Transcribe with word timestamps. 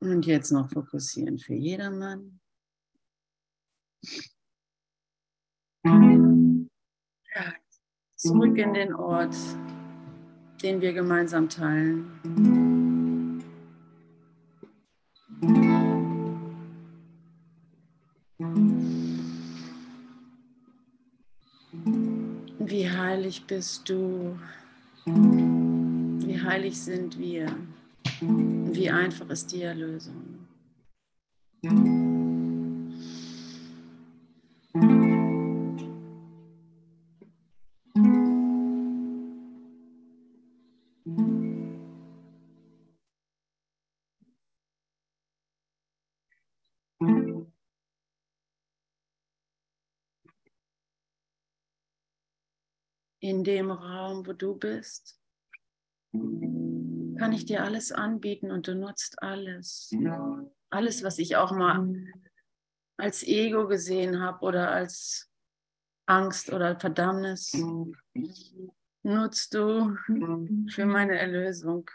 Und 0.00 0.26
jetzt 0.26 0.52
noch 0.52 0.70
fokussieren 0.70 1.38
für 1.38 1.54
jedermann. 1.54 2.40
Ja, 5.84 7.54
zurück 8.14 8.56
in 8.58 8.74
den 8.74 8.94
Ort, 8.94 9.34
den 10.62 10.80
wir 10.80 10.92
gemeinsam 10.92 11.48
teilen. 11.48 12.06
Wie 22.60 22.88
heilig 22.88 23.46
bist 23.46 23.88
du? 23.88 24.38
Wie 25.06 26.40
heilig 26.40 26.80
sind 26.80 27.18
wir? 27.18 27.46
Wie 28.20 28.90
einfach 28.90 29.30
ist 29.30 29.52
die 29.52 29.62
Erlösung? 29.62 30.48
In 53.20 53.44
dem 53.44 53.70
Raum, 53.70 54.26
wo 54.26 54.32
du 54.32 54.56
bist, 54.56 55.20
kann 57.18 57.32
ich 57.32 57.44
dir 57.44 57.62
alles 57.62 57.92
anbieten 57.92 58.50
und 58.50 58.66
du 58.68 58.74
nutzt 58.74 59.22
alles. 59.22 59.90
Alles, 60.70 61.02
was 61.02 61.18
ich 61.18 61.36
auch 61.36 61.52
mal 61.52 61.88
als 62.96 63.22
Ego 63.22 63.66
gesehen 63.68 64.20
habe 64.20 64.44
oder 64.44 64.70
als 64.70 65.30
Angst 66.06 66.52
oder 66.52 66.78
Verdammnis, 66.78 67.52
nutzt 69.02 69.54
du 69.54 69.96
für 70.70 70.86
meine 70.86 71.18
Erlösung. 71.18 71.90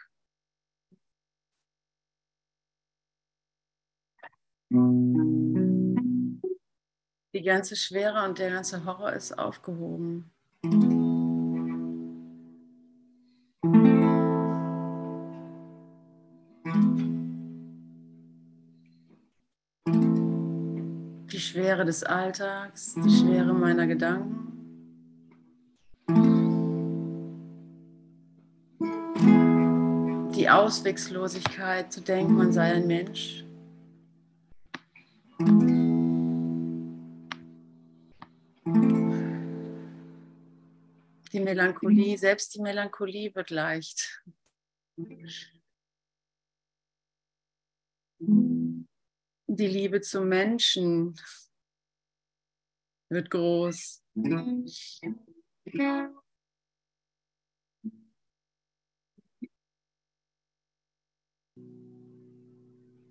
Die 7.35 7.41
ganze 7.43 7.75
Schwere 7.75 8.25
und 8.27 8.39
der 8.39 8.51
ganze 8.51 8.85
Horror 8.85 9.13
ist 9.13 9.37
aufgehoben. 9.37 10.31
Schwere 21.53 21.85
des 21.85 22.03
Alltags, 22.03 22.95
die 22.95 23.11
Schwere 23.11 23.53
meiner 23.53 23.85
Gedanken. 23.85 24.49
Die 30.35 30.49
Ausweglosigkeit 30.49 31.93
zu 31.93 32.01
denken, 32.01 32.33
man 32.33 32.51
sei 32.51 32.73
ein 32.73 32.87
Mensch. 32.87 33.45
Die 41.31 41.39
Melancholie, 41.39 42.17
selbst 42.17 42.55
die 42.55 42.61
Melancholie 42.61 43.35
wird 43.35 43.51
leicht. 43.51 44.23
Die 49.47 49.67
Liebe 49.67 50.01
zum 50.01 50.29
Menschen 50.29 51.19
wird 53.09 53.29
groß. 53.29 54.01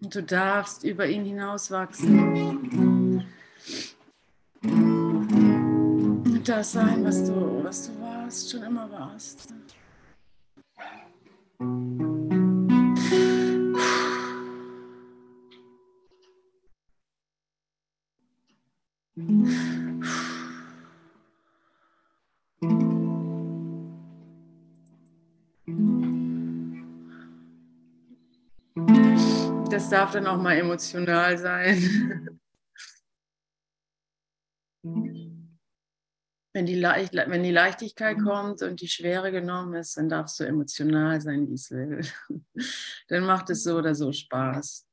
Und 0.02 0.10
du 0.14 0.22
darfst 0.22 0.84
über 0.84 1.06
ihn 1.06 1.24
hinauswachsen. 1.24 3.24
Das 6.44 6.72
sein, 6.72 7.04
was 7.04 7.24
du, 7.24 7.62
was 7.62 7.86
du 7.86 8.00
warst, 8.00 8.50
schon 8.50 8.64
immer 8.64 8.90
warst. 8.90 9.54
Das 19.14 19.20
darf 29.90 30.12
dann 30.12 30.26
auch 30.26 30.40
mal 30.40 30.56
emotional 30.56 31.36
sein. 31.36 32.38
Wenn 34.82 36.64
die, 36.64 36.74
Leicht, 36.76 37.12
wenn 37.14 37.42
die 37.42 37.50
Leichtigkeit 37.50 38.18
kommt 38.18 38.62
und 38.62 38.80
die 38.80 38.88
Schwere 38.88 39.30
genommen 39.30 39.74
ist, 39.74 39.98
dann 39.98 40.08
darfst 40.08 40.40
du 40.40 40.44
emotional 40.44 41.20
sein, 41.20 41.46
wie 41.50 41.54
es 41.54 41.70
will. 41.70 42.00
Dann 43.08 43.26
macht 43.26 43.50
es 43.50 43.62
so 43.62 43.76
oder 43.76 43.94
so 43.94 44.10
Spaß. 44.10 44.86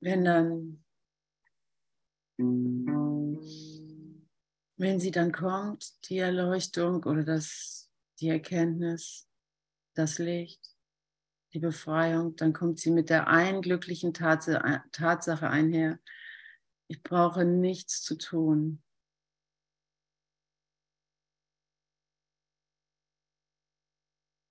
Wenn 0.00 0.24
dann, 0.24 0.84
wenn 4.76 5.00
sie 5.00 5.10
dann 5.10 5.32
kommt, 5.32 6.08
die 6.08 6.18
Erleuchtung 6.18 7.04
oder 7.04 7.24
das, 7.24 7.90
die 8.20 8.28
Erkenntnis, 8.28 9.28
das 9.94 10.18
Licht, 10.18 10.76
die 11.52 11.60
Befreiung, 11.60 12.36
dann 12.36 12.52
kommt 12.52 12.78
sie 12.80 12.90
mit 12.90 13.10
der 13.10 13.28
einen 13.28 13.62
glücklichen 13.62 14.12
Tatsache 14.12 15.50
einher. 15.50 15.98
Ich 16.88 17.02
brauche 17.02 17.44
nichts 17.44 18.02
zu 18.02 18.16
tun. 18.16 18.82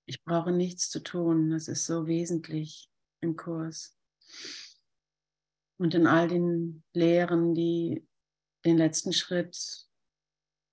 Ich 0.08 0.24
brauche 0.24 0.52
nichts 0.52 0.88
zu 0.88 1.02
tun. 1.02 1.50
Das 1.50 1.68
ist 1.68 1.84
so 1.84 2.06
wesentlich 2.06 2.90
im 3.20 3.36
Kurs. 3.36 3.94
Und 5.76 5.94
in 5.94 6.06
all 6.06 6.28
den 6.28 6.82
Lehren, 6.94 7.54
die 7.54 8.08
den 8.64 8.78
letzten 8.78 9.12
Schritt 9.12 9.86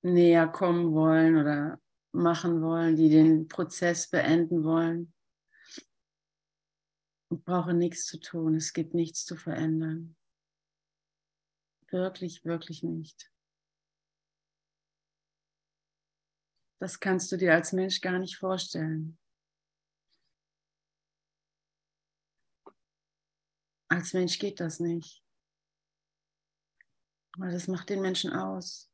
näher 0.03 0.47
kommen 0.47 0.93
wollen 0.93 1.35
oder 1.35 1.81
machen 2.13 2.61
wollen, 2.61 2.95
die 2.95 3.09
den 3.09 3.49
Prozess 3.49 4.09
beenden 4.09 4.63
wollen. 4.63 5.13
Ich 7.29 7.43
brauche 7.43 7.73
nichts 7.73 8.05
zu 8.05 8.21
tun. 8.21 8.55
Es 8.55 8.71
gibt 8.71 8.93
nichts 8.93 9.25
zu 9.25 9.35
verändern. 9.35 10.15
Wirklich, 11.89 12.45
wirklich 12.45 12.83
nicht. 12.83 13.29
Das 16.79 17.01
kannst 17.01 17.33
du 17.33 17.37
dir 17.37 17.53
als 17.53 17.73
Mensch 17.73 17.99
gar 17.99 18.17
nicht 18.17 18.37
vorstellen. 18.37 19.17
Als 23.95 24.11
Mensch 24.11 24.39
geht 24.39 24.59
das 24.59 24.81
nicht. 24.81 25.23
Aber 27.37 27.49
das 27.49 27.69
macht 27.69 27.89
den 27.89 28.01
Menschen 28.01 28.33
aus. 28.33 28.91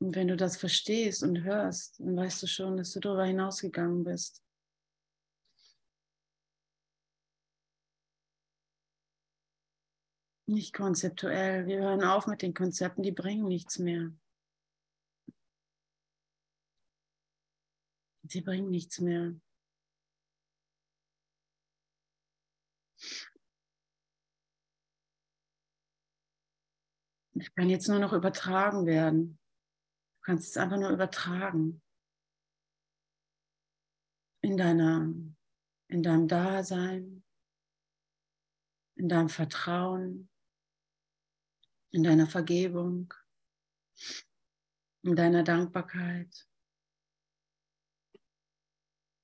Und 0.00 0.14
wenn 0.14 0.28
du 0.28 0.36
das 0.36 0.58
verstehst 0.58 1.22
und 1.22 1.44
hörst, 1.44 1.98
dann 1.98 2.14
weißt 2.14 2.42
du 2.42 2.46
schon, 2.46 2.76
dass 2.76 2.92
du 2.92 3.00
darüber 3.00 3.24
hinausgegangen 3.24 4.04
bist. 4.04 4.44
Nicht 10.46 10.74
konzeptuell. 10.74 11.66
Wir 11.66 11.78
hören 11.78 12.04
auf 12.04 12.26
mit 12.26 12.42
den 12.42 12.52
Konzepten, 12.52 13.02
die 13.02 13.12
bringen 13.12 13.48
nichts 13.48 13.78
mehr. 13.78 14.12
Sie 18.24 18.42
bringen 18.42 18.70
nichts 18.70 19.00
mehr. 19.00 19.40
Ich 27.40 27.54
kann 27.54 27.70
jetzt 27.70 27.88
nur 27.88 27.98
noch 27.98 28.12
übertragen 28.12 28.86
werden. 28.86 29.38
Du 30.16 30.20
kannst 30.22 30.48
es 30.48 30.56
einfach 30.56 30.78
nur 30.78 30.90
übertragen. 30.90 31.82
In, 34.40 34.56
deiner, 34.56 35.12
in 35.88 36.02
deinem 36.02 36.28
Dasein, 36.28 37.24
in 38.96 39.08
deinem 39.08 39.28
Vertrauen, 39.28 40.28
in 41.90 42.02
deiner 42.02 42.26
Vergebung, 42.26 43.12
in 45.02 45.16
deiner 45.16 45.42
Dankbarkeit, 45.42 46.48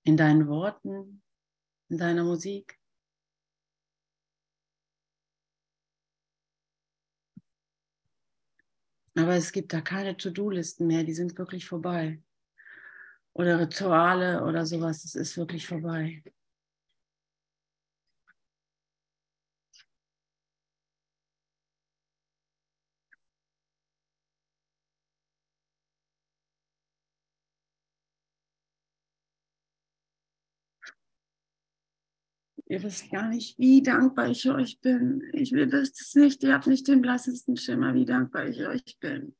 in 0.05 0.17
deinen 0.17 0.49
Worten, 0.49 1.23
in 1.89 1.99
deiner 1.99 2.25
Musik. 2.25 2.81
Aber 9.17 9.35
es 9.35 9.53
gibt 9.53 9.73
da 9.73 9.81
keine 9.81 10.17
To-Do-Listen 10.17 10.87
mehr, 10.87 11.05
die 11.05 11.15
sind 11.15 11.39
wirklich 11.39 11.67
vorbei. 11.67 12.21
Oder 13.33 13.59
Rituale 13.61 14.45
oder 14.45 14.65
sowas, 14.67 15.05
es 15.05 15.15
ist 15.15 15.37
wirklich 15.37 15.67
vorbei. 15.67 16.23
Ihr 32.67 32.83
wisst 32.83 33.11
gar 33.11 33.29
nicht, 33.29 33.59
wie 33.59 33.83
dankbar 33.83 34.29
ich 34.29 34.49
euch 34.49 34.81
bin. 34.81 35.23
Ich 35.33 35.53
will 35.53 35.73
es 35.75 36.15
nicht. 36.15 36.43
Ihr 36.43 36.55
habt 36.55 36.67
nicht 36.67 36.89
den 36.89 37.03
blassesten 37.03 37.57
Schimmer, 37.57 37.95
wie 37.95 38.07
dankbar 38.07 38.47
ich 38.47 38.67
euch 38.67 38.99
bin. 39.01 39.37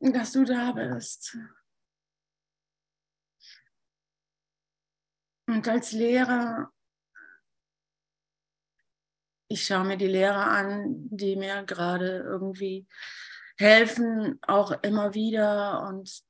Dass 0.00 0.32
du 0.32 0.44
da 0.44 0.72
bist. 0.72 1.38
Und 5.48 5.66
als 5.68 5.92
Lehrer, 5.92 6.70
ich 9.48 9.64
schaue 9.64 9.84
mir 9.84 9.96
die 9.96 10.06
Lehrer 10.06 10.50
an, 10.50 11.08
die 11.08 11.36
mir 11.36 11.64
gerade 11.64 12.18
irgendwie 12.18 12.86
helfen, 13.56 14.38
auch 14.42 14.72
immer 14.82 15.14
wieder 15.14 15.88
und 15.88 16.26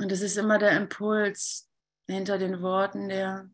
Und 0.00 0.12
es 0.12 0.20
ist 0.20 0.36
immer 0.36 0.58
der 0.58 0.76
Impuls 0.76 1.68
hinter 2.06 2.38
den 2.38 2.62
Worten, 2.62 3.08
der, 3.08 3.50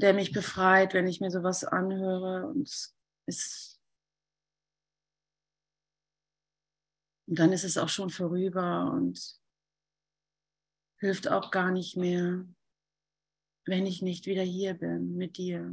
der 0.00 0.14
mich 0.14 0.32
befreit, 0.32 0.94
wenn 0.94 1.06
ich 1.06 1.20
mir 1.20 1.30
sowas 1.30 1.64
anhöre. 1.64 2.46
Und, 2.46 2.66
es 2.68 2.96
ist, 3.26 3.80
und 7.26 7.38
dann 7.38 7.52
ist 7.52 7.64
es 7.64 7.76
auch 7.76 7.90
schon 7.90 8.10
vorüber 8.10 8.90
und 8.90 9.38
hilft 10.98 11.28
auch 11.28 11.50
gar 11.50 11.70
nicht 11.70 11.96
mehr, 11.96 12.46
wenn 13.66 13.86
ich 13.86 14.00
nicht 14.00 14.24
wieder 14.26 14.42
hier 14.42 14.74
bin 14.74 15.16
mit 15.16 15.36
dir. 15.36 15.70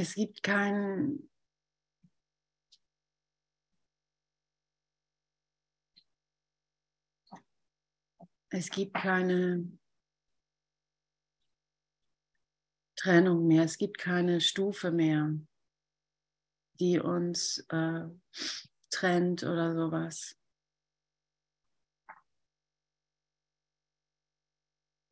Es 0.00 0.14
gibt 0.14 0.42
kein 0.42 1.28
Es 8.48 8.70
gibt 8.70 8.94
keine 8.94 9.78
Trennung 12.96 13.46
mehr, 13.46 13.64
es 13.64 13.76
gibt 13.76 13.98
keine 13.98 14.40
Stufe 14.40 14.90
mehr, 14.90 15.38
die 16.80 16.98
uns 16.98 17.58
äh, 17.68 18.08
trennt 18.90 19.42
oder 19.44 19.74
sowas. 19.74 20.34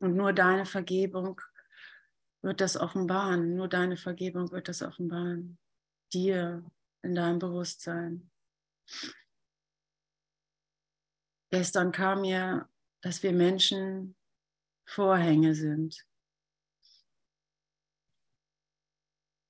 Und 0.00 0.16
nur 0.16 0.32
deine 0.32 0.64
Vergebung 0.64 1.40
wird 2.42 2.60
das 2.60 2.76
offenbaren. 2.76 3.54
Nur 3.54 3.68
deine 3.68 3.96
Vergebung 3.96 4.50
wird 4.50 4.68
das 4.68 4.82
offenbaren. 4.82 5.58
Dir 6.12 6.64
in 7.02 7.14
deinem 7.14 7.38
Bewusstsein. 7.38 8.30
Gestern 11.50 11.92
kam 11.92 12.22
mir, 12.22 12.68
dass 13.02 13.22
wir 13.22 13.32
Menschen 13.32 14.16
Vorhänge 14.86 15.54
sind. 15.54 16.06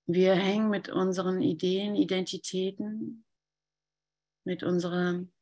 Wir 0.06 0.34
hängen 0.34 0.70
mit 0.70 0.88
unseren 0.88 1.42
Ideen, 1.42 1.94
Identitäten, 1.94 3.24
mit 4.44 4.62
unserem. 4.62 5.32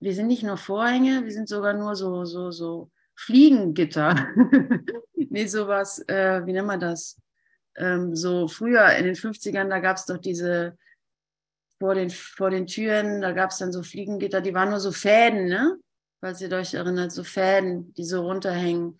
Wir 0.00 0.14
sind 0.14 0.28
nicht 0.28 0.44
nur 0.44 0.56
Vorhänge, 0.56 1.24
wir 1.24 1.32
sind 1.32 1.48
sogar 1.48 1.74
nur 1.74 1.96
so, 1.96 2.24
so, 2.24 2.50
so 2.50 2.90
Fliegengitter. 3.20 4.28
nee, 5.14 5.46
sowas, 5.46 5.98
äh, 6.08 6.44
wie 6.46 6.52
nennt 6.52 6.66
man 6.66 6.80
das? 6.80 7.20
Ähm, 7.76 8.16
so 8.16 8.48
früher 8.48 8.94
in 8.96 9.04
den 9.04 9.14
50ern, 9.14 9.68
da 9.68 9.78
gab 9.78 9.98
es 9.98 10.06
doch 10.06 10.16
diese 10.16 10.78
vor 11.78 11.94
den, 11.94 12.10
vor 12.10 12.50
den 12.50 12.66
Türen, 12.66 13.20
da 13.20 13.32
gab 13.32 13.50
es 13.50 13.58
dann 13.58 13.72
so 13.72 13.82
Fliegengitter, 13.82 14.40
die 14.40 14.54
waren 14.54 14.70
nur 14.70 14.80
so 14.80 14.90
Fäden, 14.92 15.46
ne? 15.46 15.78
Falls 16.20 16.40
ihr 16.40 16.52
euch 16.52 16.74
erinnert, 16.74 17.12
so 17.12 17.22
Fäden, 17.24 17.92
die 17.94 18.04
so 18.04 18.22
runterhängen. 18.22 18.98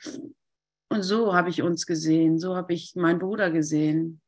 Und 0.90 1.02
so 1.02 1.34
habe 1.34 1.49
ich 1.50 1.62
uns 1.62 1.87
gesehen, 1.87 2.38
so 2.38 2.56
habe 2.56 2.75
ich 2.75 2.94
meinen 2.96 3.19
Bruder 3.19 3.50
gesehen, 3.50 4.20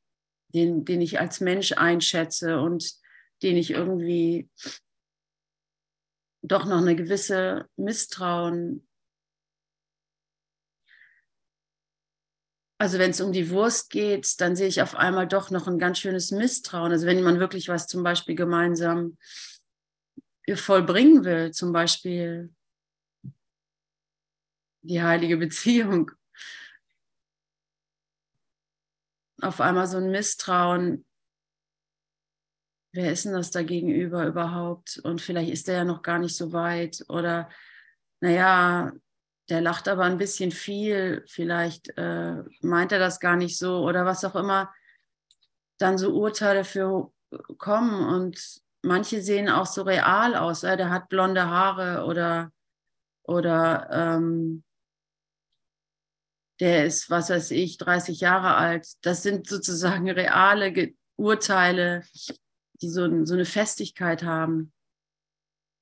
den, 0.55 0.85
den 0.85 1.01
ich 1.03 1.21
als 1.21 1.41
Mensch 1.41 1.73
einschätze 1.73 2.61
und 2.61 2.93
den 3.43 3.57
ich 3.57 3.71
irgendwie 3.71 4.49
doch 6.43 6.65
noch 6.65 6.79
eine 6.79 6.97
gewisse 6.97 7.67
Misstrauen 7.77 8.87
Also 12.83 12.99
wenn 12.99 13.13
es 13.13 13.21
um 13.21 13.31
die 13.31 13.49
Wurst 13.51 13.91
geht, 13.91 14.41
dann 14.41 14.57
sehe 14.57 14.67
ich 14.67 14.83
auf 14.83 14.97
einmal 14.97 15.29
doch 15.29 15.51
noch 15.53 15.69
ein 15.69 15.79
ganz 15.79 16.01
schönes 16.01 16.33
Misstrauen. 16.33 16.91
Also 16.91 17.07
wenn 17.07 17.23
man 17.23 17.39
wirklich 17.39 17.69
was 17.69 17.87
zum 17.87 18.03
Beispiel 18.03 18.35
gemeinsam 18.35 19.19
vollbringen 20.53 21.23
will, 21.25 21.53
zum 21.53 21.73
Beispiel 21.73 22.53
die 24.81 25.01
heilige 25.01 25.37
Beziehung, 25.37 26.11
auf 29.41 29.61
einmal 29.61 29.87
so 29.87 29.99
ein 29.99 30.11
Misstrauen, 30.11 31.07
wer 32.93 33.13
ist 33.13 33.27
denn 33.27 33.35
das 33.35 33.53
da 33.53 33.63
gegenüber 33.63 34.27
überhaupt? 34.27 34.99
Und 35.05 35.21
vielleicht 35.21 35.53
ist 35.53 35.69
der 35.69 35.77
ja 35.77 35.85
noch 35.85 36.03
gar 36.03 36.19
nicht 36.19 36.35
so 36.37 36.53
weit. 36.53 37.05
Oder 37.09 37.49
naja, 38.19 38.91
der 39.53 39.61
lacht 39.61 39.87
aber 39.87 40.05
ein 40.05 40.17
bisschen 40.17 40.51
viel, 40.51 41.25
vielleicht 41.27 41.91
äh, 41.99 42.43
meint 42.63 42.91
er 42.91 42.99
das 42.99 43.21
gar 43.21 43.37
nicht 43.37 43.59
so 43.59 43.85
oder 43.87 44.07
was 44.07 44.25
auch 44.25 44.35
immer, 44.35 44.73
dann 45.77 45.99
so 45.99 46.15
Urteile 46.15 46.65
für 46.65 47.13
kommen 47.59 48.03
und 48.03 48.63
manche 48.81 49.21
sehen 49.21 49.51
auch 49.51 49.67
so 49.67 49.83
real 49.83 50.37
aus, 50.37 50.63
äh, 50.63 50.79
der 50.79 50.89
hat 50.89 51.11
blonde 51.11 51.51
Haare 51.51 52.07
oder, 52.07 52.51
oder 53.25 53.91
ähm, 53.93 54.65
der 56.59 56.87
ist, 56.87 57.11
was 57.11 57.29
weiß 57.29 57.51
ich, 57.51 57.77
30 57.77 58.21
Jahre 58.23 58.55
alt. 58.55 58.89
Das 59.03 59.23
sind 59.23 59.51
sozusagen 59.51 60.11
reale 60.11 60.73
Ge 60.73 60.95
Urteile, 61.17 62.05
die 62.81 62.89
so, 62.89 63.27
so 63.27 63.35
eine 63.35 63.45
Festigkeit 63.45 64.23
haben. 64.23 64.73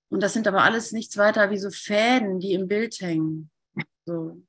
Und 0.08 0.24
das 0.24 0.32
sind 0.32 0.48
aber 0.48 0.64
alles 0.64 0.90
nichts 0.90 1.16
weiter 1.16 1.52
wie 1.52 1.58
so 1.58 1.70
Fäden, 1.70 2.40
die 2.40 2.52
im 2.52 2.66
Bild 2.66 3.00
hängen. 3.00 3.48
So. 4.10 4.42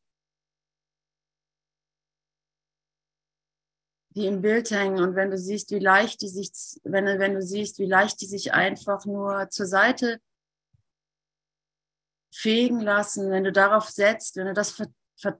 Die 4.16 4.26
im 4.26 4.42
Bild 4.42 4.72
hängen 4.72 5.00
und 5.00 5.16
wenn 5.16 5.30
du 5.30 5.38
siehst, 5.38 5.70
wie 5.70 5.78
leicht 5.78 6.22
die 6.24 6.30
sich, 6.30 6.52
wenn, 6.84 7.06
wenn 7.06 7.36
du 7.36 7.44
siehst, 7.44 7.78
wie 7.78 7.86
leicht 7.86 8.20
die 8.22 8.26
sich 8.26 8.54
einfach 8.54 9.06
nur 9.06 9.50
zur 9.52 9.68
Seite 9.68 10.20
fegen 12.34 12.82
lassen, 12.82 13.30
wenn 13.30 13.44
du 13.44 13.52
darauf 13.52 13.88
setzt, 13.90 14.36
wenn 14.36 14.48
du 14.48 14.54
das 14.54 14.82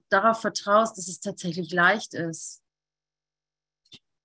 darauf 0.08 0.40
vertraust, 0.40 0.96
dass 0.96 1.08
es 1.08 1.18
tatsächlich 1.18 1.72
leicht 1.72 2.14
ist, 2.14 2.62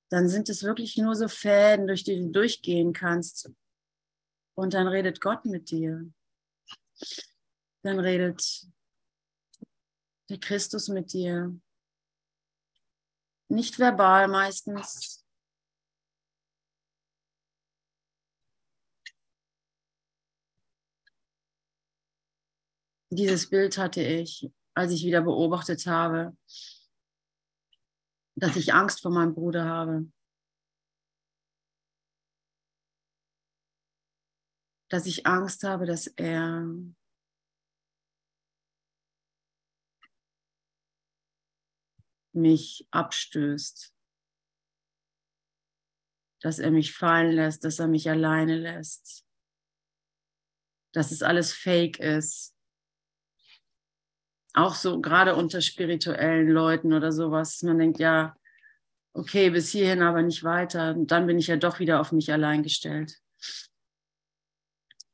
dann 0.09 0.29
sind 0.29 0.47
es 0.47 0.61
wirklich 0.61 0.95
nur 0.97 1.15
so 1.15 1.27
Fäden, 1.27 1.87
durch 1.87 2.03
die 2.03 2.19
du 2.19 2.29
durchgehen 2.29 2.93
kannst. 2.93 3.49
Und 4.55 4.75
dann 4.75 4.87
redet 4.87 5.21
Gott 5.21 5.45
mit 5.45 5.71
dir. 5.71 6.05
Dann 7.81 7.99
redet 7.99 8.69
der 10.29 10.39
Christus 10.39 10.87
mit 10.89 11.13
dir. 11.13 11.59
Nicht 13.49 13.79
verbal 13.79 14.27
meistens. 14.27 15.25
Dieses 23.09 23.49
Bild 23.49 23.77
hatte 23.77 24.01
ich, 24.03 24.51
als 24.73 24.91
ich 24.91 25.05
wieder 25.05 25.21
beobachtet 25.21 25.87
habe, 25.87 26.37
dass 28.35 28.55
ich 28.57 28.73
Angst 28.73 29.01
vor 29.01 29.11
meinem 29.11 29.33
Bruder 29.33 29.65
habe. 29.65 30.11
Dass 34.89 35.05
ich 35.05 35.25
Angst 35.25 35.63
habe, 35.63 35.85
dass 35.85 36.07
er 36.07 36.67
mich 42.37 42.87
abstößt, 42.91 43.93
dass 46.41 46.59
er 46.59 46.71
mich 46.71 46.93
fallen 46.93 47.33
lässt, 47.33 47.63
dass 47.63 47.79
er 47.79 47.87
mich 47.87 48.09
alleine 48.09 48.57
lässt, 48.57 49.25
dass 50.93 51.11
es 51.11 51.23
alles 51.23 51.53
fake 51.53 51.99
ist. 51.99 52.55
Auch 54.53 54.73
so 54.73 55.01
gerade 55.01 55.35
unter 55.35 55.61
spirituellen 55.61 56.49
Leuten 56.49 56.93
oder 56.93 57.11
sowas. 57.11 57.61
Man 57.61 57.77
denkt, 57.77 57.99
ja, 57.99 58.35
okay, 59.13 59.49
bis 59.49 59.71
hierhin 59.71 60.01
aber 60.01 60.21
nicht 60.21 60.43
weiter. 60.43 60.95
Und 60.95 61.11
dann 61.11 61.27
bin 61.27 61.37
ich 61.37 61.47
ja 61.47 61.57
doch 61.57 61.79
wieder 61.79 61.99
auf 61.99 62.11
mich 62.11 62.31
allein 62.31 62.63
gestellt. 62.63 63.19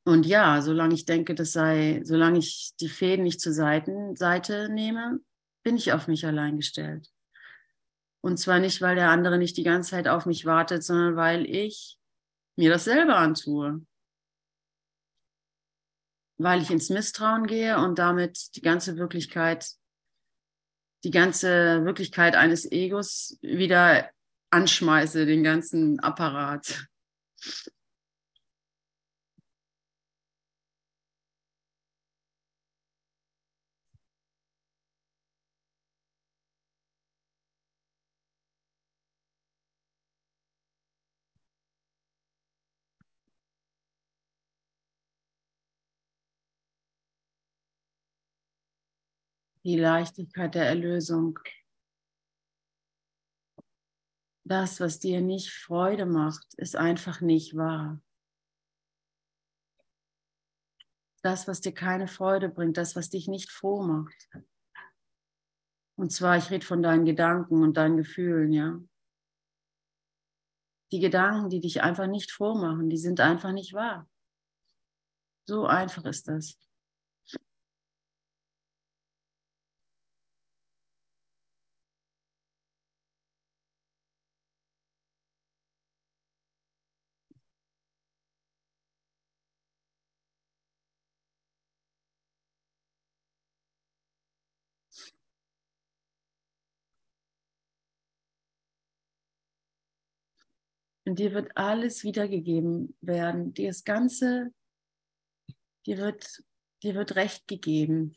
Und 0.06 0.26
ja, 0.26 0.62
solange 0.62 0.94
ich 0.94 1.06
denke, 1.06 1.34
das 1.34 1.54
sei, 1.54 2.02
solange 2.04 2.40
ich 2.40 2.74
die 2.80 2.90
Fäden 2.90 3.24
nicht 3.24 3.40
zur 3.40 3.54
Seite, 3.54 4.12
Seite 4.16 4.70
nehme, 4.70 5.20
bin 5.64 5.78
ich 5.78 5.94
auf 5.94 6.08
mich 6.08 6.26
allein 6.26 6.58
gestellt. 6.58 7.13
Und 8.24 8.38
zwar 8.38 8.60
nicht, 8.60 8.82
weil 8.82 8.96
der 8.96 9.10
andere 9.10 9.38
nicht 9.38 9.58
die 9.58 9.64
ganze 9.64 9.92
Zeit 9.92 10.08
auf 10.08 10.26
mich 10.26 10.46
wartet, 10.46 10.82
sondern 10.82 11.18
weil 11.18 11.46
ich 11.46 11.98
mir 12.56 12.70
das 12.70 12.86
selber 12.86 13.18
antue. 13.18 13.86
Weil 16.38 16.62
ich 16.62 16.72
ins 16.72 16.90
Misstrauen 16.90 17.48
gehe 17.48 17.78
und 17.78 18.00
damit 18.00 18.56
die 18.56 18.62
ganze 18.62 18.98
Wirklichkeit, 18.98 19.74
die 21.04 21.12
ganze 21.12 21.84
Wirklichkeit 21.84 22.36
eines 22.36 22.72
Egos 22.72 23.38
wieder 23.42 24.10
anschmeiße, 24.52 25.26
den 25.26 25.44
ganzen 25.44 26.00
Apparat. 26.00 26.88
Die 49.64 49.78
Leichtigkeit 49.78 50.56
der 50.56 50.66
Erlösung. 50.66 51.40
Das, 54.46 54.80
was 54.82 55.00
dir 55.00 55.22
nicht 55.22 55.52
Freude 55.52 56.06
macht, 56.06 56.54
ist 56.56 56.76
einfach 56.76 57.22
nicht 57.22 57.56
wahr. 57.56 58.02
Das, 61.22 61.48
was 61.48 61.62
dir 61.62 61.74
keine 61.74 62.10
Freude 62.10 62.50
bringt, 62.50 62.76
das, 62.76 62.98
was 62.98 63.10
dich 63.10 63.30
nicht 63.30 63.50
froh 63.50 63.82
macht. 63.82 64.30
Und 65.96 66.12
zwar, 66.12 66.38
ich 66.38 66.52
rede 66.52 66.66
von 66.66 66.84
deinen 66.84 67.06
Gedanken 67.06 67.64
und 67.64 67.78
deinen 67.78 67.96
Gefühlen, 67.96 68.52
ja. 68.52 68.82
Die 70.92 71.00
Gedanken, 71.00 71.50
die 71.50 71.62
dich 71.62 71.82
einfach 71.82 72.08
nicht 72.08 72.32
froh 72.32 72.56
machen, 72.56 72.90
die 72.90 72.98
sind 72.98 73.22
einfach 73.22 73.54
nicht 73.54 73.74
wahr. 73.74 74.10
So 75.48 75.66
einfach 75.66 76.04
ist 76.06 76.28
das. 76.28 76.58
Und 101.06 101.20
dir 101.20 101.34
wird 101.34 101.56
alles 101.58 102.04
wiedergegeben 102.04 102.96
werden. 103.02 103.54
Dir 103.54 103.68
das 103.68 103.84
Ganze, 103.84 104.54
dir 105.86 105.98
wird, 105.98 106.44
dir 106.82 106.96
wird 106.96 107.16
Recht 107.16 107.48
gegeben. 107.48 108.16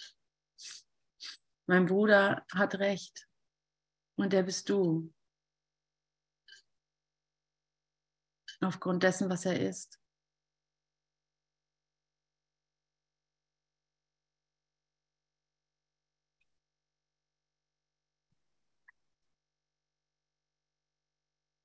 Mein 1.66 1.86
Bruder 1.86 2.46
hat 2.52 2.76
Recht. 2.76 3.28
Und 4.16 4.32
der 4.32 4.44
bist 4.44 4.68
du. 4.68 5.12
Aufgrund 8.60 9.02
dessen, 9.02 9.28
was 9.28 9.44
er 9.44 9.60
ist. 9.60 10.00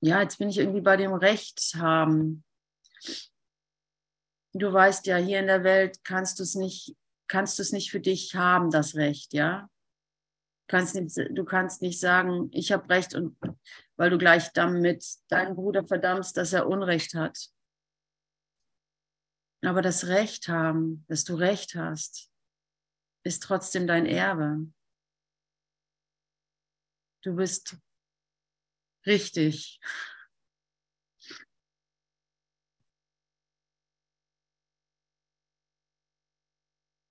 Ja, 0.02 0.20
jetzt 0.20 0.38
bin 0.38 0.48
ich 0.48 0.58
irgendwie 0.58 0.80
bei 0.80 0.96
dem 0.96 1.14
Recht 1.14 1.74
haben. 1.76 2.44
Du 4.52 4.72
weißt 4.72 5.06
ja, 5.06 5.16
hier 5.16 5.38
in 5.38 5.46
der 5.46 5.62
Welt 5.62 6.02
kannst 6.02 6.40
du 6.40 6.42
es 6.42 6.56
nicht, 6.56 6.96
kannst 7.28 7.58
du 7.58 7.62
es 7.62 7.70
nicht 7.70 7.90
für 7.90 8.00
dich 8.00 8.34
haben, 8.34 8.70
das 8.70 8.96
Recht, 8.96 9.32
ja? 9.32 9.70
Du 10.66 10.76
kannst 10.76 10.94
nicht, 10.96 11.16
du 11.16 11.44
kannst 11.44 11.82
nicht 11.82 12.00
sagen, 12.00 12.48
ich 12.52 12.72
habe 12.72 12.88
Recht 12.90 13.14
und 13.14 13.36
weil 13.96 14.10
du 14.10 14.18
gleich 14.18 14.52
damit 14.52 15.06
deinen 15.28 15.54
Bruder 15.54 15.86
verdammst, 15.86 16.36
dass 16.36 16.52
er 16.52 16.66
Unrecht 16.66 17.14
hat. 17.14 17.38
Aber 19.64 19.82
das 19.82 20.08
Recht 20.08 20.48
haben, 20.48 21.04
dass 21.08 21.22
du 21.22 21.36
Recht 21.36 21.76
hast, 21.76 22.28
ist 23.24 23.44
trotzdem 23.44 23.86
dein 23.86 24.06
Erbe. 24.06 24.66
Du 27.22 27.36
bist 27.36 27.76
Richtig. 29.06 29.80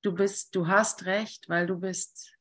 Du 0.03 0.13
bist, 0.15 0.55
du 0.55 0.67
hast 0.67 1.05
recht, 1.05 1.47
weil 1.47 1.67
du 1.67 1.79
bist 1.79 2.35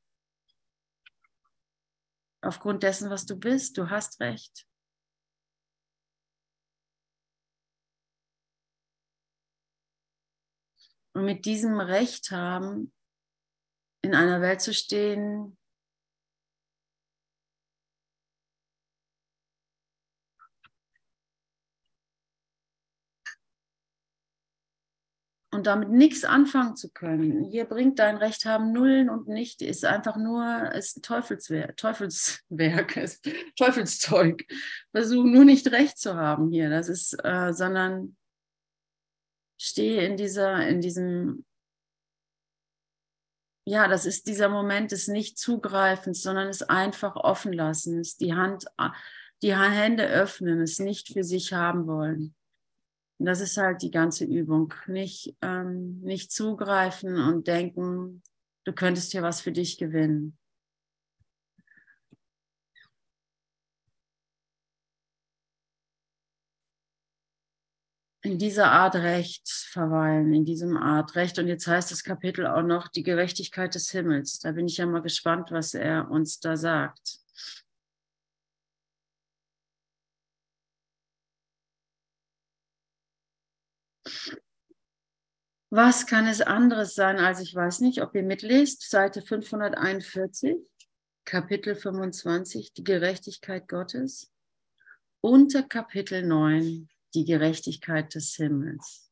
aufgrund 2.43 2.83
dessen, 2.83 3.11
was 3.11 3.27
du 3.27 3.37
bist, 3.37 3.77
du 3.77 3.91
hast 3.91 4.21
recht. 4.21 4.67
Und 11.13 11.25
mit 11.25 11.45
diesem 11.45 11.81
Recht 11.81 12.31
haben, 12.31 12.93
in 14.03 14.15
einer 14.15 14.41
Welt 14.41 14.63
zu 14.63 14.73
stehen, 14.73 15.59
und 25.61 25.67
damit 25.67 25.91
nichts 25.91 26.25
anfangen 26.25 26.75
zu 26.75 26.91
können. 26.91 27.45
Hier 27.45 27.67
bringt 27.67 27.99
dein 27.99 28.17
Recht 28.17 28.47
haben 28.47 28.73
Nullen 28.73 29.11
und 29.11 29.29
nicht, 29.29 29.61
ist 29.61 29.85
einfach 29.85 30.17
nur, 30.17 30.73
ist 30.73 31.05
Teufelswerk, 31.05 31.77
Teufelswerk, 31.77 32.97
ist 32.97 33.29
Teufelszeug. 33.59 34.47
Versuch 34.91 35.23
nur 35.23 35.45
nicht 35.45 35.71
Recht 35.71 35.99
zu 35.99 36.17
haben 36.17 36.49
hier, 36.49 36.71
das 36.71 36.89
ist, 36.89 37.13
äh, 37.23 37.53
sondern 37.53 38.17
stehe 39.61 40.07
in 40.07 40.17
dieser, 40.17 40.67
in 40.67 40.81
diesem, 40.81 41.45
ja, 43.67 43.87
das 43.87 44.07
ist 44.07 44.29
dieser 44.29 44.49
Moment 44.49 44.93
des 44.93 45.09
Nicht-Zugreifens, 45.09 46.23
sondern 46.23 46.49
es 46.49 46.63
einfach 46.63 47.17
offen 47.17 47.53
lassen, 47.53 48.03
die 48.19 48.33
Hand, 48.33 48.65
die 49.43 49.55
Hände 49.55 50.07
öffnen, 50.07 50.63
es 50.63 50.79
nicht 50.79 51.13
für 51.13 51.23
sich 51.23 51.53
haben 51.53 51.87
wollen. 51.87 52.35
Und 53.21 53.27
das 53.27 53.43
ist 53.43 53.59
halt 53.59 53.83
die 53.83 53.91
ganze 53.91 54.25
Übung. 54.25 54.73
Nicht, 54.87 55.37
ähm, 55.43 56.01
nicht 56.01 56.33
zugreifen 56.33 57.17
und 57.17 57.47
denken, 57.49 58.23
du 58.65 58.73
könntest 58.73 59.13
hier 59.13 59.21
was 59.21 59.43
für 59.43 59.53
dich 59.53 59.77
gewinnen. 59.77 60.39
in 68.23 68.39
dieser 68.39 68.71
Art 68.71 68.97
Recht 68.97 69.49
verweilen, 69.49 70.35
in 70.35 70.45
diesem 70.45 70.77
Art 70.77 71.17
Recht. 71.17 71.39
Und 71.39 71.49
jetzt 71.49 71.67
heißt 71.67 71.91
das 71.91 72.05
Kapitel 72.05 72.47
auch 72.47 72.63
noch 72.63 72.89
die 72.89 73.03
Gerechtigkeit 73.03 73.75
des 73.75 73.91
Himmels. 73.91 74.39
Da 74.39 74.53
bin 74.53 74.67
ich 74.67 74.77
ja 74.77 74.87
mal 74.87 75.01
gespannt, 75.01 75.51
was 75.51 75.73
er 75.73 76.11
uns 76.11 76.39
da 76.39 76.57
sagt. 76.57 77.20
Was 85.71 86.07
kann 86.07 86.27
es 86.27 86.41
anderes 86.41 86.95
sein, 86.95 87.19
als 87.19 87.41
ich 87.41 87.55
weiß 87.55 87.81
nicht, 87.81 88.03
ob 88.03 88.15
ihr 88.15 88.25
mitlest, 88.25 88.91
Seite 88.91 89.23
541, 89.23 90.57
Kapitel 91.25 91.77
25, 91.77 92.73
die 92.73 92.83
Gerechtigkeit 92.83 93.69
Gottes, 93.69 94.33
unter 95.21 95.63
Kapitel 95.63 96.27
9, 96.27 96.89
die 97.15 97.25
Gerechtigkeit 97.25 98.15
des 98.15 98.35
Himmels. 98.35 99.11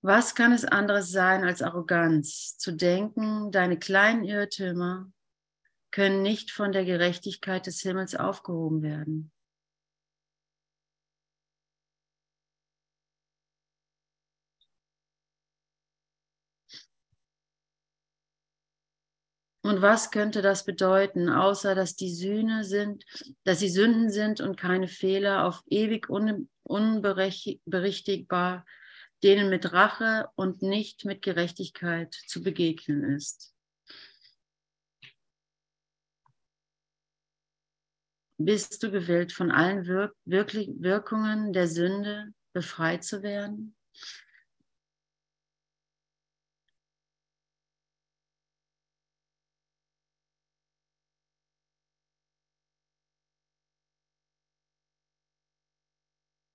Was 0.00 0.34
kann 0.34 0.52
es 0.52 0.64
anderes 0.64 1.10
sein 1.10 1.44
als 1.44 1.60
Arroganz, 1.60 2.56
zu 2.56 2.72
denken, 2.72 3.50
deine 3.50 3.78
kleinen 3.78 4.24
Irrtümer 4.24 5.12
können 5.90 6.22
nicht 6.22 6.50
von 6.50 6.72
der 6.72 6.84
Gerechtigkeit 6.84 7.66
des 7.66 7.80
Himmels 7.80 8.14
aufgehoben 8.14 8.82
werden? 8.82 9.32
Und 19.62 19.82
was 19.82 20.10
könnte 20.10 20.40
das 20.40 20.64
bedeuten, 20.64 21.28
außer 21.28 21.74
dass 21.74 21.96
die 21.96 22.14
Sühne 22.14 22.64
sind, 22.64 23.04
dass 23.44 23.58
sie 23.58 23.68
Sünden 23.68 24.10
sind 24.10 24.40
und 24.40 24.56
keine 24.56 24.88
Fehler, 24.88 25.44
auf 25.44 25.62
ewig 25.66 26.08
un 26.08 26.48
unberichtigbar, 26.62 28.64
denen 29.22 29.50
mit 29.50 29.72
Rache 29.72 30.28
und 30.36 30.62
nicht 30.62 31.04
mit 31.04 31.22
Gerechtigkeit 31.22 32.14
zu 32.14 32.42
begegnen 32.42 33.16
ist. 33.16 33.52
Bist 38.40 38.84
du 38.84 38.92
gewillt, 38.92 39.32
von 39.32 39.50
allen 39.50 39.86
Wirk 39.86 40.14
wirklich 40.24 40.70
Wirkungen 40.78 41.52
der 41.52 41.66
Sünde 41.66 42.32
befreit 42.52 43.02
zu 43.02 43.24
werden? 43.24 43.74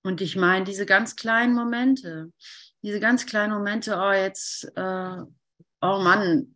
Und 0.03 0.19
ich 0.19 0.35
meine, 0.35 0.65
diese 0.65 0.85
ganz 0.85 1.15
kleinen 1.15 1.55
Momente, 1.55 2.31
diese 2.81 2.99
ganz 2.99 3.25
kleinen 3.25 3.53
Momente, 3.53 3.97
oh, 3.97 4.11
jetzt, 4.11 4.65
äh, 4.75 5.17
oh 5.81 5.99
Mann, 5.99 6.55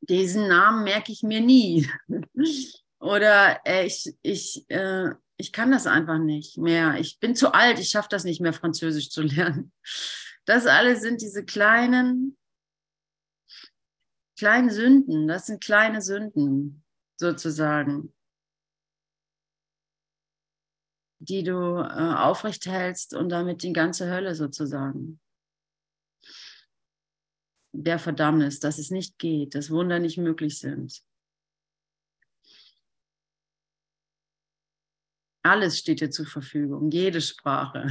diesen 0.00 0.48
Namen 0.48 0.84
merke 0.84 1.12
ich 1.12 1.22
mir 1.22 1.40
nie. 1.40 1.88
Oder 2.98 3.60
äh, 3.66 3.86
ich, 3.86 4.14
ich, 4.22 4.64
äh, 4.68 5.10
ich 5.36 5.52
kann 5.52 5.70
das 5.70 5.86
einfach 5.86 6.18
nicht 6.18 6.56
mehr. 6.58 6.98
Ich 6.98 7.18
bin 7.20 7.36
zu 7.36 7.52
alt, 7.52 7.78
ich 7.78 7.90
schaffe 7.90 8.08
das 8.10 8.24
nicht 8.24 8.40
mehr, 8.40 8.52
Französisch 8.52 9.10
zu 9.10 9.22
lernen. 9.22 9.72
Das 10.46 10.66
alles 10.66 11.02
sind 11.02 11.20
diese 11.20 11.44
kleinen, 11.44 12.38
kleinen 14.38 14.70
Sünden. 14.70 15.28
Das 15.28 15.46
sind 15.46 15.62
kleine 15.62 16.00
Sünden 16.00 16.84
sozusagen 17.18 18.14
die 21.20 21.42
du 21.42 21.78
äh, 21.78 22.14
aufrecht 22.14 22.66
hältst 22.66 23.14
und 23.14 23.28
damit 23.28 23.62
die 23.62 23.72
ganze 23.72 24.10
Hölle 24.10 24.34
sozusagen. 24.34 25.20
Der 27.72 27.98
Verdammnis, 27.98 28.58
dass 28.58 28.78
es 28.78 28.90
nicht 28.90 29.18
geht, 29.18 29.54
dass 29.54 29.70
Wunder 29.70 29.98
nicht 29.98 30.16
möglich 30.16 30.58
sind. 30.58 31.02
Alles 35.42 35.78
steht 35.78 36.00
dir 36.00 36.10
zur 36.10 36.26
Verfügung, 36.26 36.90
jede 36.90 37.20
Sprache. 37.20 37.86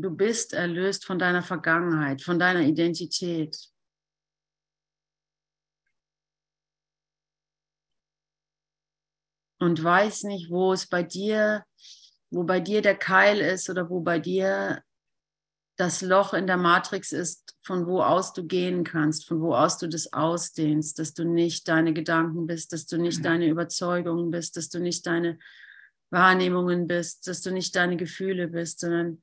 Du 0.00 0.10
bist 0.10 0.52
erlöst 0.52 1.04
von 1.04 1.18
deiner 1.18 1.42
Vergangenheit, 1.42 2.22
von 2.22 2.38
deiner 2.38 2.60
Identität. 2.60 3.56
Und 9.58 9.82
weiß 9.82 10.22
nicht, 10.24 10.50
wo 10.50 10.72
es 10.72 10.86
bei 10.86 11.02
dir, 11.02 11.64
wo 12.30 12.44
bei 12.44 12.60
dir 12.60 12.80
der 12.80 12.96
Keil 12.96 13.40
ist 13.40 13.68
oder 13.68 13.90
wo 13.90 14.00
bei 14.00 14.20
dir 14.20 14.84
das 15.76 16.00
Loch 16.00 16.32
in 16.32 16.46
der 16.46 16.56
Matrix 16.56 17.10
ist, 17.10 17.56
von 17.64 17.86
wo 17.86 18.00
aus 18.00 18.32
du 18.32 18.46
gehen 18.46 18.84
kannst, 18.84 19.26
von 19.26 19.40
wo 19.40 19.54
aus 19.54 19.78
du 19.78 19.88
das 19.88 20.12
ausdehnst, 20.12 21.00
dass 21.00 21.12
du 21.12 21.24
nicht 21.24 21.66
deine 21.66 21.92
Gedanken 21.92 22.46
bist, 22.46 22.72
dass 22.72 22.86
du 22.86 22.98
nicht 22.98 23.24
deine 23.24 23.48
Überzeugungen 23.48 24.30
bist, 24.30 24.56
dass 24.56 24.68
du 24.68 24.78
nicht 24.78 25.06
deine 25.06 25.40
Wahrnehmungen 26.10 26.86
bist, 26.86 27.26
dass 27.26 27.42
du 27.42 27.50
nicht 27.50 27.74
deine 27.74 27.96
Gefühle 27.96 28.46
bist, 28.46 28.80
sondern 28.80 29.22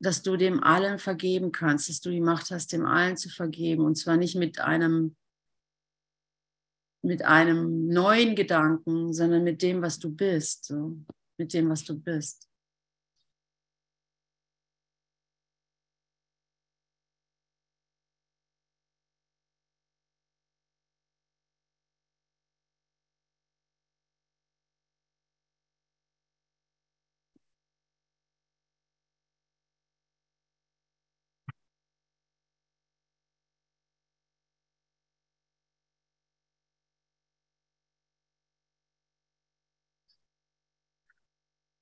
dass 0.00 0.22
du 0.22 0.36
dem 0.36 0.62
allen 0.62 0.98
vergeben 0.98 1.52
kannst, 1.52 1.88
dass 1.88 2.00
du 2.00 2.10
die 2.10 2.20
Macht 2.20 2.50
hast, 2.50 2.72
dem 2.72 2.86
allen 2.86 3.16
zu 3.16 3.28
vergeben. 3.28 3.84
Und 3.84 3.96
zwar 3.96 4.16
nicht 4.16 4.34
mit 4.34 4.58
einem, 4.58 5.14
mit 7.02 7.22
einem 7.22 7.86
neuen 7.86 8.34
Gedanken, 8.34 9.12
sondern 9.12 9.44
mit 9.44 9.62
dem, 9.62 9.82
was 9.82 9.98
du 9.98 10.10
bist. 10.10 10.64
So. 10.64 10.96
Mit 11.38 11.52
dem, 11.52 11.68
was 11.68 11.84
du 11.84 11.98
bist. 11.98 12.49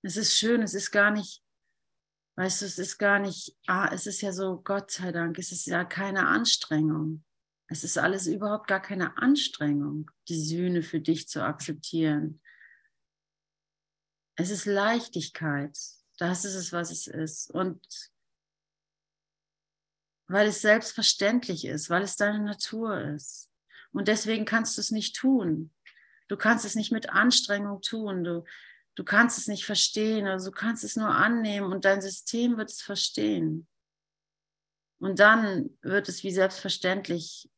Es 0.08 0.16
ist 0.16 0.38
schön, 0.38 0.62
es 0.62 0.72
ist 0.72 0.90
gar 0.90 1.10
nicht, 1.10 1.44
weißt 2.36 2.62
du, 2.62 2.64
es 2.64 2.78
ist 2.78 2.96
gar 2.96 3.18
nicht, 3.18 3.54
ah, 3.66 3.90
es 3.92 4.06
ist 4.06 4.22
ja 4.22 4.32
so, 4.32 4.62
Gott 4.62 4.90
sei 4.90 5.12
Dank, 5.12 5.38
es 5.38 5.52
ist 5.52 5.66
ja 5.66 5.84
keine 5.84 6.28
Anstrengung. 6.28 7.26
Es 7.66 7.84
ist 7.84 7.98
alles 7.98 8.26
überhaupt 8.26 8.68
gar 8.68 8.80
keine 8.80 9.18
Anstrengung, 9.18 10.10
die 10.28 10.40
Sühne 10.40 10.82
für 10.82 10.98
dich 10.98 11.28
zu 11.28 11.44
akzeptieren. 11.44 12.40
Es 14.36 14.48
ist 14.48 14.64
Leichtigkeit. 14.64 15.76
Das 16.16 16.46
ist 16.46 16.54
es, 16.54 16.72
was 16.72 16.90
es 16.90 17.06
ist. 17.06 17.50
Und 17.50 17.86
weil 20.26 20.48
es 20.48 20.62
selbstverständlich 20.62 21.66
ist, 21.66 21.90
weil 21.90 22.02
es 22.02 22.16
deine 22.16 22.42
Natur 22.42 22.98
ist. 22.98 23.50
Und 23.92 24.08
deswegen 24.08 24.46
kannst 24.46 24.78
du 24.78 24.80
es 24.80 24.90
nicht 24.90 25.16
tun. 25.16 25.70
Du 26.28 26.38
kannst 26.38 26.64
es 26.64 26.76
nicht 26.76 26.92
mit 26.92 27.10
Anstrengung 27.10 27.82
tun. 27.82 28.24
Du, 28.24 28.44
Du 28.98 29.04
kannst 29.04 29.38
es 29.38 29.46
nicht 29.46 29.64
verstehen, 29.64 30.26
also 30.26 30.50
du 30.50 30.56
kannst 30.56 30.82
es 30.82 30.96
nur 30.96 31.08
annehmen 31.08 31.72
und 31.72 31.84
dein 31.84 32.02
System 32.02 32.56
wird 32.56 32.68
es 32.68 32.82
verstehen. 32.82 33.68
Und 34.98 35.20
dann 35.20 35.70
wird 35.82 36.08
es 36.08 36.24
wie 36.24 36.32
selbstverständlich 36.32 37.48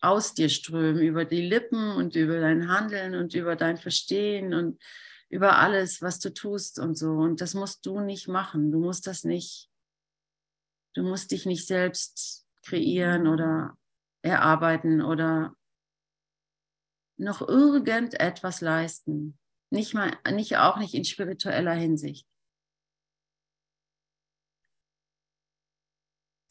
aus 0.00 0.34
dir 0.34 0.48
strömen, 0.48 1.02
über 1.02 1.24
die 1.24 1.42
Lippen 1.42 1.96
und 1.96 2.14
über 2.14 2.38
dein 2.38 2.68
Handeln 2.68 3.16
und 3.16 3.34
über 3.34 3.56
dein 3.56 3.76
Verstehen 3.76 4.54
und 4.54 4.80
über 5.28 5.58
alles, 5.58 6.00
was 6.00 6.20
du 6.20 6.32
tust 6.32 6.78
und 6.78 6.96
so. 6.96 7.10
Und 7.10 7.40
das 7.40 7.54
musst 7.54 7.84
du 7.84 7.98
nicht 7.98 8.28
machen. 8.28 8.70
Du 8.70 8.78
musst 8.78 9.08
das 9.08 9.24
nicht, 9.24 9.68
du 10.94 11.02
musst 11.02 11.32
dich 11.32 11.44
nicht 11.44 11.66
selbst 11.66 12.46
kreieren 12.62 13.26
oder 13.26 13.76
erarbeiten 14.22 15.02
oder 15.02 15.56
noch 17.16 17.40
irgendetwas 17.40 18.60
leisten. 18.60 19.36
Nicht 19.70 19.94
mal, 19.94 20.18
nicht 20.30 20.56
auch 20.56 20.78
nicht 20.78 20.94
in 20.94 21.04
spiritueller 21.04 21.74
Hinsicht. 21.74 22.26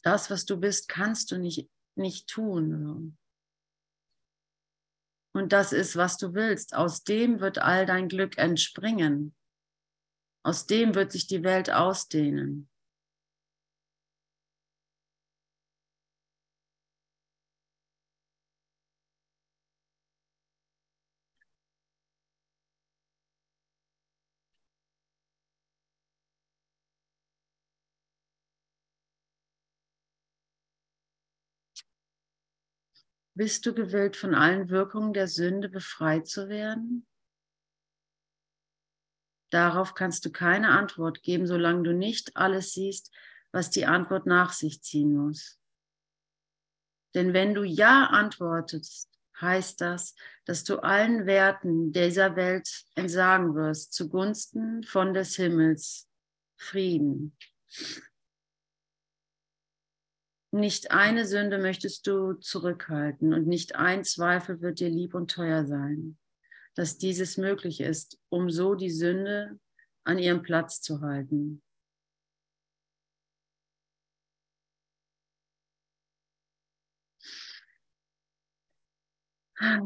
Das, 0.04 0.30
was 0.30 0.44
du 0.44 0.58
bist, 0.58 0.88
kannst 0.88 1.30
du 1.32 1.38
nicht, 1.38 1.68
nicht 1.96 2.28
tun. 2.28 3.18
Und 5.34 5.52
das 5.52 5.72
ist, 5.72 5.96
was 5.96 6.16
du 6.16 6.34
willst. 6.34 6.74
Aus 6.74 7.02
dem 7.04 7.40
wird 7.40 7.58
all 7.58 7.86
dein 7.86 8.08
Glück 8.08 8.38
entspringen. 8.38 9.34
Aus 10.44 10.66
dem 10.66 10.94
wird 10.94 11.12
sich 11.12 11.26
die 11.26 11.42
Welt 11.42 11.70
ausdehnen. 11.70 12.70
Bist 33.38 33.64
du 33.66 33.72
gewillt, 33.72 34.16
von 34.16 34.34
allen 34.34 34.68
Wirkungen 34.68 35.12
der 35.12 35.28
Sünde 35.28 35.68
befreit 35.68 36.26
zu 36.26 36.48
werden? 36.48 37.06
Darauf 39.50 39.94
kannst 39.94 40.24
du 40.24 40.32
keine 40.32 40.70
Antwort 40.70 41.22
geben, 41.22 41.46
solange 41.46 41.84
du 41.84 41.94
nicht 41.94 42.36
alles 42.36 42.72
siehst, 42.72 43.14
was 43.52 43.70
die 43.70 43.86
Antwort 43.86 44.26
nach 44.26 44.52
sich 44.52 44.82
ziehen 44.82 45.14
muss. 45.14 45.60
Denn 47.14 47.32
wenn 47.32 47.54
du 47.54 47.62
Ja 47.62 48.06
antwortest, 48.06 49.08
heißt 49.40 49.80
das, 49.82 50.16
dass 50.44 50.64
du 50.64 50.82
allen 50.82 51.24
Werten 51.26 51.92
dieser 51.92 52.34
Welt 52.34 52.68
entsagen 52.96 53.54
wirst 53.54 53.92
zugunsten 53.92 54.82
von 54.82 55.14
des 55.14 55.36
Himmels 55.36 56.08
Frieden. 56.56 57.36
Nicht 60.58 60.90
eine 60.90 61.24
Sünde 61.24 61.58
möchtest 61.58 62.04
du 62.08 62.32
zurückhalten 62.32 63.32
und 63.32 63.46
nicht 63.46 63.76
ein 63.76 64.02
Zweifel 64.02 64.60
wird 64.60 64.80
dir 64.80 64.88
lieb 64.88 65.14
und 65.14 65.30
teuer 65.30 65.64
sein, 65.64 66.18
dass 66.74 66.98
dieses 66.98 67.36
möglich 67.36 67.80
ist, 67.80 68.18
um 68.28 68.50
so 68.50 68.74
die 68.74 68.90
Sünde 68.90 69.60
an 70.02 70.18
ihrem 70.18 70.42
Platz 70.42 70.80
zu 70.80 71.00
halten. 71.00 71.62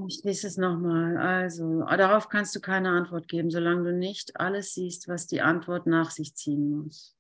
Ich 0.08 0.24
lese 0.24 0.46
es 0.46 0.56
nochmal. 0.56 1.18
Also, 1.18 1.80
darauf 1.84 2.30
kannst 2.30 2.56
du 2.56 2.60
keine 2.60 2.88
Antwort 2.88 3.28
geben, 3.28 3.50
solange 3.50 3.90
du 3.90 3.92
nicht 3.92 4.40
alles 4.40 4.72
siehst, 4.72 5.06
was 5.06 5.26
die 5.26 5.42
Antwort 5.42 5.86
nach 5.86 6.10
sich 6.10 6.34
ziehen 6.34 6.70
muss. 6.70 7.14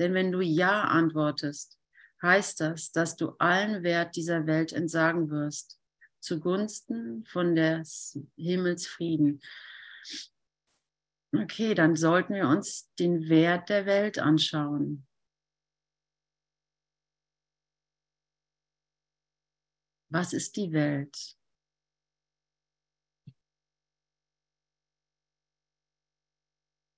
Denn 0.00 0.14
wenn 0.14 0.32
du 0.32 0.40
Ja 0.40 0.82
antwortest, 0.82 1.78
heißt 2.22 2.60
das, 2.60 2.92
dass 2.92 3.16
du 3.16 3.30
allen 3.38 3.82
Wert 3.82 4.16
dieser 4.16 4.46
Welt 4.46 4.72
entsagen 4.72 5.30
wirst, 5.30 5.78
zugunsten 6.20 7.24
von 7.26 7.54
des 7.54 8.18
Himmels 8.36 8.86
Frieden. 8.86 9.40
Okay, 11.34 11.74
dann 11.74 11.96
sollten 11.96 12.34
wir 12.34 12.48
uns 12.48 12.90
den 12.98 13.28
Wert 13.28 13.68
der 13.68 13.84
Welt 13.86 14.18
anschauen. 14.18 15.06
Was 20.08 20.32
ist 20.32 20.56
die 20.56 20.72
Welt? 20.72 21.36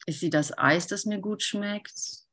Ist 0.07 0.21
sie 0.21 0.31
das 0.31 0.57
Eis, 0.57 0.87
das 0.87 1.05
mir 1.05 1.21
gut 1.21 1.43
schmeckt? 1.43 2.28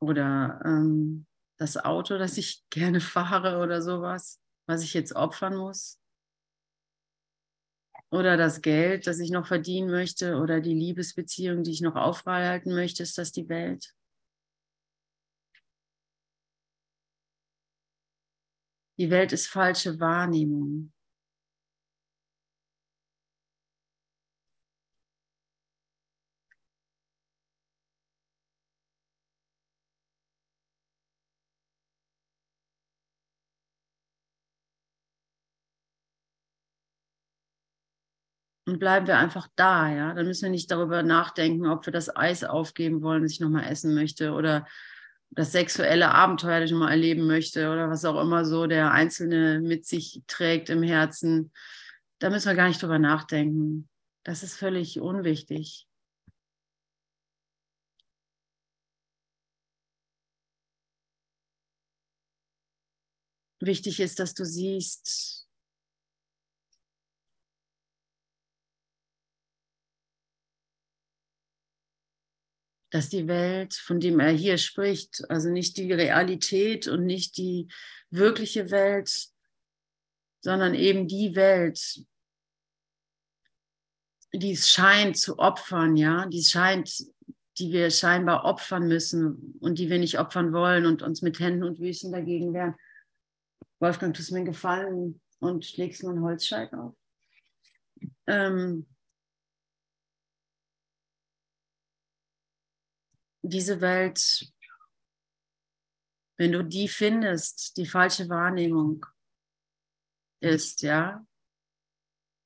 Oder 0.00 0.60
ähm, 0.64 1.26
das 1.58 1.76
Auto, 1.76 2.18
das 2.18 2.38
ich 2.38 2.64
gerne 2.70 3.00
fahre 3.00 3.58
oder 3.62 3.82
sowas, 3.82 4.40
was 4.66 4.82
ich 4.82 4.94
jetzt 4.94 5.14
opfern 5.14 5.56
muss? 5.56 5.98
Oder 8.10 8.36
das 8.38 8.62
Geld, 8.62 9.06
das 9.06 9.18
ich 9.18 9.30
noch 9.30 9.46
verdienen 9.46 9.90
möchte? 9.90 10.36
Oder 10.36 10.60
die 10.60 10.74
Liebesbeziehung, 10.74 11.62
die 11.62 11.72
ich 11.72 11.82
noch 11.82 11.94
aufrechterhalten 11.94 12.74
möchte? 12.74 13.02
Ist 13.02 13.18
das 13.18 13.32
die 13.32 13.48
Welt? 13.48 13.94
Die 18.98 19.10
Welt 19.10 19.32
ist 19.32 19.46
falsche 19.46 20.00
Wahrnehmung. 20.00 20.92
Und 38.68 38.80
bleiben 38.80 39.06
wir 39.06 39.16
einfach 39.16 39.48
da, 39.56 39.88
ja. 39.90 40.12
Dann 40.12 40.26
müssen 40.26 40.42
wir 40.42 40.50
nicht 40.50 40.70
darüber 40.70 41.02
nachdenken, 41.02 41.66
ob 41.66 41.86
wir 41.86 41.92
das 41.92 42.14
Eis 42.14 42.44
aufgeben 42.44 43.00
wollen, 43.00 43.22
das 43.22 43.32
ich 43.32 43.40
nochmal 43.40 43.64
essen 43.64 43.94
möchte 43.94 44.32
oder 44.32 44.66
das 45.30 45.52
sexuelle 45.52 46.10
Abenteuer, 46.10 46.60
das 46.60 46.66
ich 46.66 46.72
nochmal 46.72 46.90
erleben 46.90 47.26
möchte 47.26 47.70
oder 47.70 47.88
was 47.88 48.04
auch 48.04 48.20
immer 48.20 48.44
so 48.44 48.66
der 48.66 48.92
Einzelne 48.92 49.60
mit 49.60 49.86
sich 49.86 50.22
trägt 50.26 50.68
im 50.68 50.82
Herzen. 50.82 51.50
Da 52.18 52.28
müssen 52.28 52.48
wir 52.48 52.56
gar 52.56 52.68
nicht 52.68 52.82
drüber 52.82 52.98
nachdenken. 52.98 53.88
Das 54.22 54.42
ist 54.42 54.56
völlig 54.58 55.00
unwichtig. 55.00 55.86
Wichtig 63.60 63.98
ist, 64.00 64.18
dass 64.20 64.34
du 64.34 64.44
siehst, 64.44 65.47
dass 72.90 73.08
die 73.08 73.28
Welt, 73.28 73.74
von 73.74 74.00
dem 74.00 74.18
er 74.20 74.30
hier 74.30 74.58
spricht, 74.58 75.28
also 75.30 75.50
nicht 75.50 75.76
die 75.76 75.92
Realität 75.92 76.88
und 76.88 77.04
nicht 77.04 77.36
die 77.36 77.68
wirkliche 78.10 78.70
Welt, 78.70 79.28
sondern 80.40 80.74
eben 80.74 81.06
die 81.06 81.34
Welt, 81.34 82.04
die 84.32 84.52
es 84.52 84.68
scheint 84.70 85.16
zu 85.16 85.38
opfern, 85.38 85.96
ja, 85.96 86.26
die 86.26 86.38
es 86.38 86.50
scheint, 86.50 87.04
die 87.58 87.72
wir 87.72 87.90
scheinbar 87.90 88.44
opfern 88.44 88.86
müssen 88.86 89.56
und 89.60 89.78
die 89.78 89.90
wir 89.90 89.98
nicht 89.98 90.18
opfern 90.18 90.52
wollen 90.52 90.86
und 90.86 91.02
uns 91.02 91.22
mit 91.22 91.40
Händen 91.40 91.64
und 91.64 91.78
Füßen 91.78 92.12
dagegen 92.12 92.54
wehren. 92.54 92.74
Wolfgang, 93.80 94.14
tust 94.14 94.32
mir 94.32 94.38
einen 94.38 94.46
Gefallen 94.46 95.20
und 95.40 95.64
schlägst 95.64 96.02
nur 96.02 96.12
einen 96.12 96.22
Holzscheit 96.22 96.72
auf. 96.72 96.94
Ähm, 98.26 98.86
diese 103.48 103.80
Welt, 103.80 104.52
wenn 106.38 106.52
du 106.52 106.62
die 106.62 106.88
findest, 106.88 107.76
die 107.76 107.86
falsche 107.86 108.28
Wahrnehmung 108.28 109.04
ist, 110.40 110.82
ja, 110.82 111.26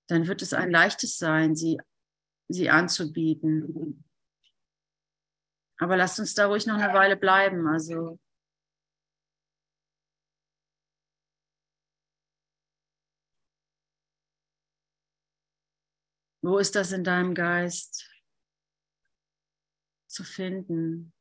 dann 0.09 0.27
wird 0.27 0.43
es 0.43 0.53
ein 0.53 0.71
leichtes 0.71 1.19
sein, 1.19 1.55
sie, 1.55 1.79
sie 2.49 2.71
anzubieten. 2.71 4.05
Aber 5.79 5.97
lasst 5.97 6.21
uns 6.21 6.35
da 6.35 6.47
ruhig 6.47 6.67
noch 6.67 6.79
eine 6.79 6.95
Weile 6.95 7.17
bleiben. 7.17 7.67
Also 7.67 8.19
wo 16.43 16.59
ist 16.59 16.75
das 16.77 16.93
in 16.93 17.05
deinem 17.05 17.35
Geist? 17.35 18.12
Zu 20.12 20.25
finden. 20.25 21.12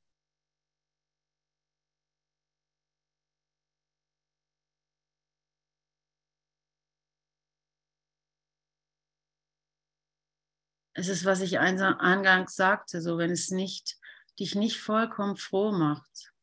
Es 10.93 11.07
ist, 11.07 11.25
was 11.25 11.41
ich 11.41 11.57
eingangs 11.57 12.55
sagte, 12.55 13.01
so 13.01 13.17
wenn 13.17 13.31
es 13.31 13.49
nicht 13.49 13.97
dich 14.39 14.55
nicht 14.55 14.77
vollkommen 14.77 15.37
froh 15.37 15.71
macht. 15.71 16.33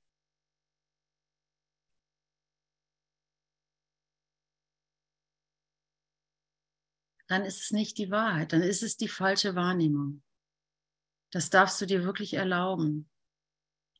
Dann 7.29 7.45
ist 7.45 7.61
es 7.61 7.71
nicht 7.73 7.99
die 7.99 8.11
Wahrheit, 8.11 8.55
dann 8.55 8.63
ist 8.63 8.83
es 8.83 8.97
die 8.97 9.09
falsche 9.09 9.55
Wahrnehmung. 9.55 10.23
Das 11.31 11.51
darfst 11.51 11.81
du 11.81 11.87
dir 11.87 12.05
wirklich 12.05 12.35
erlauben. 12.35 13.09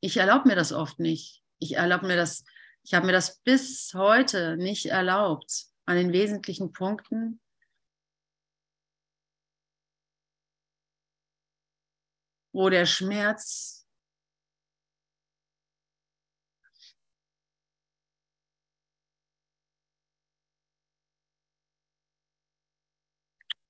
Ich 0.01 0.17
erlaube 0.17 0.49
mir 0.49 0.57
das 0.57 0.73
oft 0.73 0.99
nicht. 0.99 1.43
Ich 1.59 1.77
erlaube 1.77 2.07
mir 2.07 2.17
das, 2.17 2.45
ich 2.85 2.95
habe 2.95 3.07
mir 3.07 3.13
das 3.13 3.41
bis 3.41 3.93
heute 3.95 4.57
nicht 4.57 4.87
erlaubt, 4.87 5.67
an 5.87 5.97
den 5.97 6.13
wesentlichen 6.13 6.73
Punkten. 6.73 7.41
wo 12.53 12.69
der 12.71 12.87
Schmerz 12.87 13.87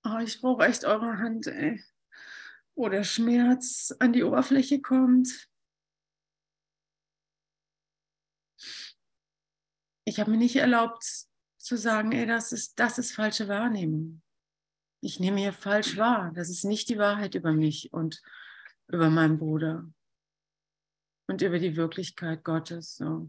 Oh, 0.04 0.18
ich 0.24 0.40
brauche 0.40 0.64
echt 0.64 0.84
eure 0.86 1.18
Hand, 1.18 1.46
ey 1.48 1.82
wo 2.78 2.88
der 2.88 3.02
Schmerz 3.02 3.92
an 3.98 4.12
die 4.12 4.22
Oberfläche 4.22 4.80
kommt. 4.80 5.48
Ich 10.04 10.20
habe 10.20 10.30
mir 10.30 10.36
nicht 10.36 10.56
erlaubt 10.56 11.04
zu 11.58 11.76
sagen, 11.76 12.12
ey, 12.12 12.24
das 12.24 12.52
ist, 12.52 12.78
das 12.78 12.98
ist 12.98 13.12
falsche 13.12 13.48
Wahrnehmung. 13.48 14.22
Ich 15.00 15.18
nehme 15.18 15.40
hier 15.40 15.52
falsch 15.52 15.96
wahr. 15.96 16.32
Das 16.34 16.48
ist 16.48 16.64
nicht 16.64 16.88
die 16.88 16.98
Wahrheit 16.98 17.34
über 17.34 17.52
mich 17.52 17.92
und 17.92 18.22
über 18.86 19.10
meinen 19.10 19.38
Bruder 19.38 19.84
und 21.26 21.42
über 21.42 21.58
die 21.58 21.76
Wirklichkeit 21.76 22.44
Gottes. 22.44 22.96
So. 22.96 23.28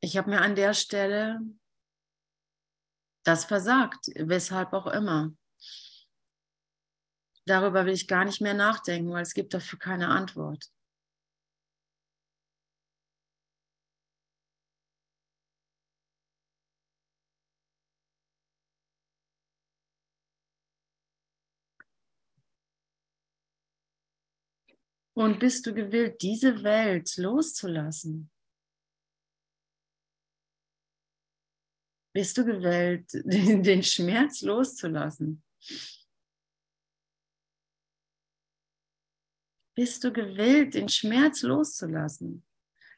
Ich 0.00 0.16
habe 0.16 0.30
mir 0.30 0.40
an 0.40 0.54
der 0.54 0.74
Stelle 0.74 1.40
das 3.24 3.44
versagt, 3.44 4.06
weshalb 4.16 4.72
auch 4.72 4.86
immer. 4.86 5.32
Darüber 7.46 7.84
will 7.84 7.92
ich 7.92 8.08
gar 8.08 8.24
nicht 8.24 8.40
mehr 8.40 8.54
nachdenken, 8.54 9.10
weil 9.12 9.22
es 9.22 9.34
gibt 9.34 9.52
dafür 9.52 9.78
keine 9.78 10.08
Antwort. 10.08 10.70
Und 25.12 25.38
bist 25.38 25.66
du 25.66 25.74
gewillt, 25.74 26.22
diese 26.22 26.62
Welt 26.62 27.14
loszulassen? 27.18 28.30
Bist 32.12 32.36
du 32.38 32.44
gewillt, 32.44 33.08
den, 33.12 33.62
den 33.62 33.82
Schmerz 33.82 34.42
loszulassen? 34.42 35.42
Bist 39.76 40.04
du 40.04 40.12
gewillt, 40.12 40.74
den 40.74 40.88
Schmerz 40.88 41.42
loszulassen? 41.42 42.44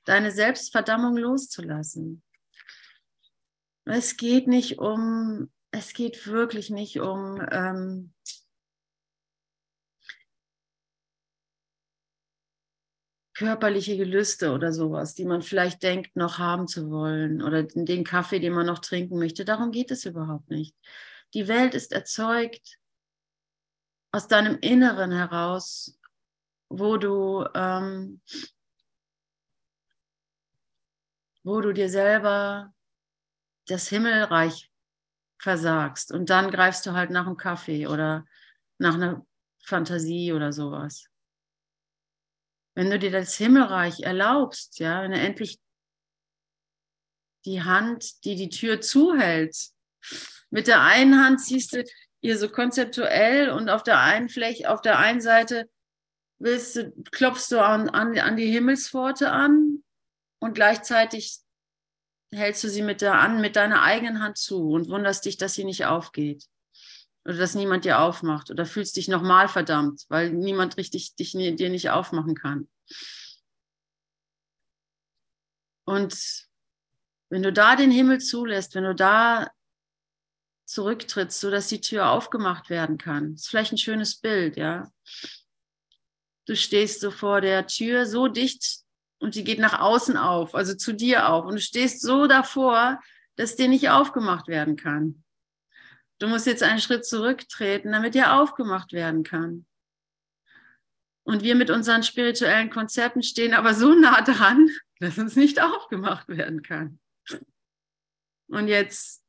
Deine 0.04 0.32
Selbstverdammung 0.32 1.16
loszulassen? 1.16 2.22
Es 3.84 4.16
geht 4.16 4.48
nicht 4.48 4.78
um, 4.78 5.52
es 5.70 5.92
geht 5.92 6.26
wirklich 6.26 6.70
nicht 6.70 7.00
um 7.00 7.40
ähm, 7.50 8.11
körperliche 13.42 13.96
Gelüste 13.96 14.52
oder 14.52 14.72
sowas, 14.72 15.14
die 15.14 15.24
man 15.24 15.42
vielleicht 15.42 15.82
denkt, 15.82 16.14
noch 16.14 16.38
haben 16.38 16.68
zu 16.68 16.90
wollen 16.90 17.42
oder 17.42 17.64
den 17.64 18.04
Kaffee, 18.04 18.38
den 18.38 18.52
man 18.52 18.66
noch 18.66 18.78
trinken 18.78 19.18
möchte. 19.18 19.44
Darum 19.44 19.72
geht 19.72 19.90
es 19.90 20.04
überhaupt 20.04 20.48
nicht. 20.48 20.76
Die 21.34 21.48
Welt 21.48 21.74
ist 21.74 21.92
erzeugt 21.92 22.78
aus 24.12 24.28
deinem 24.28 24.58
Inneren 24.60 25.10
heraus, 25.10 25.98
wo 26.68 26.98
du, 26.98 27.44
ähm, 27.54 28.20
wo 31.42 31.60
du 31.60 31.72
dir 31.72 31.88
selber 31.88 32.72
das 33.66 33.88
Himmelreich 33.88 34.70
versagst 35.38 36.12
und 36.12 36.30
dann 36.30 36.52
greifst 36.52 36.86
du 36.86 36.92
halt 36.92 37.10
nach 37.10 37.26
einem 37.26 37.36
Kaffee 37.36 37.88
oder 37.88 38.24
nach 38.78 38.94
einer 38.94 39.26
Fantasie 39.64 40.32
oder 40.32 40.52
sowas 40.52 41.11
wenn 42.74 42.90
du 42.90 42.98
dir 42.98 43.10
das 43.10 43.36
Himmelreich 43.36 44.00
erlaubst, 44.00 44.78
ja, 44.78 45.02
wenn 45.02 45.12
du 45.12 45.18
endlich 45.18 45.60
die 47.44 47.62
Hand, 47.62 48.24
die 48.24 48.36
die 48.36 48.48
Tür 48.48 48.80
zuhält, 48.80 49.56
mit 50.50 50.66
der 50.66 50.82
einen 50.82 51.22
Hand 51.22 51.40
ziehst 51.40 51.74
du 51.74 51.84
ihr 52.20 52.38
so 52.38 52.48
konzeptuell 52.48 53.50
und 53.50 53.68
auf 53.68 53.82
der 53.82 53.98
einen 53.98 54.28
Fläche, 54.28 54.70
auf 54.70 54.80
der 54.80 54.98
einen 54.98 55.20
Seite 55.20 55.68
willst 56.38 56.76
du, 56.76 56.92
klopfst 57.10 57.50
du 57.50 57.62
an, 57.62 57.88
an, 57.88 58.18
an 58.18 58.36
die 58.36 58.50
Himmelspforte 58.50 59.30
an 59.30 59.82
und 60.40 60.54
gleichzeitig 60.54 61.38
hältst 62.32 62.64
du 62.64 62.68
sie 62.68 62.82
mit, 62.82 63.00
der, 63.00 63.14
an, 63.14 63.40
mit 63.40 63.56
deiner 63.56 63.82
eigenen 63.82 64.22
Hand 64.22 64.38
zu 64.38 64.70
und 64.70 64.88
wunderst 64.88 65.24
dich, 65.24 65.36
dass 65.36 65.54
sie 65.54 65.64
nicht 65.64 65.84
aufgeht 65.84 66.48
oder 67.24 67.36
dass 67.36 67.54
niemand 67.54 67.84
dir 67.84 68.00
aufmacht 68.00 68.50
oder 68.50 68.66
fühlst 68.66 68.96
dich 68.96 69.08
nochmal 69.08 69.48
verdammt, 69.48 70.04
weil 70.08 70.30
niemand 70.30 70.76
richtig 70.76 71.14
dich, 71.14 71.32
dir 71.32 71.70
nicht 71.70 71.90
aufmachen 71.90 72.34
kann. 72.34 72.68
Und 75.84 76.48
wenn 77.28 77.42
du 77.42 77.52
da 77.52 77.76
den 77.76 77.90
Himmel 77.90 78.20
zulässt, 78.20 78.74
wenn 78.74 78.84
du 78.84 78.94
da 78.94 79.50
zurücktrittst, 80.64 81.40
sodass 81.40 81.68
die 81.68 81.80
Tür 81.80 82.10
aufgemacht 82.10 82.70
werden 82.70 82.98
kann, 82.98 83.34
ist 83.34 83.48
vielleicht 83.48 83.72
ein 83.72 83.78
schönes 83.78 84.16
Bild, 84.16 84.56
ja. 84.56 84.90
Du 86.46 86.56
stehst 86.56 87.00
so 87.00 87.10
vor 87.10 87.40
der 87.40 87.66
Tür 87.66 88.06
so 88.06 88.26
dicht 88.26 88.80
und 89.18 89.36
die 89.36 89.44
geht 89.44 89.60
nach 89.60 89.80
außen 89.80 90.16
auf, 90.16 90.54
also 90.54 90.74
zu 90.74 90.92
dir 90.92 91.28
auf. 91.28 91.44
Und 91.44 91.54
du 91.54 91.60
stehst 91.60 92.02
so 92.02 92.26
davor, 92.26 93.00
dass 93.36 93.56
dir 93.56 93.68
nicht 93.68 93.90
aufgemacht 93.90 94.48
werden 94.48 94.76
kann. 94.76 95.21
Du 96.22 96.28
musst 96.28 96.46
jetzt 96.46 96.62
einen 96.62 96.78
Schritt 96.78 97.04
zurücktreten, 97.04 97.90
damit 97.90 98.14
dir 98.14 98.34
aufgemacht 98.34 98.92
werden 98.92 99.24
kann. 99.24 99.66
Und 101.24 101.42
wir 101.42 101.56
mit 101.56 101.68
unseren 101.68 102.04
spirituellen 102.04 102.70
Konzepten 102.70 103.24
stehen 103.24 103.54
aber 103.54 103.74
so 103.74 103.92
nah 103.92 104.20
dran, 104.22 104.70
dass 105.00 105.18
uns 105.18 105.34
nicht 105.34 105.60
aufgemacht 105.60 106.28
werden 106.28 106.62
kann. 106.62 107.00
Und 108.46 108.68
jetzt, 108.68 109.24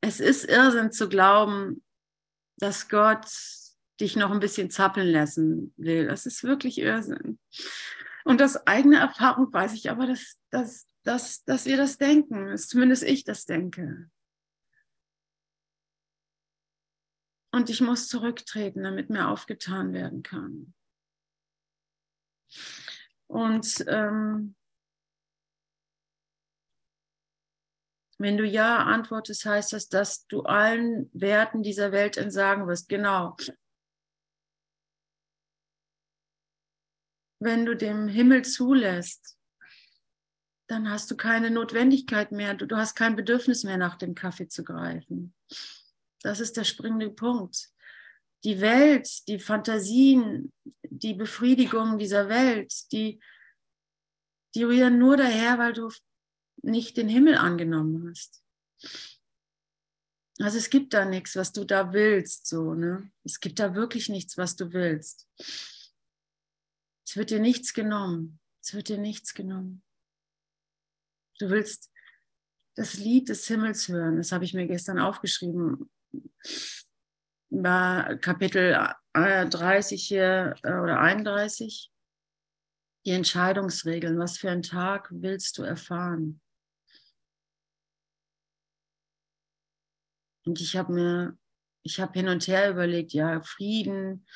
es 0.00 0.20
ist 0.20 0.44
Irrsinn 0.44 0.92
zu 0.92 1.08
glauben, 1.08 1.82
dass 2.58 2.88
Gott 2.88 3.26
dich 4.00 4.14
noch 4.14 4.30
ein 4.30 4.38
bisschen 4.38 4.70
zappeln 4.70 5.08
lassen 5.08 5.74
will. 5.76 6.06
Das 6.06 6.24
ist 6.24 6.44
wirklich 6.44 6.78
Irrsinn. 6.78 7.40
Und 8.24 8.40
aus 8.40 8.64
eigener 8.64 9.00
Erfahrung 9.00 9.52
weiß 9.52 9.72
ich 9.72 9.90
aber, 9.90 10.06
dass, 10.06 10.38
dass, 10.50 10.86
dass, 11.02 11.42
dass 11.42 11.64
wir 11.66 11.76
das 11.76 11.98
denken, 11.98 12.46
dass 12.46 12.68
zumindest 12.68 13.02
ich 13.02 13.24
das 13.24 13.44
denke. 13.44 14.08
Und 17.56 17.70
ich 17.70 17.80
muss 17.80 18.06
zurücktreten, 18.08 18.82
damit 18.82 19.08
mir 19.08 19.28
aufgetan 19.28 19.94
werden 19.94 20.22
kann. 20.22 20.74
Und 23.28 23.82
ähm, 23.88 24.54
wenn 28.18 28.36
du 28.36 28.44
Ja 28.44 28.84
antwortest, 28.84 29.46
heißt 29.46 29.72
das, 29.72 29.88
dass 29.88 30.26
du 30.26 30.42
allen 30.42 31.08
Werten 31.14 31.62
dieser 31.62 31.92
Welt 31.92 32.18
entsagen 32.18 32.66
wirst. 32.66 32.90
Genau. 32.90 33.34
Wenn 37.40 37.64
du 37.64 37.74
dem 37.74 38.06
Himmel 38.06 38.44
zulässt, 38.44 39.38
dann 40.66 40.90
hast 40.90 41.10
du 41.10 41.16
keine 41.16 41.50
Notwendigkeit 41.50 42.32
mehr, 42.32 42.52
du, 42.52 42.66
du 42.66 42.76
hast 42.76 42.96
kein 42.96 43.16
Bedürfnis 43.16 43.64
mehr, 43.64 43.78
nach 43.78 43.96
dem 43.96 44.14
Kaffee 44.14 44.48
zu 44.48 44.62
greifen. 44.62 45.34
Das 46.22 46.40
ist 46.40 46.56
der 46.56 46.64
springende 46.64 47.10
Punkt. 47.10 47.70
Die 48.44 48.60
Welt, 48.60 49.26
die 49.28 49.38
Fantasien, 49.38 50.52
die 50.82 51.14
Befriedigung 51.14 51.98
dieser 51.98 52.28
Welt, 52.28 52.72
die, 52.92 53.20
die 54.54 54.64
rühren 54.64 54.98
nur 54.98 55.16
daher, 55.16 55.58
weil 55.58 55.72
du 55.72 55.90
nicht 56.62 56.96
den 56.96 57.08
Himmel 57.08 57.36
angenommen 57.36 58.08
hast. 58.08 58.42
Also 60.38 60.58
es 60.58 60.68
gibt 60.68 60.92
da 60.92 61.04
nichts, 61.04 61.34
was 61.36 61.52
du 61.52 61.64
da 61.64 61.92
willst, 61.92 62.46
so, 62.46 62.74
ne? 62.74 63.10
Es 63.24 63.40
gibt 63.40 63.58
da 63.58 63.74
wirklich 63.74 64.08
nichts, 64.08 64.36
was 64.36 64.54
du 64.54 64.72
willst. 64.72 65.26
Es 67.06 67.16
wird 67.16 67.30
dir 67.30 67.40
nichts 67.40 67.72
genommen. 67.72 68.38
Es 68.62 68.74
wird 68.74 68.88
dir 68.88 68.98
nichts 68.98 69.32
genommen. 69.32 69.82
Du 71.38 71.48
willst 71.50 71.90
das 72.74 72.94
Lied 72.94 73.28
des 73.28 73.46
Himmels 73.46 73.88
hören. 73.88 74.18
Das 74.18 74.32
habe 74.32 74.44
ich 74.44 74.52
mir 74.52 74.66
gestern 74.66 74.98
aufgeschrieben 74.98 75.88
war 77.50 78.16
Kapitel 78.16 78.94
30 79.14 80.02
hier 80.02 80.54
äh, 80.62 80.74
oder 80.74 81.00
31. 81.00 81.90
Die 83.04 83.10
Entscheidungsregeln. 83.10 84.18
Was 84.18 84.38
für 84.38 84.50
einen 84.50 84.62
Tag 84.62 85.08
willst 85.10 85.58
du 85.58 85.62
erfahren? 85.62 86.40
Und 90.44 90.60
ich 90.60 90.76
habe 90.76 90.92
mir, 90.92 91.38
ich 91.82 92.00
habe 92.00 92.12
hin 92.12 92.28
und 92.28 92.46
her 92.46 92.70
überlegt, 92.70 93.12
ja, 93.12 93.40
Frieden, 93.42 94.26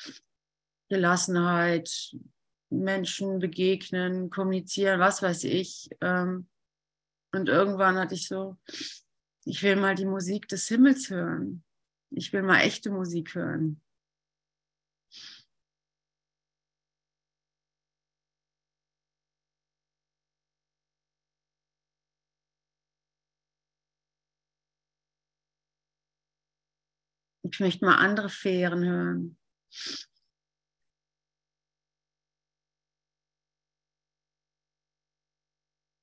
Gelassenheit, 0.89 2.15
Menschen 2.69 3.39
begegnen, 3.39 4.29
kommunizieren, 4.29 4.99
was 4.99 5.21
weiß 5.21 5.45
ich. 5.45 5.89
Ähm, 6.01 6.49
und 7.33 7.47
irgendwann 7.47 7.97
hatte 7.97 8.15
ich 8.15 8.27
so, 8.27 8.57
ich 9.45 9.63
will 9.63 9.75
mal 9.75 9.95
die 9.95 10.05
Musik 10.05 10.47
des 10.47 10.67
Himmels 10.67 11.09
hören. 11.09 11.63
Ich 12.11 12.33
will 12.33 12.43
mal 12.43 12.59
echte 12.61 12.91
Musik 12.91 13.35
hören. 13.35 13.81
Ich 27.43 27.59
möchte 27.59 27.85
mal 27.85 27.95
andere 27.95 28.29
Fähren 28.29 28.85
hören. 28.85 29.37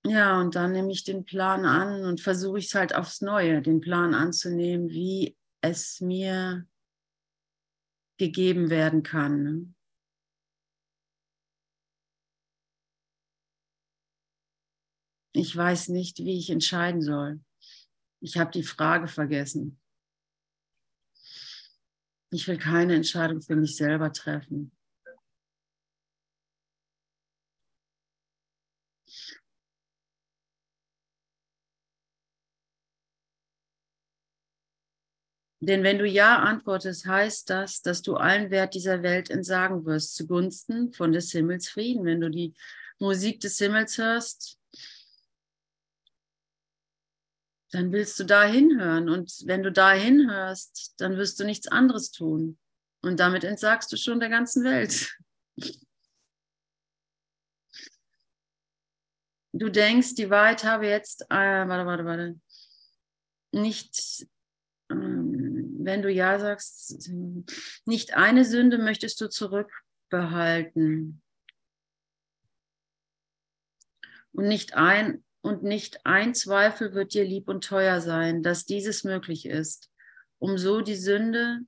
Ja, 0.05 0.41
und 0.41 0.55
dann 0.55 0.73
nehme 0.73 0.91
ich 0.93 1.05
den 1.05 1.25
Plan 1.25 1.65
an 1.65 2.05
und 2.05 2.21
versuche 2.21 2.59
ich 2.59 2.67
es 2.67 2.75
halt 2.75 2.95
aufs 2.95 3.21
Neue, 3.21 3.63
den 3.63 3.81
Plan 3.81 4.15
anzunehmen, 4.15 4.89
wie 4.91 5.38
es 5.61 6.01
mir 6.01 6.67
gegeben 8.19 8.71
werden 8.71 9.03
kann. 9.03 9.75
Ich 15.33 15.55
weiß 15.55 15.89
nicht, 15.89 16.19
wie 16.19 16.39
ich 16.39 16.51
entscheiden 16.51 17.01
soll. 17.01 17.41
Ich 18.21 18.37
habe 18.39 18.51
die 18.51 18.65
Frage 18.65 19.07
vergessen. 19.07 19.81
Ich 22.31 22.47
will 22.49 22.59
keine 22.59 22.95
Entscheidung 22.95 23.41
für 23.41 23.57
mich 23.57 23.77
selber 23.77 24.13
treffen. 24.13 24.73
Denn 35.61 35.83
wenn 35.83 35.99
du 35.99 36.07
Ja 36.07 36.39
antwortest, 36.39 37.07
heißt 37.07 37.51
das, 37.51 37.83
dass 37.83 38.03
du 38.03 38.17
allen 38.17 38.51
Wert 38.51 38.75
dieser 38.75 39.03
Welt 39.03 39.29
entsagen 39.29 39.85
wirst, 39.85 40.15
zugunsten 40.15 40.93
von 40.93 41.13
des 41.13 41.33
Himmels 41.33 41.69
Frieden. 41.69 42.05
Wenn 42.05 42.21
du 42.21 42.31
die 42.31 42.55
Musik 43.01 43.41
des 43.41 43.59
Himmels 43.59 43.99
hörst, 43.99 44.57
dann 47.73 47.93
willst 47.93 48.19
du 48.21 48.25
da 48.25 48.45
hinhören. 48.45 49.09
Und 49.09 49.43
wenn 49.47 49.63
du 49.63 49.73
da 49.73 49.93
hinhörst, 49.93 50.95
dann 50.99 51.17
wirst 51.17 51.41
du 51.41 51.45
nichts 51.45 51.67
anderes 51.69 52.13
tun. 52.13 52.59
Und 53.03 53.19
damit 53.21 53.45
entsagst 53.45 53.93
du 53.93 53.97
schon 53.97 54.21
der 54.21 54.29
ganzen 54.29 54.65
Welt. 54.65 55.17
Du 59.53 59.69
denkst, 59.71 60.15
die 60.15 60.31
Wahrheit 60.31 60.63
habe 60.63 60.87
jetzt, 60.87 61.23
äh, 61.31 61.35
warte, 61.35 61.87
warte, 61.87 62.05
warte, 62.05 62.41
nicht 63.51 64.27
ähm, 64.91 65.48
wenn 65.89 66.03
du 66.03 66.13
Ja 66.13 66.39
sagst, 66.39 67.11
nicht 67.87 68.15
eine 68.15 68.45
Sünde 68.45 68.77
möchtest 68.77 69.23
du 69.23 69.31
zurückbehalten. 69.31 71.23
Und 74.33 74.49
nicht 74.49 74.75
ein, 74.75 75.25
und 75.41 75.63
nicht 75.63 76.05
ein 76.05 76.35
Zweifel 76.35 76.93
wird 76.93 77.15
dir 77.15 77.25
lieb 77.25 77.49
und 77.49 77.65
teuer 77.65 78.03
sein, 78.03 78.43
dass 78.43 78.67
dieses 78.67 79.03
möglich 79.03 79.47
ist, 79.47 79.91
um 80.39 80.59
so 80.59 80.83
die 80.83 80.95
Sünde 80.95 81.61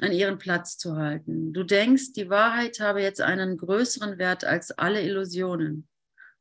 an 0.00 0.10
ihren 0.10 0.38
Platz 0.38 0.76
zu 0.76 0.96
halten. 0.96 1.52
Du 1.52 1.62
denkst, 1.62 2.14
die 2.14 2.28
Wahrheit 2.28 2.80
habe 2.80 3.00
jetzt 3.00 3.20
einen 3.20 3.56
größeren 3.56 4.18
Wert 4.18 4.42
als 4.42 4.72
alle 4.72 5.02
Illusionen. 5.02 5.88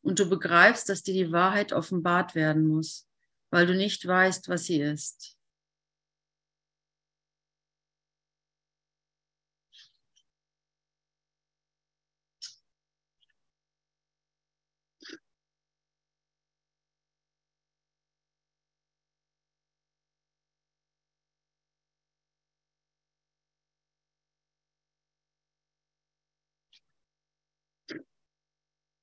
Und 0.01 0.17
du 0.17 0.27
begreifst, 0.27 0.89
dass 0.89 1.03
dir 1.03 1.13
die 1.13 1.31
Wahrheit 1.31 1.71
offenbart 1.71 2.33
werden 2.33 2.65
muss, 2.65 3.07
weil 3.51 3.67
du 3.67 3.75
nicht 3.75 4.07
weißt, 4.07 4.49
was 4.49 4.63
sie 4.63 4.81
ist. 4.81 5.36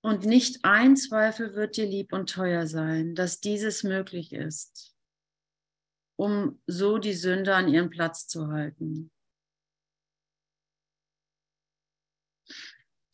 Und 0.05 0.27
nicht 0.27 0.67
ein 0.67 0.97
Zweifel 0.97 1.55
wird 1.55 1.79
dir 1.79 1.87
lieb 1.87 2.13
und 2.13 2.29
teuer 2.29 2.67
sein, 2.67 3.15
dass 3.15 3.41
dieses 3.41 3.85
möglich 3.85 4.35
ist, 4.35 4.95
um 6.17 6.61
so 6.67 6.99
die 6.99 7.15
Sünde 7.15 7.55
an 7.55 7.69
ihren 7.69 7.89
Platz 7.89 8.29
zu 8.29 8.49
halten. 8.49 9.11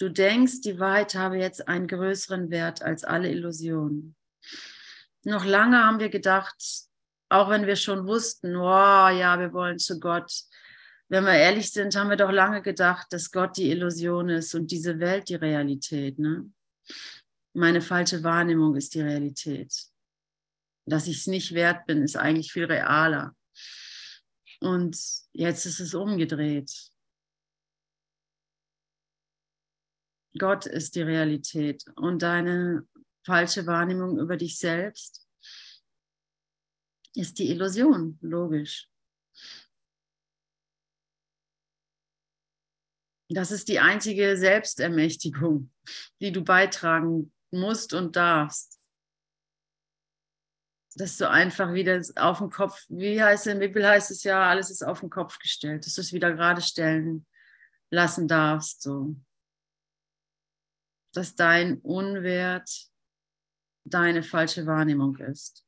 Du 0.00 0.08
denkst, 0.08 0.62
die 0.62 0.80
Wahrheit 0.80 1.14
habe 1.14 1.38
jetzt 1.38 1.68
einen 1.68 1.86
größeren 1.86 2.50
Wert 2.50 2.82
als 2.82 3.04
alle 3.04 3.30
Illusionen. 3.30 4.16
Noch 5.22 5.44
lange 5.44 5.84
haben 5.84 6.00
wir 6.00 6.08
gedacht, 6.08 6.60
auch 7.28 7.50
wenn 7.50 7.68
wir 7.68 7.76
schon 7.76 8.08
wussten, 8.08 8.56
oh 8.56 9.08
ja, 9.08 9.38
wir 9.38 9.52
wollen 9.52 9.78
zu 9.78 10.00
Gott. 10.00 10.32
Wenn 11.08 11.22
wir 11.22 11.34
ehrlich 11.34 11.70
sind, 11.70 11.94
haben 11.94 12.10
wir 12.10 12.16
doch 12.16 12.32
lange 12.32 12.62
gedacht, 12.62 13.12
dass 13.12 13.30
Gott 13.30 13.56
die 13.58 13.70
Illusion 13.70 14.28
ist 14.28 14.56
und 14.56 14.72
diese 14.72 14.98
Welt 14.98 15.28
die 15.28 15.36
Realität. 15.36 16.18
Ne? 16.18 16.50
Meine 17.52 17.80
falsche 17.80 18.22
Wahrnehmung 18.22 18.76
ist 18.76 18.94
die 18.94 19.00
Realität. 19.00 19.74
Dass 20.86 21.06
ich 21.06 21.18
es 21.18 21.26
nicht 21.26 21.52
wert 21.52 21.86
bin, 21.86 22.02
ist 22.02 22.16
eigentlich 22.16 22.52
viel 22.52 22.64
realer. 22.64 23.36
Und 24.60 24.96
jetzt 25.32 25.66
ist 25.66 25.80
es 25.80 25.94
umgedreht. 25.94 26.70
Gott 30.38 30.66
ist 30.66 30.94
die 30.94 31.02
Realität 31.02 31.84
und 31.96 32.22
deine 32.22 32.86
falsche 33.24 33.66
Wahrnehmung 33.66 34.18
über 34.18 34.36
dich 34.36 34.58
selbst 34.58 35.26
ist 37.14 37.38
die 37.38 37.50
Illusion, 37.50 38.18
logisch. 38.20 38.88
Das 43.32 43.52
ist 43.52 43.68
die 43.68 43.78
einzige 43.78 44.36
Selbstermächtigung, 44.36 45.70
die 46.20 46.32
du 46.32 46.42
beitragen 46.42 47.32
musst 47.52 47.94
und 47.94 48.16
darfst. 48.16 48.80
Dass 50.96 51.16
du 51.16 51.30
einfach 51.30 51.72
wieder 51.72 52.02
auf 52.16 52.38
den 52.38 52.50
Kopf, 52.50 52.84
wie 52.88 53.22
heißt 53.22 53.46
es 53.46 53.52
in 53.52 53.60
Bibel, 53.60 53.86
heißt 53.86 54.10
es 54.10 54.24
ja, 54.24 54.48
alles 54.48 54.70
ist 54.70 54.82
auf 54.82 54.98
den 54.98 55.10
Kopf 55.10 55.38
gestellt, 55.38 55.86
dass 55.86 55.94
du 55.94 56.00
es 56.00 56.12
wieder 56.12 56.32
gerade 56.32 56.60
stellen 56.60 57.24
lassen 57.90 58.26
darfst. 58.26 58.82
So. 58.82 59.14
Dass 61.14 61.36
dein 61.36 61.78
Unwert 61.82 62.68
deine 63.84 64.24
falsche 64.24 64.66
Wahrnehmung 64.66 65.16
ist. 65.18 65.64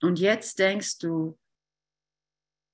Und 0.00 0.20
jetzt 0.20 0.60
denkst 0.60 0.98
du, 0.98 1.36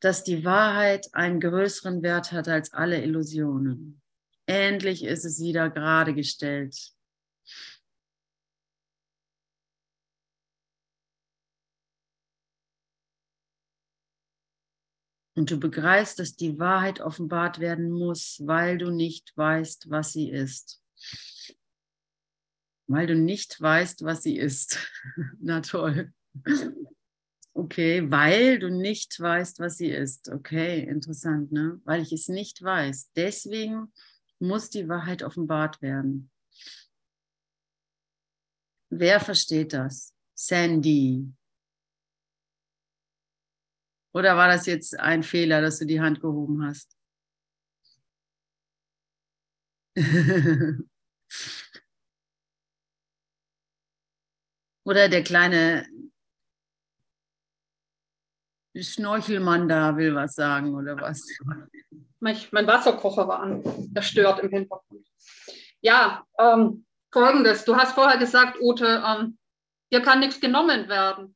dass 0.01 0.25
die 0.25 0.45
Wahrheit 0.45 1.09
einen 1.13 1.41
größeren 1.41 2.03
Wert 2.03 2.33
hat 2.33 2.49
als 2.49 2.73
alle 2.73 3.03
Illusionen. 3.03 4.01
Endlich 4.47 5.05
ist 5.05 5.25
es 5.25 5.41
wieder 5.41 5.71
gerade 5.71 6.15
gestellt. 6.15 6.95
Und 15.39 15.53
du 15.53 15.61
begreifst, 15.61 16.19
dass 16.19 16.35
die 16.35 16.59
Wahrheit 16.59 17.01
offenbart 17.01 17.61
werden 17.61 17.93
muss, 17.93 18.43
weil 18.45 18.77
du 18.77 18.91
nicht 18.91 19.37
weißt, 19.37 19.89
was 19.89 20.13
sie 20.13 20.31
ist. 20.31 20.83
Weil 22.89 23.07
du 23.07 23.15
nicht 23.15 23.61
weißt, 23.61 24.03
was 24.03 24.25
sie 24.25 24.37
ist. 24.37 24.79
Na 25.41 25.61
toll. 25.61 26.13
Okay, 27.59 28.09
weil 28.09 28.61
du 28.61 28.71
nicht 28.71 29.19
weißt, 29.19 29.59
was 29.59 29.79
sie 29.79 29.89
ist. 29.89 30.29
Okay, 30.29 30.79
interessant, 30.85 31.51
ne? 31.51 31.81
Weil 31.85 32.03
ich 32.03 32.13
es 32.13 32.29
nicht 32.29 32.63
weiß. 32.63 33.11
Deswegen 33.17 33.93
muss 34.39 34.71
die 34.71 34.89
Wahrheit 34.89 35.25
offenbart 35.25 35.83
werden. 35.83 36.31
Wer 38.91 39.19
versteht 39.19 39.73
das? 39.73 40.15
Sandy. 40.35 41.35
Oder 44.15 44.37
war 44.37 44.47
das 44.47 44.67
jetzt 44.67 44.97
ein 44.97 45.25
Fehler, 45.25 45.61
dass 45.61 45.81
du 45.81 45.85
die 45.85 46.01
Hand 46.01 46.21
gehoben 46.21 46.65
hast? 46.65 46.97
Oder 54.85 55.09
der 55.09 55.25
kleine 55.25 55.89
Schnorchelmann 58.85 59.69
da 59.69 59.97
will 59.97 60.15
was 60.15 60.35
sagen 60.35 60.75
oder 60.75 60.97
was? 61.01 61.25
Mein, 62.21 62.37
mein 62.51 62.67
Wasserkocher 62.67 63.29
war 63.29 63.41
an, 63.41 63.63
der 63.65 64.03
stört 64.03 64.41
im 64.41 64.51
Hintergrund. 64.51 65.07
Ja, 65.81 66.25
ähm, 66.39 66.85
folgendes. 67.13 67.65
Du 67.65 67.77
hast 67.77 67.95
vorher 67.95 68.19
gesagt, 68.19 68.59
Ute, 68.61 69.03
ähm, 69.07 69.39
hier 69.91 70.03
kann 70.03 70.21
nichts 70.21 70.41
genommen 70.41 70.89
werden. 70.89 71.35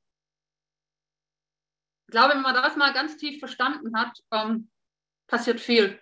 Ich 2.09 2.13
glaube, 2.13 2.35
wenn 2.35 2.43
man 2.43 2.55
das 2.55 2.77
mal 2.77 2.93
ganz 2.93 3.17
tief 3.17 3.39
verstanden 3.39 3.97
hat, 3.97 4.19
ähm, 4.33 4.71
passiert 5.27 5.61
viel. 5.61 6.01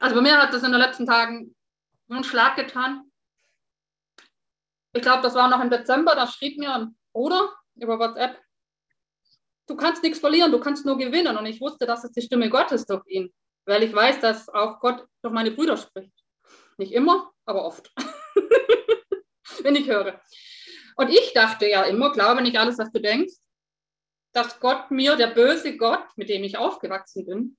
Also 0.00 0.14
bei 0.14 0.22
mir 0.22 0.40
hat 0.40 0.54
das 0.54 0.62
in 0.62 0.72
den 0.72 0.80
letzten 0.80 1.06
Tagen 1.06 1.54
einen 2.08 2.24
Schlag 2.24 2.56
getan. 2.56 3.10
Ich 4.94 5.02
glaube, 5.02 5.22
das 5.22 5.34
war 5.34 5.48
noch 5.48 5.60
im 5.60 5.70
Dezember, 5.70 6.14
da 6.14 6.26
schrieb 6.26 6.58
mir 6.58 6.74
ein 6.74 6.96
Bruder 7.12 7.52
über 7.74 7.98
WhatsApp, 7.98 8.40
du 9.68 9.76
kannst 9.76 10.02
nichts 10.02 10.18
verlieren, 10.18 10.50
du 10.50 10.60
kannst 10.60 10.84
nur 10.84 10.98
gewinnen. 10.98 11.36
Und 11.36 11.46
ich 11.46 11.60
wusste, 11.60 11.86
dass 11.86 12.04
es 12.04 12.12
die 12.12 12.22
Stimme 12.22 12.50
Gottes 12.50 12.86
durch 12.86 13.06
ihn, 13.06 13.32
weil 13.66 13.82
ich 13.82 13.94
weiß, 13.94 14.20
dass 14.20 14.48
auch 14.48 14.80
Gott 14.80 15.06
durch 15.22 15.34
meine 15.34 15.50
Brüder 15.50 15.76
spricht. 15.76 16.12
Nicht 16.78 16.92
immer, 16.92 17.30
aber 17.44 17.64
oft, 17.64 17.92
wenn 19.62 19.76
ich 19.76 19.88
höre. 19.88 20.20
Und 20.96 21.10
ich 21.10 21.32
dachte 21.32 21.68
ja 21.68 21.84
immer, 21.84 22.12
glaube 22.12 22.42
nicht 22.42 22.58
alles, 22.58 22.78
was 22.78 22.90
du 22.92 23.00
denkst, 23.00 23.34
dass 24.32 24.60
Gott 24.60 24.90
mir, 24.90 25.16
der 25.16 25.28
böse 25.28 25.76
Gott, 25.76 26.04
mit 26.16 26.28
dem 26.28 26.44
ich 26.44 26.58
aufgewachsen 26.58 27.26
bin, 27.26 27.56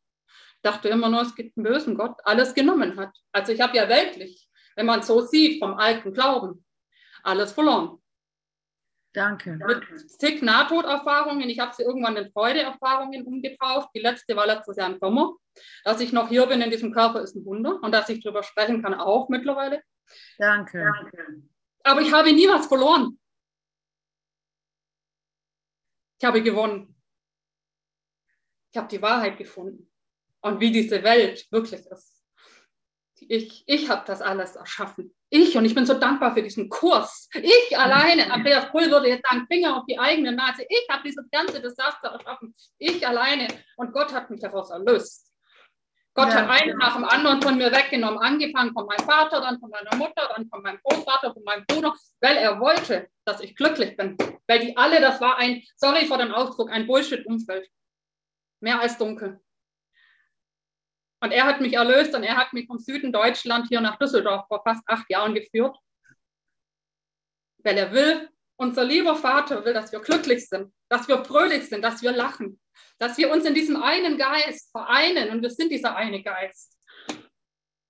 dachte 0.61 0.89
immer 0.89 1.09
nur, 1.09 1.21
es 1.21 1.35
gibt 1.35 1.57
einen 1.57 1.65
bösen 1.65 1.95
Gott, 1.95 2.17
alles 2.23 2.53
genommen 2.53 2.97
hat. 2.97 3.15
Also 3.31 3.51
ich 3.51 3.61
habe 3.61 3.77
ja 3.77 3.87
weltlich, 3.89 4.49
wenn 4.75 4.85
man 4.85 5.01
so 5.01 5.21
sieht, 5.21 5.59
vom 5.59 5.75
alten 5.75 6.13
Glauben, 6.13 6.65
alles 7.23 7.51
verloren. 7.51 8.01
Danke. 9.19 9.57
Mit 9.57 10.09
zig 10.09 10.41
Nahtoderfahrungen. 10.41 11.49
Ich 11.49 11.59
habe 11.59 11.75
sie 11.75 11.83
irgendwann 11.83 12.15
in 12.15 12.31
Freudeerfahrungen 12.31 13.25
umgetauft. 13.25 13.89
Die 13.93 13.99
letzte 13.99 14.33
war 14.37 14.47
letztes 14.47 14.77
Jahr 14.77 14.89
im 14.89 14.97
Sommer. 14.97 15.35
Dass 15.83 15.99
ich 15.99 16.13
noch 16.13 16.29
hier 16.29 16.45
bin 16.45 16.61
in 16.61 16.71
diesem 16.71 16.93
Körper 16.93 17.21
ist 17.21 17.35
ein 17.35 17.43
Wunder. 17.43 17.79
Und 17.81 17.91
dass 17.91 18.07
ich 18.07 18.23
darüber 18.23 18.43
sprechen 18.43 18.81
kann, 18.81 18.93
auch 18.93 19.27
mittlerweile. 19.27 19.83
Danke. 20.37 20.89
Danke. 20.97 21.43
Aber 21.83 21.99
ich 21.99 22.13
habe 22.13 22.31
nie 22.31 22.47
was 22.47 22.67
verloren. 22.67 23.19
Ich 26.17 26.25
habe 26.25 26.41
gewonnen. 26.41 26.95
Ich 28.71 28.77
habe 28.77 28.87
die 28.87 29.01
Wahrheit 29.01 29.37
gefunden. 29.37 29.91
Und 30.39 30.61
wie 30.61 30.71
diese 30.71 31.03
Welt 31.03 31.45
wirklich 31.51 31.85
ist. 31.85 32.18
Ich, 33.27 33.63
ich 33.65 33.89
habe 33.89 34.03
das 34.05 34.21
alles 34.21 34.55
erschaffen. 34.55 35.13
Ich, 35.29 35.55
und 35.57 35.65
ich 35.65 35.75
bin 35.75 35.85
so 35.85 35.93
dankbar 35.93 36.33
für 36.33 36.41
diesen 36.41 36.69
Kurs. 36.69 37.29
Ich 37.33 37.77
alleine, 37.77 38.31
Andreas 38.31 38.71
Pull 38.71 38.89
würde 38.89 39.09
jetzt 39.09 39.27
sagen, 39.29 39.45
Finger 39.47 39.77
auf 39.77 39.85
die 39.87 39.99
eigene 39.99 40.31
Nase. 40.31 40.65
Ich 40.67 40.87
habe 40.89 41.03
dieses 41.03 41.29
ganze 41.31 41.61
Desaster 41.61 42.09
erschaffen. 42.09 42.55
Ich 42.77 43.05
alleine. 43.05 43.47
Und 43.77 43.93
Gott 43.93 44.13
hat 44.13 44.29
mich 44.29 44.39
daraus 44.39 44.71
erlöst. 44.71 45.29
Gott 46.15 46.29
ja, 46.29 46.35
hat 46.35 46.49
einen 46.49 46.69
ja. 46.71 46.75
nach 46.75 46.95
dem 46.95 47.05
anderen 47.05 47.41
von 47.41 47.57
mir 47.57 47.71
weggenommen, 47.71 48.19
angefangen 48.19 48.73
von 48.73 48.85
meinem 48.85 49.05
Vater, 49.05 49.41
dann 49.41 49.59
von 49.59 49.69
meiner 49.69 49.95
Mutter, 49.95 50.29
dann 50.35 50.49
von 50.49 50.61
meinem 50.61 50.79
Großvater, 50.83 51.33
von 51.33 51.43
meinem 51.43 51.65
Bruder, 51.65 51.93
weil 52.19 52.35
er 52.35 52.59
wollte, 52.59 53.07
dass 53.25 53.39
ich 53.41 53.55
glücklich 53.55 53.95
bin. 53.95 54.17
Weil 54.47 54.59
die 54.59 54.75
alle, 54.75 54.99
das 54.99 55.21
war 55.21 55.37
ein, 55.37 55.63
sorry 55.77 56.05
vor 56.07 56.17
dem 56.17 56.33
Ausdruck, 56.33 56.71
ein 56.71 56.87
Bullshit-Umfeld. 56.87 57.69
Mehr 58.61 58.81
als 58.81 58.97
dunkel. 58.97 59.39
Und 61.21 61.31
er 61.31 61.45
hat 61.45 61.59
mich 61.59 61.73
erlöst 61.73 62.15
und 62.15 62.23
er 62.23 62.37
hat 62.37 62.53
mich 62.53 62.67
vom 62.67 62.79
Süden 62.79 63.11
Deutschland 63.11 63.67
hier 63.67 63.81
nach 63.81 63.97
Düsseldorf 63.97 64.47
vor 64.47 64.63
fast 64.63 64.83
acht 64.87 65.09
Jahren 65.09 65.33
geführt. 65.33 65.77
Weil 67.63 67.77
er 67.77 67.91
will, 67.91 68.29
unser 68.57 68.83
lieber 68.85 69.15
Vater 69.15 69.65
will, 69.65 69.73
dass 69.73 69.91
wir 69.91 69.99
glücklich 69.99 70.47
sind, 70.47 70.73
dass 70.89 71.07
wir 71.07 71.23
fröhlich 71.23 71.67
sind, 71.67 71.81
dass 71.81 72.01
wir 72.01 72.11
lachen, 72.11 72.59
dass 72.99 73.17
wir 73.17 73.31
uns 73.31 73.45
in 73.45 73.53
diesem 73.53 73.81
einen 73.81 74.17
Geist 74.17 74.71
vereinen 74.71 75.29
und 75.29 75.41
wir 75.41 75.49
sind 75.49 75.71
dieser 75.71 75.95
eine 75.95 76.23
Geist. 76.23 76.77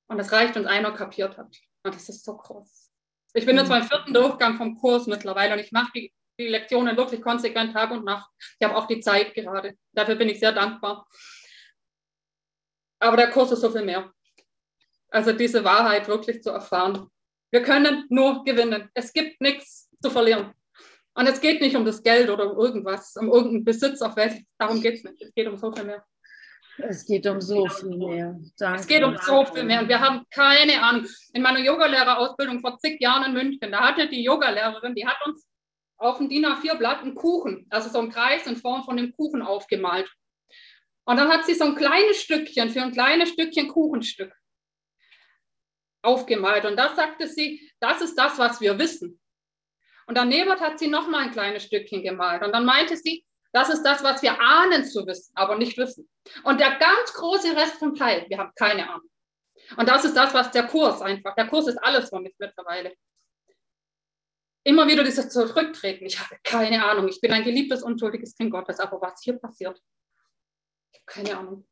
Und 0.08 0.18
das 0.18 0.32
reicht, 0.32 0.56
wenn 0.56 0.68
einer 0.68 0.92
kapiert 0.92 1.38
hat. 1.38 1.56
Und 1.84 1.96
das 1.96 2.10
ist 2.10 2.26
so 2.26 2.36
groß. 2.36 2.92
Ich 3.34 3.46
bin 3.46 3.58
jetzt 3.58 3.70
beim 3.70 3.84
vierten 3.84 4.14
Durchgang 4.14 4.58
vom 4.58 4.76
Kurs 4.76 5.06
mittlerweile 5.06 5.54
und 5.54 5.60
ich 5.60 5.72
mache 5.72 5.92
die, 5.94 6.14
die 6.40 6.48
Lektionen 6.48 6.98
wirklich 6.98 7.22
konsequent 7.22 7.74
Tag 7.74 7.92
und 7.92 8.06
Nacht. 8.06 8.30
Ich 8.60 8.68
habe 8.68 8.76
auch 8.76 8.88
die 8.88 9.02
Zeit 9.02 9.36
gerade. 9.36 9.78
Dafür 9.94 10.16
bin 10.16 10.30
ich 10.30 10.40
sehr 10.40 10.52
dankbar. 10.52 11.08
Aber 13.00 13.18
der 13.18 13.30
Kurs 13.30 13.52
ist 13.52 13.62
so 13.62 13.70
viel 13.72 13.84
mehr. 13.84 14.12
Also 15.10 15.32
diese 15.32 15.64
Wahrheit 15.64 16.08
wirklich 16.08 16.44
zu 16.44 16.52
erfahren. 16.52 17.08
Wir 17.52 17.64
können 17.64 18.06
nur 18.10 18.44
gewinnen. 18.44 18.90
Es 18.94 19.12
gibt 19.12 19.42
nichts 19.42 19.90
zu 20.02 20.10
verlieren. 20.10 20.54
Und 21.16 21.28
es 21.28 21.42
geht 21.42 21.62
nicht 21.62 21.76
um 21.76 21.86
das 21.86 22.04
Geld 22.04 22.30
oder 22.30 22.52
um 22.52 22.58
irgendwas, 22.58 23.16
um 23.18 23.30
irgendeinen 23.30 23.66
Besitz 23.66 24.02
auf 24.02 24.16
Welt. 24.16 24.42
Darum 24.58 24.82
geht 24.82 24.96
es 24.96 25.04
nicht. 25.04 25.22
Es 25.22 25.34
geht 25.34 25.48
um 25.48 25.58
so 25.58 25.72
viel 25.72 25.86
mehr. 25.86 26.06
Es 26.78 27.06
geht 27.06 27.28
um 27.28 27.42
so 27.42 27.68
viel 27.68 27.98
mehr. 27.98 28.40
Danke. 28.58 28.80
Es 28.80 28.88
geht 28.88 29.04
um 29.04 29.18
so 29.18 29.44
viel 29.46 29.64
mehr. 29.64 29.82
Und 29.82 29.90
wir 29.90 30.00
haben 30.00 30.26
keine 30.30 30.82
Ahnung. 30.82 31.08
In 31.34 31.42
meiner 31.42 31.60
Yogalehrerausbildung 31.60 32.62
vor 32.62 32.78
zig 32.78 33.02
Jahren 33.02 33.26
in 33.26 33.34
München, 33.34 33.72
da 33.72 33.82
hatte 33.82 34.08
die 34.08 34.24
Yogalehrerin, 34.24 34.96
die 34.96 35.06
hat 35.06 35.18
uns 35.26 35.46
auf 35.98 36.18
dem 36.20 36.30
DIN 36.30 36.46
A4-Blatt 36.46 37.02
einen 37.02 37.16
Kuchen, 37.16 37.68
also 37.70 37.90
so 37.90 38.00
einen 38.00 38.12
Kreis 38.12 38.48
in 38.48 38.56
Form 38.56 38.84
von 38.84 38.96
dem 38.96 39.12
Kuchen 39.12 39.42
aufgemalt. 39.42 40.10
Und 41.10 41.18
dann 41.18 41.30
hat 41.30 41.44
sie 41.44 41.56
so 41.56 41.64
ein 41.64 41.74
kleines 41.74 42.22
Stückchen 42.22 42.70
für 42.70 42.84
ein 42.84 42.92
kleines 42.92 43.30
Stückchen 43.30 43.68
Kuchenstück 43.68 44.32
aufgemalt. 46.04 46.66
Und 46.66 46.78
das 46.78 46.96
sagte 46.96 47.28
sie, 47.28 47.68
das 47.80 48.02
ist 48.02 48.14
das, 48.14 48.38
was 48.38 48.62
wir 48.62 48.78
wissen. 48.78 49.20
Und 50.06 50.20
daneben 50.20 50.52
hat 50.52 50.78
sie 50.78 50.88
noch 50.88 51.08
mal 51.08 51.24
ein 51.24 51.32
kleines 51.32 51.64
Stückchen 51.64 52.04
gemalt. 52.04 52.44
Und 52.44 52.52
dann 52.52 52.64
meinte 52.64 52.96
sie, 52.96 53.26
das 53.54 53.70
ist 53.72 53.82
das, 53.82 54.04
was 54.04 54.22
wir 54.22 54.40
ahnen 54.40 54.86
zu 54.86 55.04
wissen, 55.08 55.32
aber 55.34 55.58
nicht 55.58 55.80
wissen. 55.80 56.08
Und 56.44 56.60
der 56.60 56.76
ganz 56.78 57.12
große 57.16 57.56
Rest 57.56 57.78
vom 57.80 57.96
Teil, 57.96 58.28
wir 58.30 58.38
haben 58.38 58.52
keine 58.56 58.88
Ahnung. 58.88 59.10
Und 59.78 59.90
das 59.90 60.06
ist 60.06 60.16
das, 60.16 60.32
was 60.36 60.52
der 60.52 60.68
Kurs 60.68 61.02
einfach, 61.02 61.34
der 61.34 61.48
Kurs 61.48 61.66
ist 61.66 61.78
alles 61.78 62.10
für 62.10 62.20
mich 62.20 62.36
mittlerweile. 62.38 62.94
Immer 64.64 64.88
wieder 64.88 65.04
dieses 65.04 65.28
Zurücktreten. 65.30 66.06
Ich 66.06 66.20
habe 66.20 66.38
keine 66.44 66.86
Ahnung. 66.86 67.08
Ich 67.08 67.20
bin 67.20 67.34
ein 67.34 67.44
geliebtes, 67.44 67.82
unschuldiges 67.82 68.36
Kind 68.36 68.52
Gottes. 68.52 68.80
Aber 68.80 69.02
was 69.02 69.20
hier 69.24 69.40
passiert, 69.40 69.82
keine 71.10 71.38
Ahnung. 71.38 71.68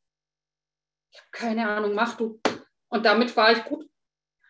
Ich 1.12 1.20
habe 1.20 1.30
keine 1.32 1.70
Ahnung, 1.70 1.94
mach 1.94 2.18
du. 2.18 2.42
Und 2.90 3.06
damit 3.06 3.36
war 3.36 3.52
ich 3.52 3.64
gut. 3.64 3.88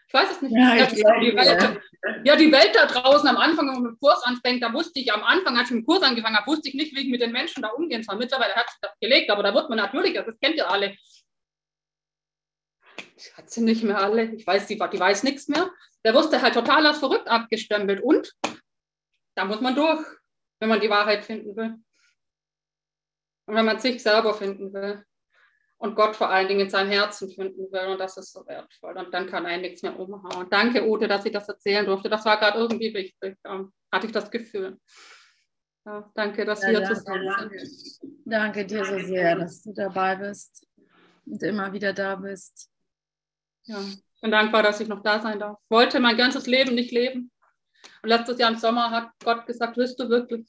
Ich 0.07 0.13
weiß 0.13 0.31
es 0.31 0.41
nicht. 0.41 0.53
Ja, 0.53 0.75
ja, 0.75 0.85
die, 0.85 1.03
Welt, 1.03 1.81
ja. 2.23 2.35
die 2.37 2.51
Welt 2.51 2.73
da 2.73 2.85
draußen 2.85 3.27
am 3.27 3.35
Anfang, 3.35 3.67
wenn 3.67 3.73
man 3.73 3.83
mit 3.83 3.91
dem 3.93 3.99
Kurs 3.99 4.23
anfängt, 4.23 4.63
da 4.63 4.71
wusste 4.73 4.99
ich 5.01 5.11
am 5.11 5.23
Anfang, 5.23 5.57
als 5.57 5.69
ich 5.69 5.75
mit 5.75 5.83
dem 5.83 5.85
Kurs 5.85 6.01
angefangen 6.01 6.37
habe, 6.37 6.47
wusste 6.47 6.69
ich 6.69 6.75
nicht, 6.75 6.95
wie 6.95 7.01
ich 7.01 7.09
mit 7.09 7.21
den 7.21 7.33
Menschen 7.33 7.61
da 7.61 7.69
umgehen 7.69 8.03
soll. 8.03 8.15
Mittlerweile 8.15 8.55
hat 8.55 8.69
sich 8.69 8.79
das 8.81 8.97
gelegt, 9.01 9.29
aber 9.29 9.43
da 9.43 9.53
wird 9.53 9.69
man 9.69 9.77
natürlich, 9.77 10.13
das 10.13 10.25
kennt 10.39 10.55
ihr 10.55 10.69
alle. 10.69 10.95
Ich 13.17 13.35
hat 13.35 13.49
sie 13.49 13.61
nicht 13.61 13.83
mehr 13.83 13.99
alle. 13.99 14.31
Ich 14.35 14.47
weiß, 14.47 14.67
die, 14.67 14.75
die 14.77 14.99
weiß 14.99 15.23
nichts 15.23 15.49
mehr. 15.49 15.69
Der 16.05 16.13
wusste 16.13 16.41
halt 16.41 16.53
total 16.53 16.85
als 16.85 16.99
verrückt 16.99 17.27
abgestempelt. 17.27 18.01
Und 18.01 18.33
da 19.35 19.43
muss 19.43 19.59
man 19.59 19.75
durch, 19.75 20.05
wenn 20.59 20.69
man 20.69 20.79
die 20.79 20.89
Wahrheit 20.89 21.25
finden 21.25 21.55
will. 21.55 21.75
Und 23.47 23.55
wenn 23.55 23.65
man 23.65 23.79
sich 23.79 24.03
selber 24.03 24.33
finden 24.33 24.73
will 24.73 25.03
und 25.77 25.95
Gott 25.95 26.15
vor 26.15 26.29
allen 26.29 26.47
Dingen 26.47 26.61
in 26.61 26.69
seinem 26.69 26.91
Herzen 26.91 27.29
finden 27.29 27.71
will, 27.71 27.87
und 27.87 27.99
das 27.99 28.17
ist 28.17 28.33
so 28.33 28.45
wertvoll, 28.45 28.97
und 28.97 29.13
dann 29.13 29.27
kann 29.27 29.45
einen 29.45 29.61
nichts 29.61 29.81
mehr 29.83 29.97
umhauen. 29.97 30.47
Danke, 30.49 30.85
Ute, 30.85 31.07
dass 31.07 31.25
ich 31.25 31.31
das 31.31 31.47
erzählen 31.47 31.85
durfte. 31.85 32.09
Das 32.09 32.25
war 32.25 32.37
gerade 32.37 32.59
irgendwie 32.59 32.93
wichtig, 32.93 33.37
ähm, 33.45 33.71
hatte 33.91 34.07
ich 34.07 34.11
das 34.11 34.29
Gefühl. 34.29 34.77
Ja, 35.85 36.11
danke, 36.15 36.43
dass 36.43 36.61
ja, 36.63 36.71
wir 36.71 36.79
hier 36.79 36.87
zusammen 36.87 37.25
danke. 37.25 37.65
sind. 37.65 38.17
Danke 38.25 38.65
dir 38.65 38.83
so 38.83 38.99
sehr, 38.99 39.37
dass 39.37 39.63
du 39.63 39.73
dabei 39.73 40.17
bist 40.17 40.67
und 41.25 41.41
immer 41.41 41.71
wieder 41.71 41.93
da 41.93 42.15
bist. 42.15 42.69
Ja, 43.63 43.79
ich 43.79 44.21
bin 44.21 44.31
dankbar, 44.31 44.63
dass 44.63 44.81
ich 44.81 44.89
noch 44.89 45.01
da 45.01 45.21
sein 45.21 45.39
darf. 45.39 45.57
Ich 45.63 45.71
wollte 45.71 46.01
mein 46.01 46.17
ganzes 46.17 46.47
Leben 46.47 46.75
nicht 46.75 46.91
leben. 46.91 47.31
Und 48.01 48.09
letztes 48.09 48.37
Jahr 48.39 48.51
im 48.51 48.57
Sommer 48.57 48.91
hat 48.91 49.11
Gott 49.23 49.45
gesagt, 49.45 49.77
willst 49.77 49.97
du 49.99 50.09
wirklich? 50.09 50.45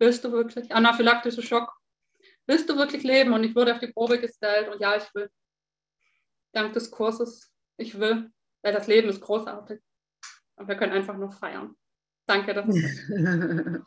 Willst 0.00 0.24
du 0.24 0.32
wirklich? 0.32 0.72
Anaphylaktischer 0.72 1.42
Schock. 1.42 1.70
Willst 2.46 2.68
du 2.68 2.76
wirklich 2.76 3.02
leben? 3.02 3.34
Und 3.34 3.44
ich 3.44 3.54
wurde 3.54 3.74
auf 3.74 3.80
die 3.80 3.92
Probe 3.92 4.18
gestellt 4.18 4.68
und 4.68 4.80
ja, 4.80 4.96
ich 4.96 5.14
will. 5.14 5.30
Dank 6.52 6.72
des 6.72 6.90
Kurses. 6.90 7.52
Ich 7.76 7.98
will, 8.00 8.32
weil 8.62 8.72
das 8.72 8.88
Leben 8.88 9.08
ist 9.10 9.20
großartig. 9.20 9.80
Und 10.56 10.68
wir 10.68 10.74
können 10.76 10.92
einfach 10.92 11.16
nur 11.16 11.30
feiern. 11.30 11.76
Danke 12.26 12.54
dafür. 12.54 12.72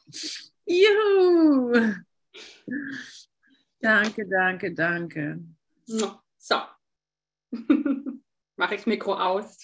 Juhu! 0.66 1.96
Danke, 3.80 4.28
danke, 4.28 4.74
danke. 4.74 5.40
So. 5.86 6.20
Mache 8.56 8.76
ich 8.76 8.86
Mikro 8.86 9.16
aus. 9.16 9.58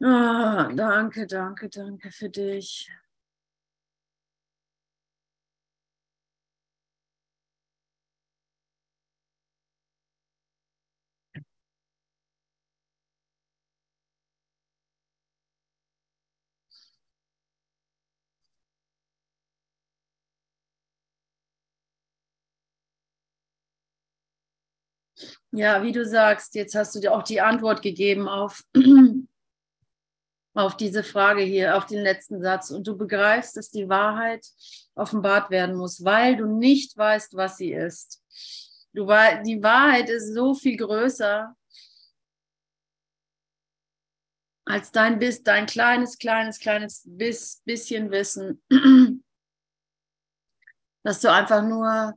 Oh, 0.00 0.70
danke, 0.74 1.26
danke, 1.26 1.68
danke 1.68 2.10
für 2.10 2.28
dich. 2.30 2.88
Ja, 25.52 25.82
wie 25.82 25.92
du 25.92 26.04
sagst, 26.04 26.54
jetzt 26.54 26.74
hast 26.74 26.94
du 26.94 27.00
dir 27.00 27.14
auch 27.14 27.22
die 27.22 27.40
Antwort 27.40 27.82
gegeben 27.82 28.28
auf 28.28 28.62
auf 30.58 30.76
diese 30.76 31.04
Frage 31.04 31.42
hier, 31.42 31.76
auf 31.76 31.86
den 31.86 32.02
letzten 32.02 32.42
Satz. 32.42 32.70
Und 32.70 32.84
du 32.88 32.96
begreifst, 32.96 33.56
dass 33.56 33.70
die 33.70 33.88
Wahrheit 33.88 34.44
offenbart 34.96 35.50
werden 35.50 35.76
muss, 35.76 36.04
weil 36.04 36.36
du 36.36 36.46
nicht 36.46 36.96
weißt, 36.96 37.36
was 37.36 37.58
sie 37.58 37.72
ist. 37.72 38.20
Du, 38.92 39.06
die 39.46 39.62
Wahrheit 39.62 40.10
ist 40.10 40.34
so 40.34 40.54
viel 40.54 40.76
größer 40.76 41.54
als 44.64 44.90
dein, 44.90 45.20
dein 45.44 45.66
kleines, 45.66 46.18
kleines, 46.18 46.58
kleines 46.58 47.02
bisschen 47.06 48.10
Wissen, 48.10 48.60
dass 51.04 51.20
du 51.20 51.32
einfach 51.32 51.62
nur, 51.62 52.14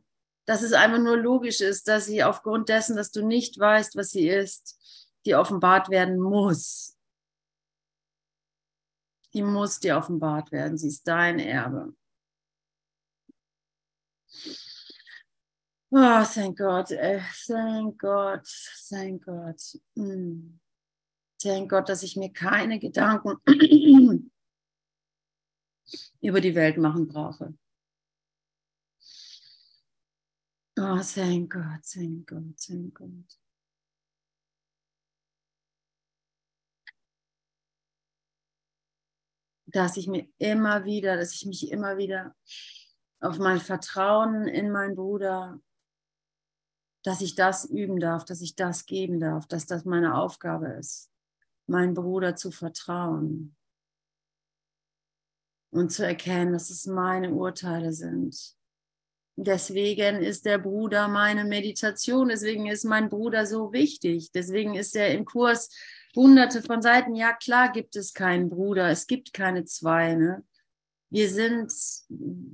dass 0.48 0.64
es 0.64 0.74
einfach 0.74 0.98
nur 0.98 1.16
logisch 1.16 1.62
ist, 1.62 1.88
dass 1.88 2.08
sie 2.08 2.24
aufgrund 2.24 2.70
dessen, 2.70 2.96
dass 2.96 3.12
du 3.12 3.24
nicht 3.24 3.60
weißt, 3.60 3.96
was 3.96 4.10
sie 4.10 4.28
ist, 4.28 4.80
die 5.28 5.36
offenbart 5.36 5.90
werden 5.90 6.20
muss 6.20 6.98
Die 9.34 9.44
muss 9.44 9.80
dir 9.80 9.98
offenbart 9.98 10.52
werden. 10.52 10.78
Sie 10.78 10.88
ist 10.88 11.08
dein 11.08 11.40
Erbe. 11.40 11.96
Oh, 15.92 16.24
thank 16.24 16.58
God. 16.58 16.88
Thank 16.88 18.00
God. 18.00 18.48
Thank 18.90 19.26
God. 19.26 19.62
Mm. 19.96 20.60
Thank 21.42 21.72
Gott, 21.72 21.90
dass 21.90 22.04
ich 22.04 22.16
mir 22.16 22.32
keine 22.32 22.78
Gedanken 22.78 23.38
über 26.22 26.40
die 26.40 26.54
Welt 26.54 26.78
machen 26.78 27.08
brauche. 27.08 27.56
Oh, 30.78 31.02
thank 31.02 31.52
God, 31.52 31.82
thank 31.84 32.28
God, 32.28 32.56
thank 32.58 32.94
God. 32.94 33.26
Dass 39.72 39.98
ich 39.98 40.08
mir 40.08 40.28
immer 40.38 40.86
wieder, 40.86 41.18
dass 41.18 41.34
ich 41.34 41.46
mich 41.46 41.72
immer 41.72 41.98
wieder 41.98 42.36
auf 43.20 43.38
mein 43.38 43.60
Vertrauen 43.60 44.48
in 44.48 44.72
meinen 44.72 44.96
Bruder, 44.96 45.60
dass 47.04 47.22
ich 47.22 47.36
das 47.36 47.66
üben 47.66 48.00
darf, 48.00 48.26
dass 48.26 48.42
ich 48.42 48.56
das 48.56 48.86
geben 48.86 49.20
darf, 49.20 49.48
dass 49.48 49.66
das 49.66 49.86
meine 49.86 50.16
Aufgabe 50.16 50.68
ist, 50.80 51.12
meinen 51.68 51.94
Bruder 51.94 52.36
zu 52.36 52.52
vertrauen 52.52 53.56
und 55.72 55.92
zu 55.92 56.06
erkennen, 56.06 56.54
dass 56.54 56.70
es 56.70 56.86
meine 56.86 57.32
Urteile 57.32 57.94
sind. 57.94 58.56
Deswegen 59.38 60.18
ist 60.18 60.46
der 60.46 60.58
Bruder 60.58 61.08
meine 61.08 61.46
Meditation, 61.46 62.28
deswegen 62.28 62.68
ist 62.68 62.84
mein 62.84 63.10
Bruder 63.10 63.46
so 63.46 63.72
wichtig, 63.72 64.32
deswegen 64.32 64.76
ist 64.76 64.96
er 64.96 65.14
im 65.14 65.26
Kurs 65.26 65.70
hunderte 66.16 66.62
von 66.62 66.82
Seiten. 66.82 67.16
Ja, 67.16 67.34
klar 67.34 67.72
gibt 67.72 67.96
es 67.96 68.14
keinen 68.14 68.50
Bruder, 68.50 68.90
es 68.90 69.08
gibt 69.08 69.34
keine 69.34 69.66
zwei. 69.66 70.16
Ne? 70.16 70.44
Wir 71.10 71.30
sind, 71.30 71.72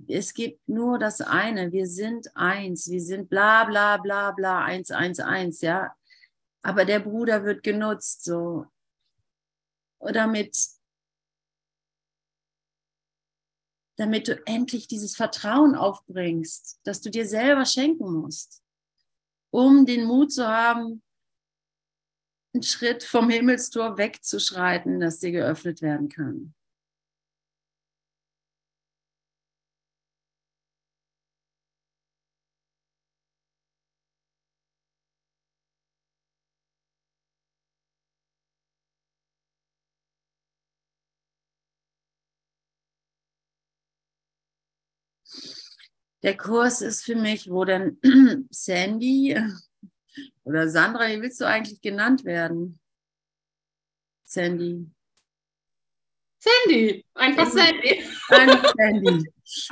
es 0.08 0.34
gibt 0.34 0.68
nur 0.68 0.98
das 0.98 1.22
eine, 1.22 1.72
wir 1.72 1.88
sind 1.88 2.36
eins, 2.36 2.90
wir 2.90 3.02
sind 3.02 3.30
bla 3.30 3.66
bla 3.66 3.98
bla 3.98 4.32
bla, 4.32 4.64
eins, 4.64 4.92
eins, 4.92 5.20
eins, 5.20 5.62
ja. 5.62 5.96
Aber 6.64 6.84
der 6.86 7.00
Bruder 7.00 7.44
wird 7.44 7.64
genutzt, 7.64 8.24
so, 8.24 8.66
damit, 10.00 10.58
damit 13.96 14.28
du 14.28 14.46
endlich 14.46 14.88
dieses 14.88 15.16
Vertrauen 15.16 15.76
aufbringst, 15.76 16.80
dass 16.84 17.02
du 17.02 17.10
dir 17.10 17.28
selber 17.28 17.66
schenken 17.66 18.12
musst, 18.12 18.64
um 19.52 19.86
den 19.86 20.06
Mut 20.06 20.32
zu 20.32 20.48
haben, 20.48 21.04
einen 22.58 22.64
Schritt 22.64 23.04
vom 23.04 23.30
Himmelstor 23.30 24.00
wegzuschreiten, 24.00 25.00
das 25.00 25.20
dir 25.20 25.32
geöffnet 25.32 25.84
werden 25.84 26.10
kann. 26.10 26.56
Der 46.24 46.36
Kurs 46.36 46.82
ist 46.82 47.04
für 47.04 47.16
mich, 47.16 47.52
wo 47.52 47.64
dann 47.64 48.00
Sandy 48.50 49.38
oder 50.44 50.70
Sandra, 50.70 51.08
wie 51.08 51.22
willst 51.22 51.42
du 51.42 51.46
eigentlich 51.46 51.82
genannt 51.82 52.26
werden? 52.26 52.80
Sandy. 54.24 54.86
Sandy, 56.40 57.06
einfach 57.16 57.48
Sandy. 57.48 58.04
Einfach 58.30 58.74
Sandy. 58.78 59.26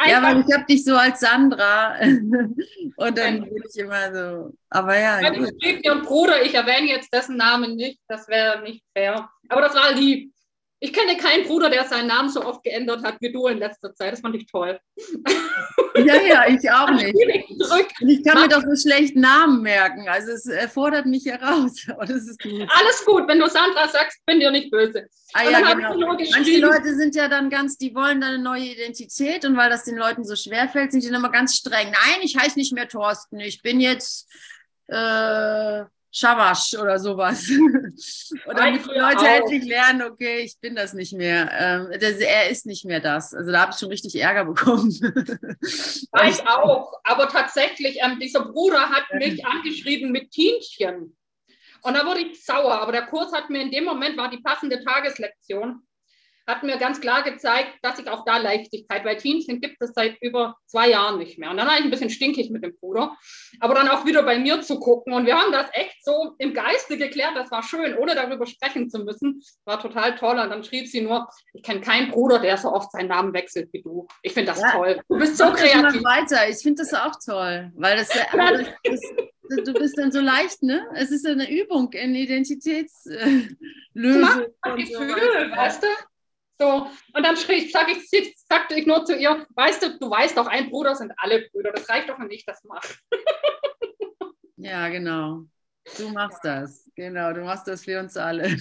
Ja, 0.07 0.23
weil 0.23 0.39
ich 0.39 0.53
habe 0.53 0.65
dich 0.65 0.83
so 0.83 0.95
als 0.95 1.19
Sandra 1.19 1.99
und 1.99 3.17
dann 3.17 3.41
bin 3.43 3.63
ich 3.69 3.77
immer 3.77 4.13
so. 4.13 4.53
Aber 4.69 4.97
ja. 4.97 5.19
ja 5.21 5.31
du 5.31 5.45
sprichst 5.45 5.85
ihren 5.85 6.01
Bruder, 6.01 6.43
ich 6.43 6.53
erwähne 6.53 6.87
jetzt 6.87 7.13
dessen 7.13 7.37
Namen 7.37 7.75
nicht, 7.75 7.99
das 8.07 8.27
wäre 8.27 8.61
nicht 8.63 8.83
fair. 8.93 9.29
Aber 9.49 9.61
das 9.61 9.75
war 9.75 9.93
lieb. 9.93 10.33
Ich 10.85 10.93
kenne 10.93 11.17
keinen 11.17 11.47
Bruder, 11.47 11.71
der 11.71 11.83
seinen 11.85 12.05
Namen 12.05 12.29
so 12.29 12.45
oft 12.45 12.63
geändert 12.63 13.03
hat 13.03 13.15
wie 13.19 13.31
du 13.31 13.47
in 13.47 13.57
letzter 13.57 13.95
Zeit. 13.95 14.13
Das 14.13 14.19
fand 14.19 14.35
ich 14.35 14.45
toll. 14.45 14.79
Ja, 15.95 16.21
ja, 16.21 16.47
ich 16.47 16.69
auch 16.69 16.91
nicht. 16.91 17.15
Ich 18.01 18.23
kann 18.23 18.39
mir 18.39 18.47
doch 18.47 18.61
so 18.61 18.75
schlecht 18.75 19.15
Namen 19.15 19.63
merken. 19.63 20.07
Also 20.07 20.33
es 20.33 20.45
erfordert 20.45 21.07
mich 21.07 21.25
heraus. 21.25 21.87
Ist 22.07 22.39
gut. 22.39 22.69
Alles 22.69 23.03
gut, 23.03 23.27
wenn 23.27 23.39
du 23.39 23.47
Sandra 23.47 23.87
sagst, 23.87 24.23
bin 24.27 24.39
dir 24.39 24.51
nicht 24.51 24.69
böse. 24.69 25.07
Ah, 25.33 25.49
ja, 25.49 25.73
genau. 25.73 25.97
Manche 25.97 26.59
Leute 26.59 26.95
sind 26.95 27.15
ja 27.15 27.27
dann 27.29 27.49
ganz, 27.49 27.79
die 27.79 27.95
wollen 27.95 28.21
dann 28.21 28.35
eine 28.35 28.43
neue 28.43 28.65
Identität 28.65 29.43
und 29.43 29.57
weil 29.57 29.71
das 29.71 29.85
den 29.85 29.95
Leuten 29.95 30.23
so 30.23 30.35
schwer 30.35 30.69
fällt, 30.69 30.91
sind 30.91 31.03
die 31.03 31.07
dann 31.07 31.19
immer 31.19 31.31
ganz 31.31 31.55
streng. 31.55 31.87
Nein, 31.87 32.21
ich 32.21 32.37
heiße 32.37 32.59
nicht 32.59 32.73
mehr 32.73 32.87
Thorsten. 32.87 33.39
Ich 33.39 33.63
bin 33.63 33.79
jetzt 33.79 34.29
äh, 34.87 35.83
Schawasch 36.17 36.73
oder 36.75 36.97
sowas. 36.97 37.49
oder 38.45 38.55
damit 38.55 38.85
die 38.85 38.97
Leute 38.97 39.19
auch. 39.19 39.23
endlich 39.25 39.65
lernen, 39.65 40.03
okay, 40.03 40.39
ich 40.39 40.57
bin 40.61 40.73
das 40.73 40.93
nicht 40.93 41.11
mehr. 41.11 41.51
Ähm, 41.51 41.99
das, 41.99 42.13
er 42.19 42.49
ist 42.49 42.65
nicht 42.65 42.85
mehr 42.85 43.01
das. 43.01 43.33
Also 43.33 43.51
da 43.51 43.63
habe 43.63 43.73
ich 43.73 43.79
schon 43.79 43.89
richtig 43.89 44.15
Ärger 44.15 44.45
bekommen. 44.45 44.91
War 46.11 46.29
ich 46.29 46.39
auch. 46.47 46.93
Aber 47.03 47.27
tatsächlich, 47.27 47.97
ähm, 48.01 48.17
dieser 48.17 48.45
Bruder 48.45 48.89
hat 48.89 49.13
mich 49.13 49.45
angeschrieben 49.45 50.13
mit 50.13 50.31
Tienchen. 50.31 51.17
Und 51.81 51.93
da 51.93 52.05
wurde 52.05 52.21
ich 52.21 52.45
sauer. 52.45 52.79
Aber 52.79 52.93
der 52.93 53.07
Kurs 53.07 53.33
hat 53.33 53.49
mir 53.49 53.61
in 53.61 53.71
dem 53.71 53.83
Moment, 53.83 54.15
war 54.15 54.29
die 54.29 54.41
passende 54.41 54.81
Tageslektion 54.85 55.84
hat 56.47 56.63
mir 56.63 56.77
ganz 56.77 57.01
klar 57.01 57.23
gezeigt, 57.23 57.73
dass 57.81 57.99
ich 57.99 58.07
auch 58.07 58.23
da 58.25 58.37
Leichtigkeit, 58.37 59.03
weil 59.03 59.17
Teamchen 59.17 59.61
gibt 59.61 59.77
es 59.79 59.93
seit 59.93 60.21
über 60.21 60.55
zwei 60.67 60.89
Jahren 60.89 61.17
nicht 61.17 61.39
mehr. 61.39 61.49
Und 61.49 61.57
dann 61.57 61.67
war 61.67 61.77
ich 61.77 61.83
ein 61.83 61.89
bisschen 61.89 62.09
stinkig 62.09 62.51
mit 62.51 62.63
dem 62.63 62.75
Bruder, 62.77 63.15
aber 63.59 63.73
dann 63.73 63.89
auch 63.89 64.05
wieder 64.05 64.23
bei 64.23 64.37
mir 64.37 64.61
zu 64.61 64.79
gucken. 64.79 65.13
Und 65.13 65.25
wir 65.25 65.35
haben 65.39 65.51
das 65.51 65.67
echt 65.73 66.03
so 66.03 66.35
im 66.37 66.53
Geiste 66.53 66.97
geklärt, 66.97 67.35
das 67.35 67.49
war 67.51 67.63
schön, 67.63 67.97
ohne 67.97 68.15
darüber 68.15 68.45
sprechen 68.45 68.89
zu 68.89 68.99
müssen. 68.99 69.41
War 69.65 69.79
total 69.79 70.15
toll. 70.15 70.37
Und 70.37 70.49
dann 70.49 70.63
schrieb 70.63 70.87
sie 70.87 71.01
nur, 71.01 71.27
ich 71.53 71.63
kenne 71.63 71.81
keinen 71.81 72.11
Bruder, 72.11 72.39
der 72.39 72.57
so 72.57 72.71
oft 72.71 72.91
seinen 72.91 73.09
Namen 73.09 73.33
wechselt 73.33 73.69
wie 73.73 73.81
du. 73.81 74.07
Ich 74.21 74.33
finde 74.33 74.51
das 74.51 74.61
ja. 74.61 74.71
toll. 74.71 75.01
Du 75.09 75.17
bist 75.17 75.37
so 75.37 75.51
kreativ. 75.51 76.03
weiter. 76.03 76.47
Ich 76.49 76.57
finde 76.57 76.83
das 76.83 76.93
auch 76.93 77.15
toll, 77.23 77.71
weil 77.75 77.97
das, 77.97 78.09
das, 78.09 78.21
das 78.83 79.01
du 79.63 79.73
bist 79.73 79.97
dann 79.97 80.11
so 80.11 80.19
leicht, 80.19 80.61
ne? 80.63 80.85
Es 80.93 81.11
ist 81.11 81.25
eine 81.25 81.49
Übung 81.49 81.91
in 81.93 82.15
Identitätslösung. 82.15 83.65
Gefühl, 83.95 85.51
weißt 85.55 85.83
du? 85.83 85.87
So, 86.57 86.87
und 87.13 87.23
dann 87.23 87.35
schrie, 87.35 87.69
sag 87.69 87.89
ich, 87.89 88.09
sagte 88.47 88.75
ich 88.75 88.85
nur 88.85 89.03
zu 89.03 89.15
ihr, 89.15 89.45
weißt 89.55 89.83
du, 89.83 89.99
du 89.99 90.09
weißt 90.09 90.37
doch, 90.37 90.47
ein 90.47 90.69
Bruder 90.69 90.95
sind 90.95 91.11
alle 91.17 91.49
Brüder. 91.49 91.71
Das 91.71 91.89
reicht 91.89 92.09
doch, 92.09 92.17
wenn 92.19 92.31
ich 92.31 92.45
das 92.45 92.63
mache. 92.63 92.95
Ja, 94.57 94.87
genau. 94.87 95.43
Du 95.97 96.09
machst 96.09 96.39
das. 96.43 96.89
Genau, 96.95 97.33
du 97.33 97.41
machst 97.41 97.67
das 97.67 97.83
für 97.83 97.99
uns 97.99 98.17
alle. 98.17 98.47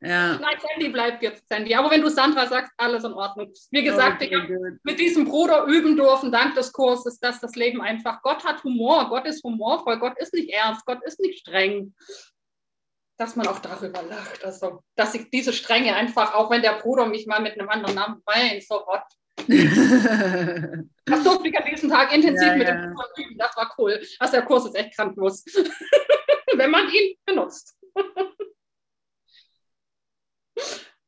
ja. 0.00 0.38
Nein, 0.38 0.56
Sandy 0.58 0.88
bleibt 0.90 1.22
jetzt 1.22 1.46
Sandy. 1.48 1.74
Aber 1.74 1.90
wenn 1.90 2.00
du 2.00 2.08
Sandra 2.08 2.46
sagst, 2.46 2.72
alles 2.78 3.04
in 3.04 3.12
Ordnung. 3.12 3.52
Wie 3.72 3.82
gesagt, 3.82 4.22
okay, 4.22 4.30
ich 4.30 4.34
habe 4.40 4.78
mit 4.84 4.98
diesem 4.98 5.26
Bruder 5.26 5.64
üben 5.64 5.96
dürfen, 5.96 6.32
dank 6.32 6.54
des 6.54 6.72
Kurses, 6.72 7.18
dass 7.18 7.40
das 7.40 7.56
Leben 7.56 7.82
einfach, 7.82 8.22
Gott 8.22 8.42
hat 8.44 8.64
Humor, 8.64 9.10
Gott 9.10 9.26
ist 9.26 9.44
humorvoll, 9.44 9.98
Gott 9.98 10.16
ist 10.18 10.32
nicht 10.32 10.50
ernst, 10.50 10.86
Gott 10.86 11.04
ist 11.04 11.20
nicht 11.20 11.40
streng 11.40 11.92
dass 13.16 13.36
man 13.36 13.46
auch 13.46 13.60
darüber 13.60 14.02
lacht. 14.02 14.44
Also, 14.44 14.82
dass 14.96 15.14
ich 15.14 15.30
diese 15.30 15.52
Strenge 15.52 15.94
einfach, 15.94 16.34
auch 16.34 16.50
wenn 16.50 16.62
der 16.62 16.78
Bruder 16.80 17.06
mich 17.06 17.26
mal 17.26 17.40
mit 17.40 17.58
einem 17.58 17.68
anderen 17.68 17.94
Namen 17.94 18.22
mein, 18.26 18.60
so 18.60 18.76
what. 18.76 19.04
das 21.06 21.24
durfte 21.24 21.48
ich 21.48 21.56
an 21.56 21.64
diesem 21.70 21.90
Tag 21.90 22.12
intensiv 22.12 22.48
ja, 22.48 22.56
mit 22.56 22.68
ja. 22.68 22.74
dem 22.74 22.94
Bruder 22.94 23.08
üben. 23.18 23.38
Das 23.38 23.56
war 23.56 23.72
cool. 23.78 24.00
Also 24.18 24.32
der 24.32 24.42
Kurs 24.42 24.66
ist 24.66 24.74
echt 24.74 24.96
grandios. 24.96 25.44
wenn 26.56 26.70
man 26.70 26.88
ihn 26.88 27.16
benutzt. 27.24 27.76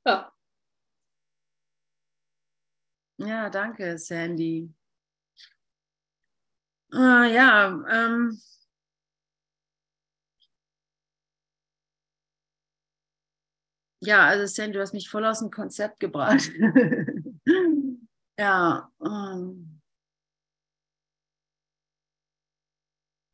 ja. 0.05 0.33
Ja, 3.19 3.49
danke, 3.51 3.99
Sandy. 3.99 4.73
Ah, 6.93 7.25
ja, 7.25 7.69
ähm, 7.91 8.41
ja, 14.07 14.27
also 14.27 14.47
Sam, 14.47 14.73
du 14.73 14.81
hast 14.81 14.95
mich 14.95 15.09
voll 15.09 15.25
aus 15.25 15.41
dem 15.41 15.51
Konzept 15.51 16.01
gebracht. 16.01 16.51
ja. 18.39 18.91
Um. 18.99 19.81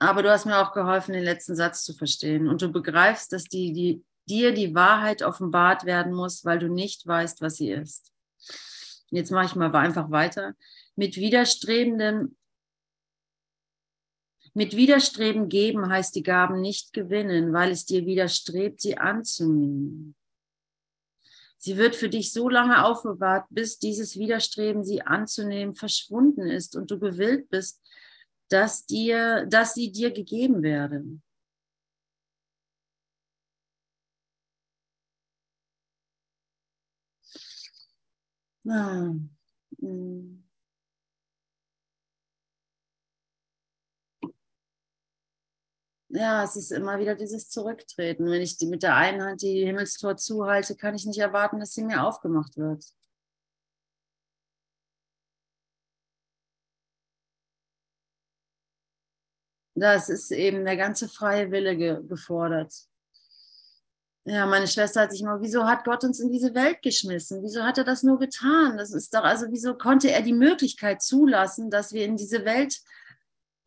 Aber 0.00 0.22
du 0.22 0.30
hast 0.30 0.46
mir 0.46 0.58
auch 0.58 0.72
geholfen, 0.72 1.12
den 1.12 1.22
letzten 1.22 1.54
Satz 1.54 1.84
zu 1.84 1.94
verstehen. 1.94 2.48
Und 2.48 2.60
du 2.60 2.72
begreifst, 2.72 3.32
dass 3.32 3.44
die, 3.44 3.72
die, 3.72 4.04
dir 4.28 4.52
die 4.52 4.74
Wahrheit 4.74 5.22
offenbart 5.22 5.84
werden 5.84 6.12
muss, 6.12 6.44
weil 6.44 6.58
du 6.58 6.68
nicht 6.68 7.06
weißt, 7.06 7.40
was 7.40 7.56
sie 7.56 7.70
ist. 7.70 8.12
Jetzt 9.10 9.30
mache 9.30 9.46
ich 9.46 9.54
mal 9.54 9.72
einfach 9.76 10.10
weiter. 10.10 10.54
Mit 10.96 11.16
widerstrebendem 11.16 12.34
mit 14.54 14.76
Widerstreben 14.76 15.48
geben 15.48 15.88
heißt 15.88 16.14
die 16.14 16.22
Gaben 16.22 16.60
nicht 16.60 16.92
gewinnen, 16.92 17.54
weil 17.54 17.70
es 17.70 17.86
dir 17.86 18.04
widerstrebt, 18.04 18.82
sie 18.82 18.98
anzunehmen. 18.98 20.14
Sie 21.64 21.76
wird 21.76 21.94
für 21.94 22.08
dich 22.08 22.32
so 22.32 22.48
lange 22.48 22.84
aufbewahrt, 22.84 23.46
bis 23.50 23.78
dieses 23.78 24.18
Widerstreben, 24.18 24.82
sie 24.82 25.02
anzunehmen, 25.02 25.76
verschwunden 25.76 26.48
ist 26.48 26.74
und 26.74 26.90
du 26.90 26.98
gewillt 26.98 27.50
bist, 27.50 27.80
dass, 28.48 28.84
dir, 28.84 29.46
dass 29.46 29.72
sie 29.74 29.92
dir 29.92 30.10
gegeben 30.10 30.64
werde. 30.64 31.04
Ah, 38.68 39.12
hm. 39.80 40.42
Ja, 46.12 46.44
es 46.44 46.56
ist 46.56 46.72
immer 46.72 46.98
wieder 46.98 47.14
dieses 47.14 47.48
Zurücktreten. 47.48 48.26
Wenn 48.26 48.42
ich 48.42 48.58
die, 48.58 48.66
mit 48.66 48.82
der 48.82 48.96
einen 48.96 49.22
Hand 49.22 49.42
die 49.42 49.64
Himmelstor 49.64 50.16
zuhalte, 50.16 50.76
kann 50.76 50.94
ich 50.94 51.06
nicht 51.06 51.18
erwarten, 51.18 51.58
dass 51.60 51.72
sie 51.72 51.84
mir 51.84 52.04
aufgemacht 52.04 52.56
wird. 52.58 52.84
Das 59.74 60.08
ist 60.10 60.30
eben 60.30 60.64
der 60.64 60.76
ganze 60.76 61.08
freie 61.08 61.50
Wille 61.50 61.76
ge 61.76 62.02
gefordert. 62.06 62.72
Ja, 64.24 64.46
meine 64.46 64.68
Schwester 64.68 65.00
hat 65.00 65.12
sich 65.12 65.22
immer, 65.22 65.40
wieso 65.40 65.64
hat 65.64 65.84
Gott 65.84 66.04
uns 66.04 66.20
in 66.20 66.30
diese 66.30 66.54
Welt 66.54 66.80
geschmissen? 66.82 67.42
Wieso 67.42 67.64
hat 67.64 67.78
er 67.78 67.84
das 67.84 68.02
nur 68.02 68.18
getan? 68.18 68.76
Das 68.76 68.92
ist 68.92 69.14
doch, 69.14 69.24
also 69.24 69.46
wieso 69.50 69.74
konnte 69.76 70.10
er 70.12 70.22
die 70.22 70.32
Möglichkeit 70.34 71.02
zulassen, 71.02 71.70
dass 71.70 71.92
wir 71.92 72.04
in 72.04 72.16
diese 72.16 72.44
Welt 72.44 72.82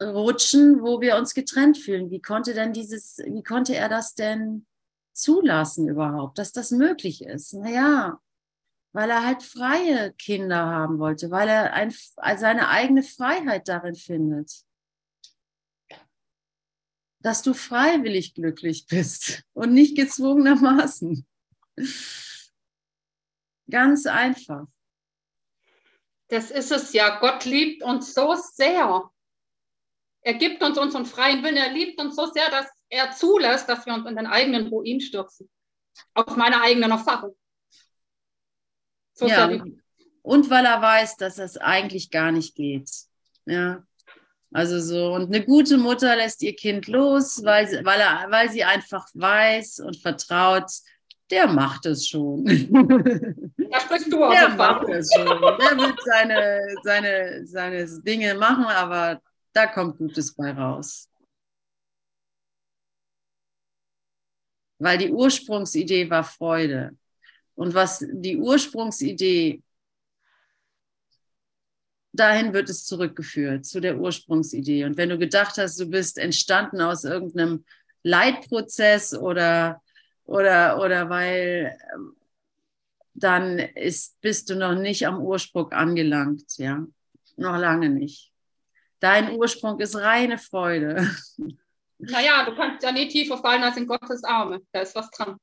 rutschen, 0.02 0.82
wo 0.82 1.02
wir 1.02 1.16
uns 1.16 1.34
getrennt 1.34 1.78
fühlen. 1.78 2.10
Wie 2.12 2.22
konnte 2.22 2.54
denn 2.54 2.74
dieses, 2.74 3.18
wie 3.20 3.44
konnte 3.44 3.76
er 3.76 3.90
das 3.90 4.16
denn 4.16 4.66
zulassen 5.14 5.88
überhaupt, 5.88 6.38
dass 6.38 6.52
das 6.52 6.72
möglich 6.72 7.24
ist? 7.24 7.54
Naja, 7.54 8.20
weil 8.94 9.10
er 9.10 9.26
halt 9.26 9.44
freie 9.44 10.14
Kinder 10.14 10.66
haben 10.66 11.00
wollte, 11.00 11.32
weil 11.32 11.50
er 11.50 11.74
ein, 11.74 11.94
seine 12.38 12.70
eigene 12.70 13.04
Freiheit 13.04 13.68
darin 13.68 13.96
findet. 13.96 14.64
Dass 17.20 17.42
du 17.42 17.54
freiwillig 17.54 18.36
glücklich 18.36 18.88
bist 18.88 19.44
und 19.54 19.74
nicht 19.74 19.96
gezwungenermaßen. 19.96 21.26
Ganz 23.70 24.06
einfach. 24.06 24.68
Das 26.28 26.52
ist 26.52 26.72
es 26.72 26.94
ja. 26.94 27.20
Gott 27.20 27.46
liebt 27.46 27.84
uns 27.84 28.14
so 28.14 28.36
sehr. 28.36 29.10
Er 30.26 30.34
gibt 30.34 30.64
uns 30.64 30.78
unseren 30.78 31.06
freien 31.06 31.44
Willen. 31.44 31.56
Er 31.56 31.72
liebt 31.72 32.02
uns 32.02 32.16
so 32.16 32.26
sehr, 32.26 32.50
dass 32.50 32.66
er 32.90 33.12
zulässt, 33.12 33.70
dass 33.70 33.86
wir 33.86 33.94
uns 33.94 34.10
in 34.10 34.16
den 34.16 34.26
eigenen 34.26 34.68
Ruin 34.68 35.00
stürzen. 35.00 35.48
Aus 36.16 36.36
meiner 36.36 36.64
eigenen 36.64 36.90
Erfahrung. 36.90 37.36
So 39.14 39.28
ja, 39.28 39.50
und 40.24 40.50
weil 40.50 40.66
er 40.66 40.82
weiß, 40.82 41.18
dass 41.18 41.36
das 41.36 41.58
eigentlich 41.58 42.10
gar 42.10 42.32
nicht 42.32 42.56
geht. 42.56 42.90
Ja. 43.46 43.84
Also 44.52 44.80
so, 44.80 45.14
und 45.14 45.34
eine 45.34 45.46
gute 45.46 45.78
Mutter 45.78 46.16
lässt 46.16 46.42
ihr 46.42 46.56
Kind 46.56 46.88
los, 46.88 47.44
weil, 47.44 47.68
sie, 47.68 47.86
weil, 47.86 48.00
er, 48.00 48.26
weil 48.30 48.50
sie 48.50 48.64
einfach 48.64 49.06
weiß 49.14 49.82
und 49.82 49.98
vertraut, 49.98 50.72
der 51.30 51.48
macht 51.48 51.86
es 51.86 52.08
schon. 52.08 52.46
Da 53.72 53.82
sprichst 53.82 54.12
du 54.14 54.24
auch. 54.24 54.32
Der 54.32 54.50
macht 54.50 54.88
es 54.90 55.12
schon. 55.14 55.26
Der 55.26 55.78
wird 55.78 56.00
seine, 56.06 56.76
seine, 56.84 57.46
seine 57.46 58.02
Dinge 58.04 58.36
machen, 58.36 58.66
aber 58.66 59.22
da 59.56 59.68
kommt 59.68 59.98
Gutes 59.98 60.36
bei 60.36 60.52
raus. 60.52 61.10
Weil 64.80 64.98
die 64.98 65.12
Ursprungsidee 65.12 66.10
war 66.10 66.26
Freude. 66.26 66.98
Und 67.56 67.74
was 67.74 68.06
die 68.12 68.38
Ursprungsidee, 68.38 69.64
dahin 72.12 72.54
wird 72.54 72.70
es 72.70 72.86
zurückgeführt, 72.86 73.66
zu 73.66 73.80
der 73.80 73.98
Ursprungsidee. 73.98 74.84
Und 74.84 74.98
wenn 74.98 75.10
du 75.10 75.18
gedacht 75.18 75.58
hast, 75.58 75.80
du 75.80 75.90
bist 75.90 76.18
entstanden 76.18 76.82
aus 76.82 77.06
irgendeinem 77.06 77.64
Leitprozess 78.04 79.14
oder, 79.14 79.82
oder, 80.26 80.82
oder 80.82 81.10
weil, 81.10 81.78
dann 83.14 83.60
ist, 83.60 84.20
bist 84.20 84.50
du 84.50 84.56
noch 84.56 84.76
nicht 84.76 85.08
am 85.08 85.22
Ursprung 85.22 85.72
angelangt, 85.72 86.58
ja. 86.58 86.86
Noch 87.38 87.58
lange 87.58 87.90
nicht. 87.90 88.35
Dein 89.06 89.38
Ursprung 89.38 89.80
ist 89.80 89.96
reine 89.96 90.40
Freude. 90.40 91.08
Naja, 92.00 92.44
du 92.44 92.56
kannst 92.56 92.82
ja 92.82 92.92
nie 92.92 93.08
tiefer 93.08 93.38
fallen 93.38 93.62
als 93.62 93.78
in 93.78 93.86
Gottes 93.86 94.24
Arme. 94.24 94.62
Da 94.72 94.82
ist 94.82 94.96
was 94.96 95.12
dran. 95.12 95.38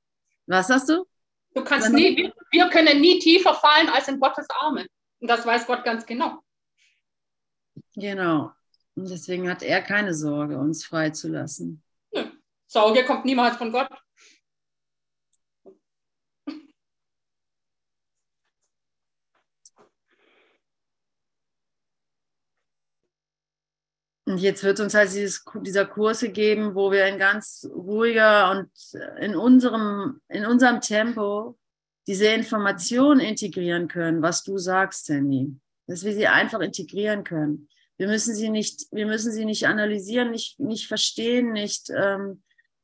Was 0.47 0.69
hast 0.69 0.89
du? 0.89 1.07
Du 1.55 1.63
kannst 1.63 1.91
nie, 1.91 2.17
wir, 2.17 2.35
wir 2.51 2.69
können 2.71 3.01
nie 3.01 3.21
tiefer 3.21 3.55
fallen 3.55 3.89
als 3.89 4.09
in 4.09 4.19
Gottes 4.19 4.49
Arme. 4.61 4.85
Und 5.21 5.29
das 5.29 5.47
weiß 5.47 5.69
Gott 5.69 5.85
ganz 5.85 6.05
genau. 6.05 6.43
Genau. 7.95 8.51
Und 8.97 9.09
deswegen 9.09 9.49
hat 9.49 9.63
er 9.63 9.81
keine 9.81 10.13
Sorge, 10.13 10.59
uns 10.59 10.85
freizulassen. 10.85 11.85
Nö. 12.13 12.25
Sorge 12.67 13.05
kommt 13.05 13.25
niemals 13.25 13.57
von 13.57 13.71
Gott. 13.71 13.89
Und 24.33 24.39
jetzt 24.39 24.65
wird 24.65 24.81
uns 24.81 24.95
halt 24.95 25.13
dieses, 25.13 25.45
dieser 25.61 25.85
Kurs 25.85 26.21
gegeben, 26.21 26.75
wo 26.75 26.91
wir 26.91 27.05
in 27.07 27.19
ganz 27.19 27.69
ruhiger 27.71 28.51
und 28.51 28.71
in 29.21 29.37
unserem, 29.37 30.23
in 30.29 30.47
unserem 30.47 30.81
Tempo 30.81 31.59
diese 32.07 32.29
Information 32.29 33.21
integrieren 33.21 33.89
können, 33.89 34.23
was 34.23 34.43
du 34.43 34.57
sagst, 34.57 35.05
Sandy. 35.05 35.55
Dass 35.87 36.03
wir 36.03 36.15
sie 36.15 36.29
einfach 36.29 36.61
integrieren 36.61 37.25
können. 37.25 37.69
Wir 37.99 38.09
müssen 38.09 38.35
sie 38.35 38.49
nicht, 38.49 38.87
wir 38.91 39.05
müssen 39.05 39.33
sie 39.33 39.45
nicht 39.45 39.67
analysieren, 39.67 40.31
nicht, 40.31 40.59
nicht 40.59 40.89
verstehen, 40.89 41.53
nicht, 41.53 41.91
ähm, 41.95 42.43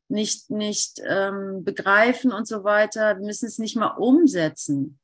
nicht, 0.09 0.51
nicht 0.51 1.01
ähm, 1.03 1.65
begreifen 1.65 2.31
und 2.31 2.47
so 2.47 2.63
weiter. 2.63 3.19
Wir 3.19 3.25
müssen 3.25 3.47
es 3.47 3.59
nicht 3.59 3.75
mal 3.75 3.97
umsetzen 3.97 4.99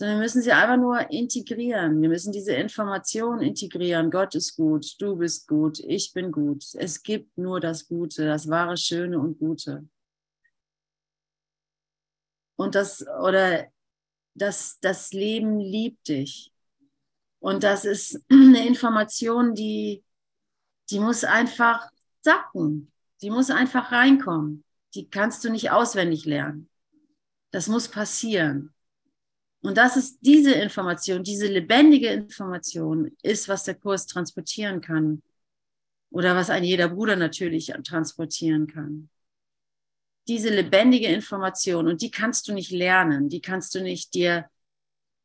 sondern 0.00 0.16
wir 0.16 0.22
müssen 0.22 0.40
sie 0.40 0.52
einfach 0.52 0.78
nur 0.78 1.10
integrieren. 1.10 2.00
Wir 2.00 2.08
müssen 2.08 2.32
diese 2.32 2.54
Information 2.54 3.42
integrieren. 3.42 4.10
Gott 4.10 4.34
ist 4.34 4.56
gut, 4.56 4.94
du 4.98 5.16
bist 5.16 5.46
gut, 5.46 5.78
ich 5.80 6.14
bin 6.14 6.32
gut. 6.32 6.64
Es 6.72 7.02
gibt 7.02 7.36
nur 7.36 7.60
das 7.60 7.86
Gute, 7.86 8.24
das 8.24 8.48
wahre, 8.48 8.78
Schöne 8.78 9.18
und 9.18 9.38
Gute. 9.38 9.86
Und 12.56 12.74
das, 12.76 13.06
oder 13.22 13.66
das, 14.34 14.78
das 14.80 15.12
Leben 15.12 15.60
liebt 15.60 16.08
dich. 16.08 16.50
Und 17.38 17.62
das 17.62 17.84
ist 17.84 18.24
eine 18.30 18.66
Information, 18.66 19.54
die, 19.54 20.02
die 20.88 20.98
muss 20.98 21.24
einfach 21.24 21.86
sacken. 22.22 22.90
Die 23.20 23.28
muss 23.28 23.50
einfach 23.50 23.92
reinkommen. 23.92 24.64
Die 24.94 25.10
kannst 25.10 25.44
du 25.44 25.50
nicht 25.50 25.70
auswendig 25.70 26.24
lernen. 26.24 26.70
Das 27.50 27.68
muss 27.68 27.86
passieren. 27.86 28.72
Und 29.62 29.76
das 29.76 29.96
ist 29.96 30.18
diese 30.22 30.52
Information, 30.52 31.22
diese 31.22 31.46
lebendige 31.46 32.08
Information 32.08 33.14
ist, 33.22 33.48
was 33.48 33.64
der 33.64 33.74
Kurs 33.74 34.06
transportieren 34.06 34.80
kann. 34.80 35.22
Oder 36.10 36.34
was 36.34 36.50
ein 36.50 36.64
jeder 36.64 36.88
Bruder 36.88 37.14
natürlich 37.14 37.72
transportieren 37.84 38.66
kann. 38.66 39.10
Diese 40.26 40.48
lebendige 40.48 41.06
Information, 41.08 41.86
und 41.88 42.02
die 42.02 42.10
kannst 42.10 42.48
du 42.48 42.52
nicht 42.52 42.70
lernen, 42.72 43.28
die 43.28 43.40
kannst 43.40 43.74
du 43.74 43.82
nicht 43.82 44.14
dir 44.14 44.48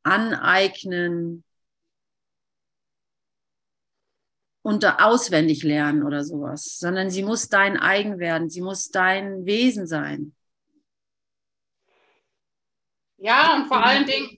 aneignen 0.03 1.43
und 4.61 4.86
auswendig 4.86 5.63
lernen 5.63 6.03
oder 6.03 6.23
sowas, 6.23 6.77
sondern 6.79 7.09
sie 7.09 7.23
muss 7.23 7.49
dein 7.49 7.77
eigen 7.77 8.19
werden, 8.19 8.49
sie 8.49 8.61
muss 8.61 8.89
dein 8.89 9.45
Wesen 9.45 9.88
sein. 9.88 10.36
Ja, 13.18 13.55
und 13.55 13.68
vor 13.68 13.84
allen 13.84 14.05
Dingen 14.05 14.38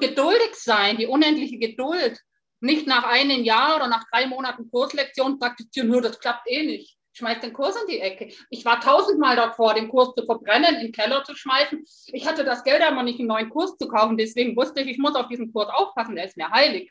geduldig 0.00 0.54
sein, 0.54 0.96
die 0.96 1.06
unendliche 1.06 1.58
Geduld. 1.58 2.18
Nicht 2.60 2.86
nach 2.86 3.04
einem 3.04 3.42
Jahr 3.42 3.76
oder 3.76 3.88
nach 3.88 4.04
drei 4.12 4.26
Monaten 4.26 4.70
Kurslektion 4.70 5.38
praktizieren, 5.40 5.88
nur 5.88 6.00
das 6.00 6.20
klappt 6.20 6.48
eh 6.48 6.64
nicht. 6.64 6.96
Schmeiß 7.14 7.40
den 7.40 7.52
Kurs 7.52 7.76
in 7.76 7.88
die 7.88 7.98
Ecke. 7.98 8.32
Ich 8.48 8.64
war 8.64 8.80
tausendmal 8.80 9.36
davor, 9.36 9.74
den 9.74 9.88
Kurs 9.88 10.14
zu 10.14 10.24
verbrennen, 10.24 10.76
in 10.76 10.80
den 10.80 10.92
Keller 10.92 11.24
zu 11.24 11.34
schmeißen. 11.34 11.84
Ich 12.12 12.26
hatte 12.26 12.44
das 12.44 12.64
Geld 12.64 12.80
aber 12.80 13.02
nicht, 13.02 13.18
einen 13.18 13.28
neuen 13.28 13.50
Kurs 13.50 13.76
zu 13.76 13.86
kaufen. 13.88 14.16
Deswegen 14.16 14.56
wusste 14.56 14.80
ich, 14.80 14.88
ich 14.88 14.98
muss 14.98 15.14
auf 15.14 15.28
diesen 15.28 15.52
Kurs 15.52 15.68
aufpassen, 15.68 16.14
der 16.14 16.26
ist 16.26 16.36
mir 16.36 16.48
heilig. 16.48 16.90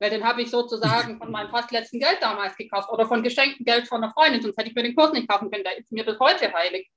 Weil 0.00 0.10
den 0.10 0.24
habe 0.24 0.42
ich 0.42 0.50
sozusagen 0.50 1.18
von 1.18 1.30
meinem 1.30 1.50
fast 1.50 1.70
letzten 1.70 2.00
Geld 2.00 2.18
damals 2.20 2.56
gekauft 2.56 2.88
oder 2.90 3.06
von 3.06 3.22
geschenktem 3.22 3.64
Geld 3.64 3.86
von 3.86 4.02
einer 4.02 4.12
Freundin, 4.12 4.42
sonst 4.42 4.56
hätte 4.56 4.70
ich 4.70 4.74
mir 4.74 4.82
den 4.82 4.96
Kurs 4.96 5.12
nicht 5.12 5.28
kaufen 5.28 5.50
können. 5.50 5.62
Der 5.62 5.78
ist 5.78 5.92
mir 5.92 6.04
bis 6.04 6.18
heute 6.18 6.52
heilig. 6.52 6.90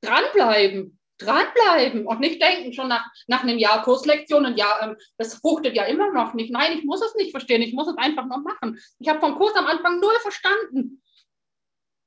Dranbleiben, 0.00 0.98
dranbleiben 1.24 2.06
und 2.06 2.20
nicht 2.20 2.42
denken, 2.42 2.72
schon 2.72 2.88
nach, 2.88 3.04
nach 3.26 3.42
einem 3.42 3.58
Jahr 3.58 3.82
Kurslektion, 3.82 4.56
ja, 4.56 4.78
ähm, 4.82 4.96
das 5.18 5.34
fruchtet 5.34 5.74
ja 5.74 5.84
immer 5.84 6.12
noch 6.12 6.34
nicht. 6.34 6.52
Nein, 6.52 6.78
ich 6.78 6.84
muss 6.84 7.02
es 7.02 7.14
nicht 7.14 7.30
verstehen, 7.30 7.62
ich 7.62 7.74
muss 7.74 7.88
es 7.88 7.96
einfach 7.96 8.26
noch 8.26 8.42
machen. 8.42 8.78
Ich 8.98 9.08
habe 9.08 9.20
vom 9.20 9.36
Kurs 9.36 9.54
am 9.54 9.66
Anfang 9.66 10.00
null 10.00 10.14
verstanden. 10.20 11.02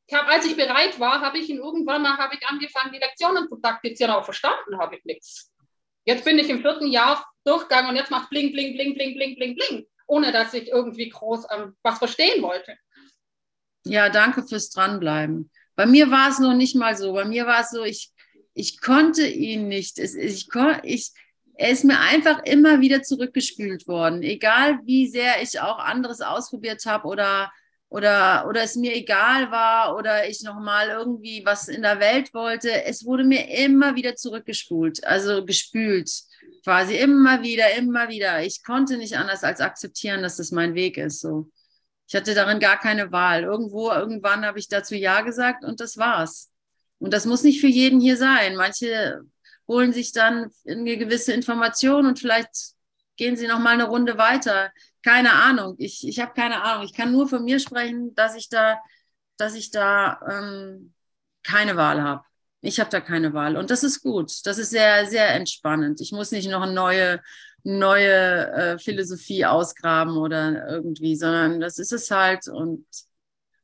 Ich 0.08 0.16
habe, 0.16 0.28
als 0.28 0.46
ich 0.46 0.56
bereit 0.56 1.00
war, 1.00 1.22
habe 1.22 1.40
ich 1.40 1.50
ihn 1.50 1.58
irgendwann 1.58 2.04
mal, 2.04 2.18
ich 2.32 2.48
angefangen, 2.48 2.92
die 2.94 3.00
Lektionen 3.00 3.48
zu 3.50 3.60
praktizieren, 3.60 4.14
aber 4.14 4.24
verstanden 4.24 4.78
habe 4.78 4.98
ich 4.98 5.06
nichts. 5.06 5.52
Jetzt 6.06 6.24
bin 6.24 6.38
ich 6.38 6.50
im 6.50 6.62
vierten 6.62 6.88
Jahr 6.88 7.26
durchgegangen 7.44 7.90
und 7.90 7.96
jetzt 7.96 8.12
macht 8.12 8.30
bling, 8.30 8.52
bling, 8.52 8.76
bling, 8.76 8.94
bling, 8.94 9.16
bling, 9.16 9.36
bling, 9.36 9.56
bling, 9.56 9.88
ohne 10.06 10.32
dass 10.32 10.54
ich 10.54 10.68
irgendwie 10.68 11.10
groß 11.10 11.46
ähm, 11.52 11.76
was 11.82 11.98
verstehen 11.98 12.44
wollte. 12.44 12.78
Ja, 13.86 14.10
danke 14.10 14.44
fürs 14.44 14.70
Dranbleiben. 14.70 15.52
Bei 15.76 15.86
mir 15.86 16.10
war 16.10 16.30
es 16.30 16.40
noch 16.40 16.54
nicht 16.54 16.76
mal 16.76 16.96
so. 16.96 17.14
Bei 17.14 17.26
mir 17.26 17.46
war 17.46 17.62
es 17.62 17.72
so, 17.72 17.84
ich, 17.84 18.12
ich 18.56 18.82
konnte 18.82 19.28
ihn 19.28 19.68
nicht. 19.68 20.00
Es, 20.00 20.16
ich, 20.16 20.48
ich, 20.84 21.12
er 21.56 21.70
ist 21.70 21.84
mir 21.84 22.00
einfach 22.00 22.44
immer 22.44 22.82
wieder 22.82 23.04
zurückgespült 23.04 23.88
worden. 23.88 24.24
Egal 24.24 24.80
wie 24.86 25.08
sehr 25.08 25.42
ich 25.42 25.60
auch 25.60 25.78
anderes 25.78 26.22
ausprobiert 26.22 26.86
habe 26.86 27.08
oder, 27.08 27.52
oder, 27.90 28.46
oder 28.48 28.64
es 28.64 28.76
mir 28.76 28.96
egal 28.96 29.52
war 29.52 29.96
oder 29.98 30.28
ich 30.28 30.42
nochmal 30.42 30.90
irgendwie 30.90 31.44
was 31.46 31.68
in 31.68 31.82
der 31.82 32.00
Welt 32.00 32.34
wollte, 32.34 32.86
es 32.86 33.06
wurde 33.06 33.26
mir 33.26 33.50
immer 33.50 33.96
wieder 33.96 34.16
zurückgespult, 34.16 35.04
also 35.04 35.46
gespült. 35.46 36.10
Quasi 36.64 36.96
immer 36.96 37.44
wieder, 37.44 37.74
immer 37.76 38.10
wieder. 38.10 38.44
Ich 38.44 38.64
konnte 38.64 38.98
nicht 38.98 39.18
anders 39.18 39.44
als 39.44 39.60
akzeptieren, 39.62 40.24
dass 40.24 40.38
das 40.38 40.52
mein 40.52 40.74
Weg 40.76 40.98
ist. 40.98 41.20
So. 41.20 41.50
Ich 42.08 42.16
hatte 42.16 42.34
darin 42.34 42.60
gar 42.60 42.80
keine 42.80 43.12
Wahl. 43.12 43.44
Irgendwo, 43.44 43.92
irgendwann 43.92 44.46
habe 44.46 44.60
ich 44.60 44.68
dazu 44.70 44.96
Ja 44.96 45.22
gesagt 45.22 45.64
und 45.64 45.80
das 45.80 45.98
war's. 45.98 46.52
Und 47.00 47.14
das 47.14 47.26
muss 47.26 47.44
nicht 47.44 47.62
für 47.62 47.68
jeden 47.68 48.00
hier 48.00 48.18
sein. 48.18 48.56
Manche 48.56 49.22
holen 49.68 49.94
sich 49.94 50.12
dann 50.12 50.52
eine 50.68 50.98
gewisse 50.98 51.34
Information 51.34 52.06
und 52.06 52.20
vielleicht 52.20 52.76
gehen 53.18 53.38
sie 53.38 53.48
noch 53.48 53.60
mal 53.60 53.74
eine 53.74 53.88
Runde 53.88 54.18
weiter. 54.18 54.72
Keine 55.04 55.34
Ahnung. 55.34 55.76
Ich, 55.78 56.08
ich 56.08 56.20
habe 56.20 56.34
keine 56.34 56.64
Ahnung. 56.64 56.86
Ich 56.86 56.94
kann 56.94 57.12
nur 57.12 57.28
von 57.28 57.44
mir 57.44 57.60
sprechen, 57.60 58.14
dass 58.16 58.36
ich 58.36 58.50
da, 58.50 58.80
dass 59.38 59.56
ich 59.56 59.72
da 59.72 60.20
ähm, 60.30 60.94
keine 61.44 61.76
Wahl 61.76 62.02
habe. 62.02 62.24
Ich 62.62 62.80
habe 62.80 62.90
da 62.90 63.00
keine 63.00 63.34
Wahl. 63.34 63.58
Und 63.58 63.70
das 63.70 63.84
ist 63.84 64.02
gut. 64.02 64.32
Das 64.46 64.58
ist 64.58 64.72
sehr, 64.72 65.06
sehr 65.06 65.30
entspannend. 65.36 66.02
Ich 66.02 66.12
muss 66.12 66.32
nicht 66.32 66.50
noch 66.50 66.64
eine 66.64 66.74
neue, 66.74 67.22
neue 67.64 68.52
äh, 68.52 68.80
Philosophie 68.80 69.46
ausgraben 69.46 70.18
oder 70.18 70.68
irgendwie, 70.68 71.16
sondern 71.16 71.60
das 71.60 71.78
ist 71.78 71.92
es 71.92 72.10
halt. 72.10 72.48
Und 72.48 72.86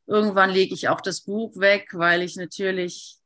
irgendwann 0.06 0.52
lege 0.52 0.74
ich 0.76 0.90
auch 0.90 1.02
das 1.02 1.22
Buch 1.22 1.58
weg, 1.58 1.90
weil 1.94 2.22
ich 2.22 2.36
natürlich 2.36 3.21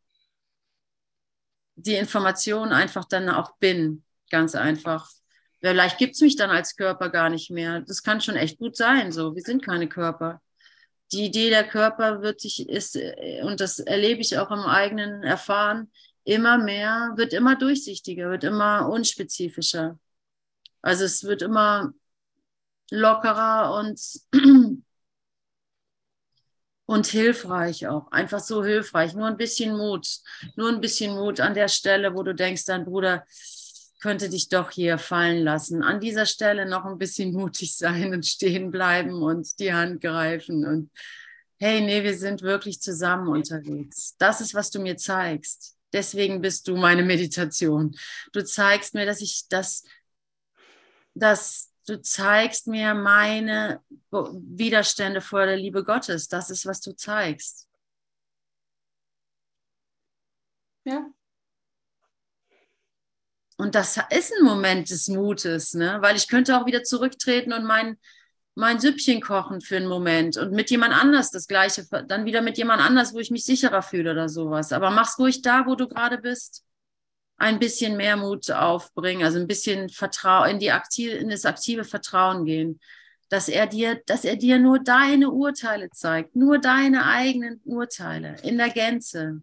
die 1.75 1.95
Information 1.95 2.71
einfach 2.71 3.05
dann 3.05 3.29
auch 3.29 3.57
bin, 3.57 4.03
ganz 4.29 4.55
einfach. 4.55 5.09
Vielleicht 5.59 5.97
gibt 5.97 6.15
es 6.15 6.21
mich 6.21 6.35
dann 6.35 6.49
als 6.49 6.75
Körper 6.75 7.09
gar 7.09 7.29
nicht 7.29 7.51
mehr. 7.51 7.81
Das 7.81 8.03
kann 8.03 8.21
schon 8.21 8.35
echt 8.35 8.57
gut 8.59 8.75
sein. 8.75 9.11
So, 9.11 9.35
wir 9.35 9.41
sind 9.41 9.63
keine 9.63 9.87
Körper. 9.89 10.41
Die 11.11 11.25
Idee 11.25 11.49
der 11.49 11.67
Körper 11.67 12.21
wird 12.21 12.41
sich 12.41 12.67
ist 12.67 12.97
und 13.43 13.61
das 13.61 13.79
erlebe 13.79 14.21
ich 14.21 14.37
auch 14.37 14.51
im 14.51 14.61
eigenen 14.61 15.23
Erfahren 15.23 15.91
immer 16.23 16.57
mehr, 16.57 17.13
wird 17.15 17.33
immer 17.33 17.55
durchsichtiger, 17.55 18.31
wird 18.31 18.43
immer 18.43 18.89
unspezifischer. 18.89 19.99
Also 20.81 21.05
es 21.05 21.23
wird 21.23 21.41
immer 21.41 21.93
lockerer 22.91 23.79
und 23.79 23.99
und 26.85 27.07
hilfreich 27.07 27.87
auch. 27.87 28.11
Einfach 28.11 28.39
so 28.39 28.63
hilfreich. 28.63 29.13
Nur 29.13 29.27
ein 29.27 29.37
bisschen 29.37 29.75
Mut. 29.75 30.07
Nur 30.55 30.69
ein 30.69 30.81
bisschen 30.81 31.15
Mut 31.15 31.39
an 31.39 31.53
der 31.53 31.67
Stelle, 31.67 32.13
wo 32.13 32.23
du 32.23 32.35
denkst, 32.35 32.65
dein 32.65 32.85
Bruder 32.85 33.25
könnte 34.01 34.29
dich 34.29 34.49
doch 34.49 34.69
hier 34.69 34.97
fallen 34.97 35.43
lassen. 35.43 35.81
An 35.81 35.99
dieser 35.99 36.25
Stelle 36.25 36.67
noch 36.67 36.85
ein 36.85 36.97
bisschen 36.97 37.33
mutig 37.33 37.75
sein 37.75 38.13
und 38.13 38.25
stehen 38.25 38.71
bleiben 38.71 39.23
und 39.23 39.59
die 39.59 39.73
Hand 39.73 40.01
greifen 40.01 40.65
und 40.65 40.91
hey, 41.57 41.81
nee, 41.81 42.03
wir 42.03 42.17
sind 42.17 42.41
wirklich 42.41 42.81
zusammen 42.81 43.29
unterwegs. 43.29 44.15
Das 44.19 44.41
ist, 44.41 44.53
was 44.53 44.69
du 44.69 44.79
mir 44.79 44.97
zeigst. 44.97 45.77
Deswegen 45.93 46.41
bist 46.41 46.67
du 46.67 46.75
meine 46.75 47.03
Meditation. 47.03 47.95
Du 48.33 48.43
zeigst 48.43 48.93
mir, 48.93 49.05
dass 49.05 49.21
ich 49.21 49.45
das, 49.47 49.83
dass 51.13 51.71
du 51.85 52.01
zeigst 52.01 52.67
mir 52.67 52.93
meine 52.93 53.81
Widerstände 54.11 55.21
vor 55.21 55.45
der 55.45 55.57
Liebe 55.57 55.83
Gottes. 55.83 56.27
Das 56.27 56.49
ist, 56.49 56.65
was 56.65 56.81
du 56.81 56.95
zeigst. 56.95 57.67
Ja. 60.83 61.05
Und 63.57 63.73
das 63.73 63.97
ist 64.09 64.33
ein 64.37 64.43
Moment 64.43 64.89
des 64.89 65.07
Mutes, 65.07 65.73
ne? 65.73 65.97
weil 66.01 66.15
ich 66.15 66.27
könnte 66.27 66.59
auch 66.59 66.65
wieder 66.65 66.83
zurücktreten 66.83 67.53
und 67.53 67.63
mein, 67.63 67.97
mein 68.53 68.79
Süppchen 68.79 69.21
kochen 69.21 69.61
für 69.61 69.77
einen 69.77 69.87
Moment 69.87 70.35
und 70.37 70.51
mit 70.51 70.69
jemand 70.69 70.93
anders 70.93 71.31
das 71.31 71.47
Gleiche, 71.47 71.87
dann 72.07 72.25
wieder 72.25 72.41
mit 72.41 72.57
jemand 72.57 72.81
anders, 72.81 73.13
wo 73.13 73.19
ich 73.19 73.31
mich 73.31 73.45
sicherer 73.45 73.81
fühle 73.81 74.11
oder 74.11 74.27
sowas. 74.27 74.73
Aber 74.73 74.91
mach's 74.91 75.17
ruhig 75.17 75.41
da, 75.41 75.65
wo 75.65 75.75
du 75.75 75.87
gerade 75.87 76.17
bist 76.17 76.65
ein 77.37 77.59
bisschen 77.59 77.97
mehr 77.97 78.17
Mut 78.17 78.49
aufbringen, 78.51 79.23
also 79.23 79.39
ein 79.39 79.47
bisschen 79.47 79.89
Vertrauen 79.89 80.51
in 80.51 80.59
die 80.59 80.71
aktive, 80.71 81.11
in 81.15 81.29
das 81.29 81.45
aktive 81.45 81.83
Vertrauen 81.83 82.45
gehen, 82.45 82.79
dass 83.29 83.49
er 83.49 83.67
dir, 83.67 84.01
dass 84.05 84.23
er 84.23 84.35
dir 84.35 84.59
nur 84.59 84.79
deine 84.79 85.31
Urteile 85.31 85.89
zeigt, 85.89 86.35
nur 86.35 86.59
deine 86.59 87.05
eigenen 87.05 87.61
Urteile 87.65 88.37
in 88.43 88.57
der 88.57 88.69
Gänze. 88.69 89.41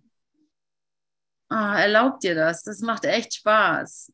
Ah, 1.49 1.78
erlaubt 1.78 2.22
dir 2.22 2.34
das? 2.34 2.62
Das 2.62 2.80
macht 2.80 3.05
echt 3.05 3.34
Spaß. 3.34 4.12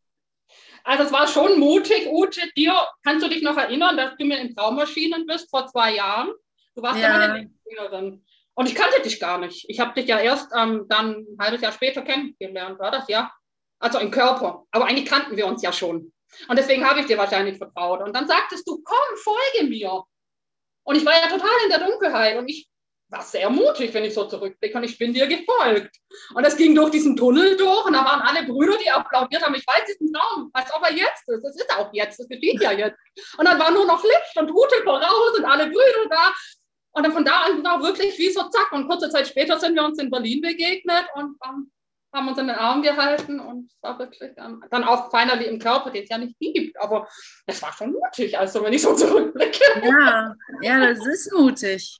Also 0.83 1.05
es 1.05 1.12
war 1.12 1.29
schon 1.29 1.61
mutig, 1.61 2.09
Ute, 2.11 2.41
dir, 2.57 2.74
kannst 3.05 3.24
du 3.24 3.29
dich 3.29 3.43
noch 3.43 3.57
erinnern, 3.57 3.97
dass 3.97 4.16
du 4.16 4.24
mir 4.24 4.39
in 4.41 4.57
Traumaschinen 4.57 5.26
bist 5.26 5.51
vor 5.51 5.66
zwei 5.68 5.95
Jahren? 5.95 6.33
Du 6.74 6.83
warst 6.83 7.01
ja, 7.01 7.11
ja 7.11 7.18
meine 7.18 7.51
Lehrerin. 7.66 8.24
Und 8.55 8.68
ich 8.68 8.74
kannte 8.74 9.01
dich 9.03 9.20
gar 9.20 9.39
nicht. 9.39 9.66
Ich 9.68 9.79
habe 9.79 9.95
dich 9.95 10.09
ja 10.09 10.18
erst 10.18 10.51
ähm, 10.57 10.87
dann 10.89 11.11
ein 11.14 11.37
halbes 11.39 11.61
Jahr 11.61 11.72
später 11.72 12.03
kennengelernt, 12.03 12.79
war 12.81 12.91
das 12.91 13.07
ja? 13.09 13.31
Also 13.79 13.99
im 13.99 14.11
Körper. 14.11 14.66
Aber 14.70 14.87
eigentlich 14.87 15.09
kannten 15.09 15.37
wir 15.37 15.47
uns 15.47 15.62
ja 15.62 15.72
schon. 15.72 16.12
Und 16.49 16.59
deswegen 16.59 16.89
habe 16.89 17.01
ich 17.01 17.07
dir 17.07 17.18
wahrscheinlich 17.18 17.59
vertraut. 17.59 18.03
Und 18.03 18.14
dann 18.14 18.26
sagtest 18.26 18.66
du, 18.68 18.83
komm, 18.83 19.16
folge 19.16 19.68
mir. 19.68 20.03
Und 20.85 20.95
ich 20.97 21.05
war 21.05 21.12
ja 21.12 21.29
total 21.29 21.51
in 21.64 21.70
der 21.70 21.87
Dunkelheit 21.87 22.39
und 22.39 22.49
ich 22.49 22.68
war 23.11 23.22
sehr 23.22 23.49
mutig, 23.49 23.93
wenn 23.95 24.05
ich 24.05 24.12
so 24.12 24.24
zurückblicke 24.24 24.76
und 24.76 24.85
ich 24.85 24.99
bin 24.99 25.14
dir 25.14 25.26
gefolgt. 25.26 25.97
Und 26.35 26.45
es 26.45 26.57
ging 26.57 26.74
durch 26.74 26.91
diesen 26.91 27.16
Tunnel 27.16 27.57
durch 27.57 27.87
und 27.87 27.95
da 27.95 28.05
waren 28.05 28.20
alle 28.20 28.47
Brüder, 28.47 28.76
die 28.76 28.91
applaudiert 28.91 29.43
haben. 29.43 29.55
Ich 29.55 29.66
weiß 29.66 29.87
diesen 29.87 30.12
Traum, 30.12 30.51
als 30.53 30.70
ob 30.74 30.83
er 30.83 30.95
jetzt 30.95 31.26
ist. 31.26 31.45
Es 31.45 31.57
ist 31.57 31.74
auch 31.76 31.93
jetzt, 31.93 32.20
es 32.20 32.29
geschieht 32.29 32.61
ja 32.61 32.72
jetzt. 32.72 32.99
Und 33.39 33.47
dann 33.47 33.59
war 33.59 33.70
nur 33.70 33.87
noch 33.87 34.03
Licht 34.03 34.37
und 34.37 34.51
Ute 34.51 34.83
voraus 34.85 35.39
und 35.39 35.45
alle 35.45 35.66
Brüder 35.66 36.09
da. 36.11 36.35
Und 36.93 37.05
dann 37.05 37.12
von 37.12 37.24
da 37.24 37.43
an 37.43 37.64
war 37.64 37.83
wirklich 37.83 38.18
wie 38.18 38.31
so 38.31 38.49
zack. 38.49 38.72
Und 38.72 38.89
kurze 38.89 39.09
Zeit 39.09 39.29
später 39.29 39.59
sind 39.59 39.74
wir 39.74 39.85
uns 39.85 39.99
in 39.99 40.11
Berlin 40.11 40.41
begegnet 40.41 41.07
und 41.14 41.37
ähm, 41.47 41.70
haben 42.12 42.28
uns 42.28 42.38
in 42.38 42.46
den 42.46 42.56
Arm 42.56 42.82
gehalten 42.82 43.38
und 43.38 43.70
es 43.70 43.82
war 43.82 43.98
wirklich 43.98 44.32
ähm, 44.36 44.64
dann 44.70 44.84
auch 44.84 45.11
finally 45.11 45.46
im 45.46 45.59
Körper, 45.59 45.90
den 45.90 46.04
es 46.04 46.09
ja 46.09 46.18
nicht 46.18 46.38
gibt. 46.38 46.80
Aber 46.80 47.06
es 47.46 47.61
war 47.62 47.72
schon 47.72 47.92
mutig, 47.92 48.38
also 48.38 48.62
wenn 48.62 48.72
ich 48.72 48.82
so 48.82 48.94
zurückblicke. 48.96 49.61
Ja, 49.82 50.34
ja, 50.62 50.86
das 50.86 51.06
ist 51.06 51.32
mutig. 51.32 51.98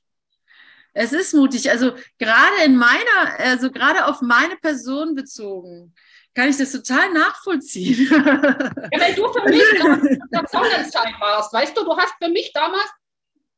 Es 0.93 1.13
ist 1.13 1.33
mutig. 1.33 1.69
Also 1.69 1.93
gerade 2.17 2.63
in 2.65 2.75
meiner, 2.75 3.39
also 3.39 3.71
gerade 3.71 4.05
auf 4.05 4.21
meine 4.21 4.57
Person 4.57 5.13
bezogen, 5.13 5.93
kann 6.33 6.49
ich 6.49 6.57
das 6.57 6.71
total 6.71 7.11
nachvollziehen. 7.13 8.07
Ja, 8.09 8.99
weil 8.99 9.13
du 9.13 9.31
für 9.31 9.43
mich 9.47 9.61
der 10.31 10.47
Sonnenschein 10.49 11.13
warst, 11.19 11.53
weißt 11.53 11.77
du, 11.77 11.83
du 11.83 11.95
hast 11.95 12.13
für 12.21 12.29
mich 12.29 12.51
damals, 12.53 12.89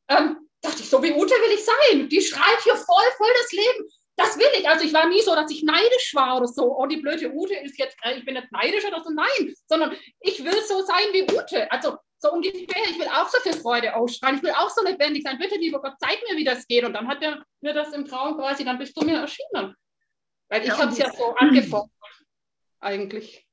ähm, 0.09 0.37
dachte 0.61 0.81
ich, 0.81 0.89
so 0.89 1.01
wie 1.01 1.13
Ute 1.13 1.33
will 1.33 1.53
ich 1.53 1.63
sein. 1.63 2.09
Die 2.09 2.21
schreit 2.21 2.61
hier 2.63 2.75
voll, 2.75 3.05
voll 3.17 3.31
das 3.41 3.51
Leben 3.53 3.89
das 4.15 4.37
will 4.37 4.59
ich. 4.59 4.67
Also 4.67 4.85
ich 4.85 4.93
war 4.93 5.07
nie 5.07 5.21
so, 5.21 5.35
dass 5.35 5.51
ich 5.51 5.63
neidisch 5.63 6.13
war 6.13 6.37
oder 6.37 6.47
so. 6.47 6.77
Oh, 6.77 6.85
die 6.85 6.97
blöde 6.97 7.31
Ute 7.31 7.55
ist 7.55 7.77
jetzt, 7.77 7.97
äh, 8.03 8.17
ich 8.17 8.25
bin 8.25 8.35
nicht 8.35 8.51
neidisch 8.51 8.85
oder 8.85 9.03
so. 9.03 9.09
Nein, 9.09 9.53
sondern 9.67 9.95
ich 10.19 10.43
will 10.43 10.61
so 10.67 10.83
sein 10.83 11.05
wie 11.13 11.23
Ute. 11.23 11.71
Also 11.71 11.97
so 12.17 12.31
ungefähr, 12.31 12.83
ich 12.89 12.99
will 12.99 13.07
auch 13.07 13.27
so 13.29 13.39
viel 13.39 13.53
Freude 13.53 13.95
ausstrahlen. 13.95 14.37
Ich 14.37 14.43
will 14.43 14.51
auch 14.51 14.69
so 14.69 14.83
lebendig 14.85 15.23
sein. 15.23 15.39
Bitte, 15.39 15.55
lieber 15.55 15.81
Gott, 15.81 15.95
zeig 15.99 16.19
mir, 16.29 16.37
wie 16.37 16.43
das 16.43 16.67
geht. 16.67 16.83
Und 16.83 16.93
dann 16.93 17.07
hat 17.07 17.21
er 17.23 17.43
mir 17.61 17.73
das 17.73 17.93
im 17.93 18.05
Traum 18.05 18.35
quasi, 18.37 18.63
dann 18.63 18.77
bist 18.77 18.95
du 18.95 19.05
mir 19.05 19.19
erschienen. 19.19 19.75
Weil 20.49 20.61
ich 20.61 20.67
ja, 20.67 20.77
habe 20.77 20.91
es 20.91 20.97
ja 20.97 21.11
so 21.11 21.33
angefordert, 21.35 21.89
eigentlich. 22.79 23.47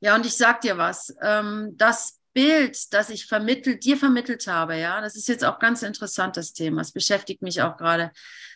Ja, 0.00 0.14
und 0.14 0.26
ich 0.26 0.36
sag 0.36 0.60
dir 0.60 0.76
was. 0.76 1.14
Ähm, 1.22 1.72
das 1.76 2.21
Bild, 2.32 2.92
das 2.94 3.10
ich 3.10 3.26
vermittelt, 3.26 3.84
dir 3.84 3.96
vermittelt 3.96 4.46
habe, 4.46 4.76
ja, 4.76 5.00
das 5.00 5.16
ist 5.16 5.28
jetzt 5.28 5.44
auch 5.44 5.58
ganz 5.58 5.82
interessant, 5.82 6.36
das 6.36 6.52
Thema. 6.52 6.80
Es 6.80 6.92
beschäftigt 6.92 7.42
mich 7.42 7.62
auch 7.62 7.76
gerade. 7.76 8.10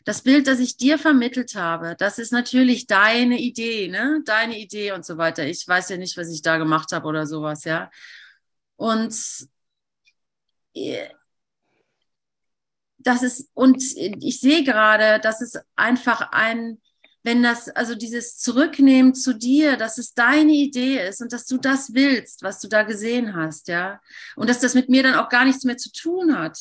Das 0.05 0.23
Bild, 0.23 0.47
das 0.47 0.61
ich 0.61 0.77
dir 0.77 0.99
vermittelt 0.99 1.55
habe, 1.55 1.95
das 1.99 2.19
ist 2.19 2.33
natürlich 2.33 2.87
deine 2.87 3.39
Idee, 3.39 3.89
ne? 3.89 4.23
Deine 4.25 4.59
Idee 4.59 4.93
und 4.93 5.05
so 5.05 5.19
weiter. 5.19 5.45
Ich 5.47 5.67
weiß 5.67 5.89
ja 5.91 5.97
nicht, 5.97 6.17
was 6.17 6.31
ich 6.31 6.43
da 6.43 6.59
gemacht 6.59 6.93
habe 6.93 7.07
oder 7.07 7.27
sowas, 7.27 7.65
ja. 7.65 7.91
Und 8.77 9.15
äh, 10.75 11.09
das 12.99 13.23
ist, 13.23 13.51
und 13.55 13.83
ich 13.97 14.41
sehe 14.41 14.65
gerade, 14.65 15.21
dass 15.21 15.41
es 15.41 15.59
einfach 15.77 16.33
ein, 16.33 16.81
wenn 17.27 17.43
das, 17.43 17.69
also 17.69 17.97
dieses 17.97 18.39
Zurücknehmen 18.39 19.13
zu 19.13 19.35
dir, 19.35 19.77
dass 19.77 19.99
es 19.99 20.15
deine 20.15 20.53
Idee 20.53 21.09
ist 21.09 21.21
und 21.21 21.33
dass 21.33 21.45
du 21.45 21.59
das 21.59 21.93
willst, 21.93 22.45
was 22.45 22.61
du 22.61 22.69
da 22.69 22.85
gesehen 22.85 23.35
hast, 23.35 23.67
ja. 23.67 24.01
Und 24.37 24.49
dass 24.49 24.61
das 24.61 24.75
mit 24.75 24.89
mir 24.89 25.03
dann 25.03 25.17
auch 25.17 25.29
gar 25.29 25.45
nichts 25.45 25.65
mehr 25.65 25.77
zu 25.77 25.91
tun 25.91 26.39
hat. 26.39 26.57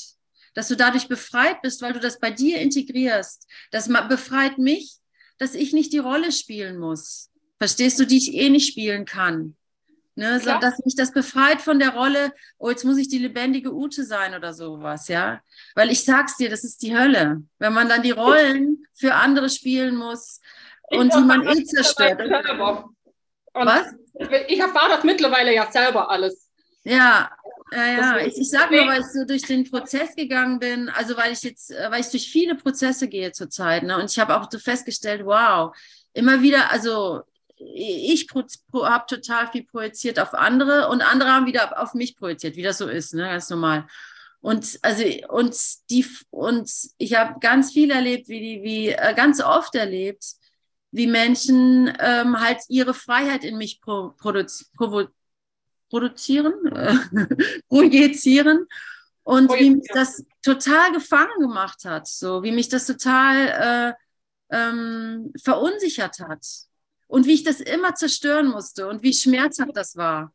Dass 0.56 0.68
du 0.68 0.76
dadurch 0.76 1.08
befreit 1.08 1.62
bist, 1.62 1.84
weil 1.84 1.94
du 1.94 2.00
das 2.00 2.20
bei 2.20 2.32
dir 2.32 2.62
integrierst. 2.62 3.48
Das 3.70 3.88
befreit 4.10 4.58
mich, 4.58 4.98
dass 5.38 5.54
ich 5.54 5.72
nicht 5.72 5.94
die 5.94 6.00
Rolle 6.00 6.32
spielen 6.32 6.80
muss. 6.80 7.30
Verstehst 7.60 8.00
du, 8.00 8.08
die 8.08 8.18
ich 8.18 8.34
eh 8.34 8.50
nicht 8.50 8.68
spielen 8.68 9.06
kann. 9.06 9.56
Ne, 10.18 10.40
so, 10.40 10.50
dass 10.60 10.80
mich 10.86 10.96
das 10.96 11.12
befreit 11.12 11.62
von 11.62 11.78
der 11.78 11.94
Rolle, 11.94 12.32
oh, 12.58 12.70
jetzt 12.70 12.86
muss 12.86 12.98
ich 12.98 13.10
die 13.10 13.18
lebendige 13.18 13.74
Ute 13.74 14.06
sein 14.06 14.34
oder 14.34 14.54
sowas, 14.54 15.10
ja. 15.10 15.42
Weil 15.76 15.92
ich 15.92 16.06
sag's 16.06 16.38
dir, 16.38 16.50
das 16.50 16.64
ist 16.64 16.82
die 16.84 16.98
Hölle. 16.98 17.44
Wenn 17.60 17.74
man 17.74 17.90
dann 17.90 18.02
die 18.02 18.12
Rollen 18.12 18.88
für 18.94 19.14
andere 19.14 19.50
spielen 19.50 19.98
muss 19.98 20.40
und 20.84 21.14
die 21.14 21.20
man 21.20 21.46
eh 21.46 21.66
zerstört. 21.66 22.22
Was? 23.54 23.94
Ich 24.48 24.60
erfahre 24.60 24.92
das 24.92 25.04
mittlerweile 25.04 25.54
ja 25.54 25.70
selber 25.70 26.10
alles. 26.10 26.50
Ja, 26.86 27.30
ja, 27.72 27.86
ja. 27.86 28.18
Ich, 28.20 28.38
ich 28.38 28.50
sage 28.50 28.76
nur, 28.76 28.88
weil 28.88 29.02
ich 29.02 29.08
so 29.08 29.26
durch 29.26 29.42
den 29.42 29.70
Prozess 29.70 30.16
gegangen 30.16 30.60
bin, 30.60 30.88
also 30.88 31.18
weil 31.18 31.34
ich 31.34 31.42
jetzt, 31.42 31.72
äh, 31.72 31.90
weil 31.90 32.02
ich 32.02 32.10
durch 32.10 32.30
viele 32.30 32.56
Prozesse 32.56 33.10
gehe 33.10 33.32
zurzeit, 33.32 33.84
ne? 33.84 33.98
Und 33.98 34.10
ich 34.10 34.20
habe 34.20 34.38
auch 34.38 34.50
so 34.50 34.60
festgestellt, 34.60 35.26
wow, 35.26 35.76
immer 36.14 36.42
wieder, 36.42 36.72
also 36.72 37.24
ich 37.74 38.28
habe 38.34 39.06
total 39.08 39.48
viel 39.52 39.66
projiziert 39.66 40.20
auf 40.20 40.34
andere 40.34 40.90
und 40.90 41.02
andere 41.02 41.32
haben 41.32 41.46
wieder 41.46 41.82
auf 41.82 41.94
mich 41.94 42.16
projiziert, 42.16 42.56
wie 42.56 42.64
das 42.64 42.78
so 42.78 42.88
ist, 42.88 43.14
ne? 43.14 43.24
ganz 43.24 43.50
normal. 43.50 43.88
Und 44.42 44.78
also 44.84 45.04
und 45.30 45.56
die 45.90 46.06
und 46.30 46.72
ich 46.98 47.16
habe 47.16 47.40
ganz 47.40 47.74
viel 47.74 47.90
erlebt, 47.90 48.30
wie 48.30 48.40
die, 48.40 48.64
wie 48.64 48.90
äh, 48.90 49.14
ganz 49.16 49.42
oft 49.42 49.74
erlebt, 49.74 50.24
wie 50.92 51.08
Menschen 51.08 51.92
ähm, 52.00 52.40
halt 52.40 52.60
ihre 52.70 52.94
Freiheit 52.94 53.44
in 53.44 53.58
mich 53.58 53.82
pro, 53.82 54.12
produz, 54.12 54.70
provo, 54.78 55.08
produzieren, 55.90 56.54
äh, 56.68 56.96
projizieren 57.70 58.68
und 59.24 59.52
wie 59.54 59.72
mich 59.72 59.90
das 59.92 60.24
total 60.44 60.92
gefangen 60.92 61.40
gemacht 61.40 61.84
hat, 61.86 62.08
so 62.08 62.44
wie 62.44 62.52
mich 62.52 62.70
das 62.70 62.86
total 62.86 63.96
äh, 64.52 64.56
ähm, 64.56 65.34
verunsichert 65.44 66.20
hat 66.20 66.46
und 67.16 67.26
wie 67.28 67.34
ich 67.34 67.44
das 67.44 67.62
immer 67.62 67.96
zerstören 67.96 68.48
musste 68.48 68.90
und 68.90 69.02
wie 69.02 69.14
schmerzhaft 69.14 69.72
das 69.78 69.96
war, 69.96 70.34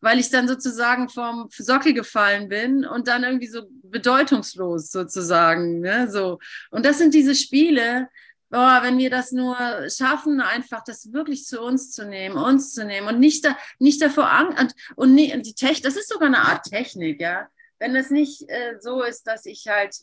weil 0.00 0.18
ich 0.18 0.30
dann 0.30 0.48
sozusagen 0.48 1.10
vom 1.10 1.50
Sockel 1.52 1.92
gefallen 1.92 2.48
bin 2.48 2.86
und 2.86 3.06
dann 3.06 3.22
irgendwie 3.22 3.48
so 3.48 3.68
bedeutungslos 3.82 4.90
sozusagen. 4.90 5.80
Ne? 5.80 6.10
So. 6.10 6.38
Und 6.70 6.86
das 6.86 6.96
sind 6.96 7.12
diese 7.12 7.34
Spiele, 7.34 8.08
boah, 8.48 8.80
wenn 8.82 8.96
wir 8.96 9.10
das 9.10 9.32
nur 9.32 9.58
schaffen, 9.90 10.40
einfach 10.40 10.82
das 10.84 11.12
wirklich 11.12 11.44
zu 11.44 11.60
uns 11.60 11.92
zu 11.92 12.06
nehmen, 12.06 12.38
uns 12.38 12.72
zu 12.72 12.86
nehmen 12.86 13.08
und 13.08 13.20
nicht, 13.20 13.44
da, 13.44 13.54
nicht 13.78 14.00
davor 14.00 14.32
Angst 14.32 14.58
und, 14.58 14.74
und, 14.96 15.14
nie, 15.14 15.34
und 15.34 15.44
die 15.44 15.54
Technik, 15.54 15.82
das 15.82 15.96
ist 15.96 16.08
sogar 16.08 16.28
eine 16.28 16.40
Art 16.40 16.64
Technik, 16.64 17.20
ja. 17.20 17.46
Wenn 17.78 17.94
es 17.94 18.08
nicht 18.08 18.48
äh, 18.48 18.76
so 18.80 19.02
ist, 19.02 19.26
dass 19.26 19.44
ich 19.44 19.66
halt, 19.68 19.94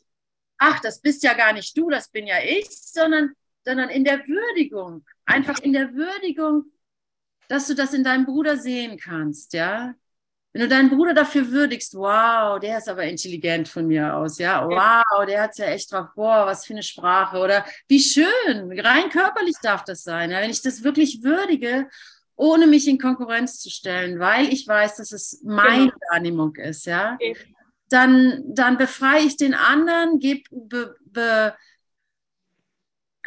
ach, 0.59 0.79
das 0.81 1.01
bist 1.01 1.23
ja 1.23 1.33
gar 1.33 1.53
nicht 1.53 1.75
du, 1.75 1.89
das 1.89 2.11
bin 2.11 2.27
ja 2.27 2.37
ich, 2.43 2.67
sondern 2.69 3.33
sondern 3.65 3.89
in 3.89 4.03
der 4.03 4.19
Würdigung, 4.27 5.05
einfach 5.29 5.59
in 5.59 5.73
der 5.73 5.93
Würdigung, 5.93 6.65
dass 7.47 7.67
du 7.67 7.75
das 7.75 7.93
in 7.93 8.03
deinem 8.03 8.25
Bruder 8.25 8.57
sehen 8.57 8.97
kannst, 8.97 9.53
ja. 9.53 9.93
Wenn 10.51 10.63
du 10.63 10.67
deinen 10.67 10.89
Bruder 10.89 11.13
dafür 11.13 11.51
würdigst, 11.51 11.93
wow, 11.93 12.59
der 12.59 12.79
ist 12.79 12.89
aber 12.89 13.03
intelligent 13.03 13.67
von 13.67 13.85
mir 13.85 14.15
aus, 14.15 14.39
ja, 14.39 14.67
wow, 14.67 15.25
der 15.27 15.43
hat 15.43 15.51
es 15.51 15.57
ja 15.57 15.65
echt 15.65 15.91
drauf, 15.91 16.07
boah, 16.15 16.47
was 16.47 16.65
für 16.65 16.73
eine 16.73 16.81
Sprache 16.81 17.37
oder 17.37 17.65
wie 17.87 17.99
schön, 17.99 18.79
rein 18.79 19.09
körperlich 19.09 19.57
darf 19.61 19.83
das 19.83 20.03
sein, 20.03 20.31
ja? 20.31 20.41
wenn 20.41 20.49
ich 20.49 20.63
das 20.63 20.83
wirklich 20.83 21.23
würdige, 21.23 21.87
ohne 22.35 22.65
mich 22.65 22.87
in 22.87 22.97
Konkurrenz 22.97 23.59
zu 23.59 23.69
stellen, 23.69 24.19
weil 24.19 24.51
ich 24.51 24.67
weiß, 24.67 24.95
dass 24.95 25.11
es 25.11 25.41
meine 25.43 25.91
genau. 25.91 25.97
Wahrnehmung 26.11 26.55
ist, 26.55 26.87
ja, 26.87 27.17
dann, 27.89 28.43
dann 28.47 28.77
befreie 28.77 29.25
ich 29.25 29.37
den 29.37 29.53
anderen, 29.53 30.19
gebe, 30.19 30.43
be, 30.51 30.95
be, 31.05 31.55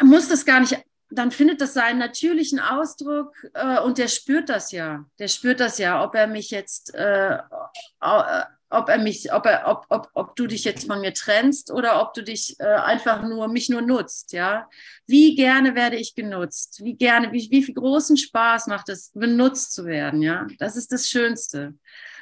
muss 0.00 0.28
das 0.28 0.44
gar 0.44 0.58
nicht, 0.58 0.76
dann 1.14 1.30
findet 1.30 1.60
das 1.60 1.74
seinen 1.74 1.98
natürlichen 1.98 2.58
Ausdruck 2.58 3.34
äh, 3.54 3.80
und 3.80 3.98
der 3.98 4.08
spürt 4.08 4.48
das 4.48 4.72
ja. 4.72 5.04
Der 5.18 5.28
spürt 5.28 5.60
das 5.60 5.78
ja, 5.78 6.02
ob 6.02 6.14
er 6.14 6.26
mich 6.26 6.50
jetzt, 6.50 6.94
äh, 6.94 7.34
äh, 7.34 8.42
ob 8.70 8.88
er 8.88 8.98
mich, 8.98 9.32
ob 9.32 9.46
er, 9.46 9.68
ob, 9.68 9.86
ob, 9.90 10.10
ob 10.14 10.36
du 10.36 10.46
dich 10.46 10.64
jetzt 10.64 10.86
von 10.86 11.00
mir 11.00 11.12
trennst 11.12 11.70
oder 11.70 12.00
ob 12.00 12.14
du 12.14 12.22
dich 12.22 12.58
äh, 12.58 12.64
einfach 12.64 13.22
nur, 13.22 13.48
mich 13.48 13.68
nur 13.68 13.82
nutzt, 13.82 14.32
ja. 14.32 14.68
Wie 15.06 15.34
gerne 15.34 15.74
werde 15.74 15.96
ich 15.96 16.14
genutzt? 16.14 16.80
Wie 16.82 16.94
gerne, 16.94 17.32
wie, 17.32 17.48
wie 17.50 17.62
viel 17.62 17.74
großen 17.74 18.16
Spaß 18.16 18.66
macht 18.68 18.88
es, 18.88 19.10
benutzt 19.14 19.72
zu 19.74 19.84
werden, 19.84 20.22
ja. 20.22 20.46
Das 20.58 20.76
ist 20.76 20.92
das 20.92 21.08
Schönste. 21.08 21.74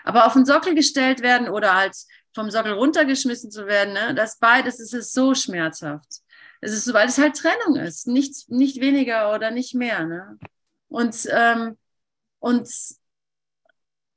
Aber 0.04 0.26
auf 0.26 0.32
den 0.32 0.46
Sockel 0.46 0.74
gestellt 0.74 1.22
werden 1.22 1.48
oder 1.48 1.76
halt 1.76 1.94
vom 2.34 2.50
Sockel 2.50 2.72
runtergeschmissen 2.72 3.50
zu 3.50 3.66
werden, 3.66 3.94
ne, 3.94 4.14
das 4.14 4.38
beides 4.38 4.80
ist 4.80 4.94
es 4.94 5.12
so 5.12 5.34
schmerzhaft. 5.34 6.22
Es 6.60 6.72
ist 6.72 6.84
so, 6.84 6.92
weil 6.92 7.08
es 7.08 7.18
halt 7.18 7.36
Trennung 7.36 7.76
ist, 7.76 8.06
nichts, 8.06 8.48
nicht 8.48 8.80
weniger 8.80 9.34
oder 9.34 9.50
nicht 9.50 9.74
mehr. 9.74 10.04
Ne? 10.04 10.38
Und, 10.88 11.26
ähm, 11.30 11.78
und, 12.38 12.68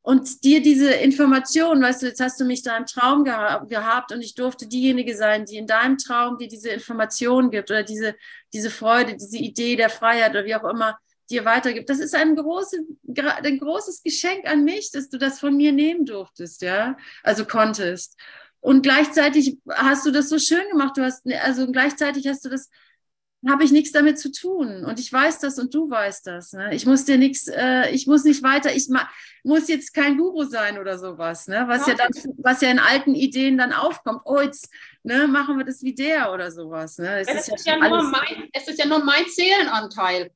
und 0.01 0.43
dir 0.43 0.61
diese 0.61 0.91
Information, 0.91 1.81
weißt 1.81 2.01
du, 2.01 2.07
jetzt 2.07 2.19
hast 2.19 2.39
du 2.39 2.45
mich 2.45 2.61
da 2.61 2.75
im 2.75 2.85
Traum 2.85 3.23
geha 3.23 3.59
gehabt 3.59 4.11
und 4.11 4.21
ich 4.21 4.35
durfte 4.35 4.67
diejenige 4.67 5.15
sein, 5.15 5.45
die 5.45 5.55
in 5.57 5.67
deinem 5.67 5.97
Traum 5.97 6.37
dir 6.37 6.49
diese 6.49 6.69
Information 6.69 7.49
gibt 7.49 7.71
oder 7.71 7.83
diese, 7.83 8.15
diese 8.51 8.69
Freude, 8.69 9.15
diese 9.15 9.37
Idee 9.37 9.77
der 9.77 9.89
Freiheit 9.89 10.31
oder 10.31 10.45
wie 10.45 10.55
auch 10.55 10.69
immer 10.69 10.97
dir 11.29 11.45
weitergibt. 11.45 11.89
Das 11.89 11.99
ist 11.99 12.15
ein, 12.15 12.35
große, 12.35 12.77
ein 13.17 13.59
großes 13.59 14.03
Geschenk 14.03 14.45
an 14.45 14.65
mich, 14.65 14.91
dass 14.91 15.09
du 15.09 15.17
das 15.17 15.39
von 15.39 15.55
mir 15.55 15.71
nehmen 15.71 16.05
durftest, 16.05 16.61
ja, 16.61 16.97
also 17.23 17.45
konntest. 17.45 18.17
Und 18.63 18.81
gleichzeitig 18.81 19.57
hast 19.69 20.05
du 20.05 20.11
das 20.11 20.29
so 20.29 20.39
schön 20.39 20.63
gemacht. 20.71 20.95
Du 20.95 21.03
hast, 21.03 21.27
also 21.43 21.69
gleichzeitig 21.69 22.25
hast 22.27 22.45
du 22.45 22.49
das, 22.49 22.69
habe 23.45 23.65
ich 23.65 23.73
nichts 23.73 23.91
damit 23.91 24.17
zu 24.17 24.31
tun. 24.31 24.85
Und 24.85 25.01
ich 25.01 25.11
weiß 25.11 25.39
das 25.39 25.59
und 25.59 25.73
du 25.73 25.89
weißt 25.89 26.25
das. 26.27 26.53
Ne? 26.53 26.73
Ich 26.73 26.85
muss 26.85 27.03
dir 27.03 27.17
nichts, 27.17 27.49
äh, 27.49 27.89
ich 27.89 28.07
muss 28.07 28.23
nicht 28.23 28.41
weiter, 28.41 28.73
ich 28.73 28.87
muss 29.43 29.67
jetzt 29.67 29.93
kein 29.93 30.17
Guru 30.17 30.45
sein 30.45 30.79
oder 30.79 30.97
sowas, 30.97 31.49
ne? 31.49 31.65
was 31.67 31.87
ja. 31.87 31.93
ja 31.93 31.97
dann, 31.97 32.33
was 32.37 32.61
ja 32.61 32.71
in 32.71 32.79
alten 32.79 33.15
Ideen 33.15 33.57
dann 33.57 33.73
aufkommt. 33.73 34.21
Oh, 34.23 34.39
jetzt 34.39 34.69
ne, 35.03 35.27
machen 35.27 35.57
wir 35.57 35.65
das 35.65 35.83
wie 35.83 35.93
der 35.93 36.31
oder 36.31 36.49
sowas. 36.49 36.97
Ne? 36.99 37.19
Es, 37.19 37.27
es, 37.27 37.47
ist, 37.49 37.55
ist 37.55 37.67
ja 37.67 37.77
nur 37.77 38.01
mein, 38.03 38.47
es 38.53 38.65
ist 38.65 38.79
ja 38.79 38.85
nur 38.85 39.03
mein 39.03 39.25
Seelenanteil, 39.27 40.31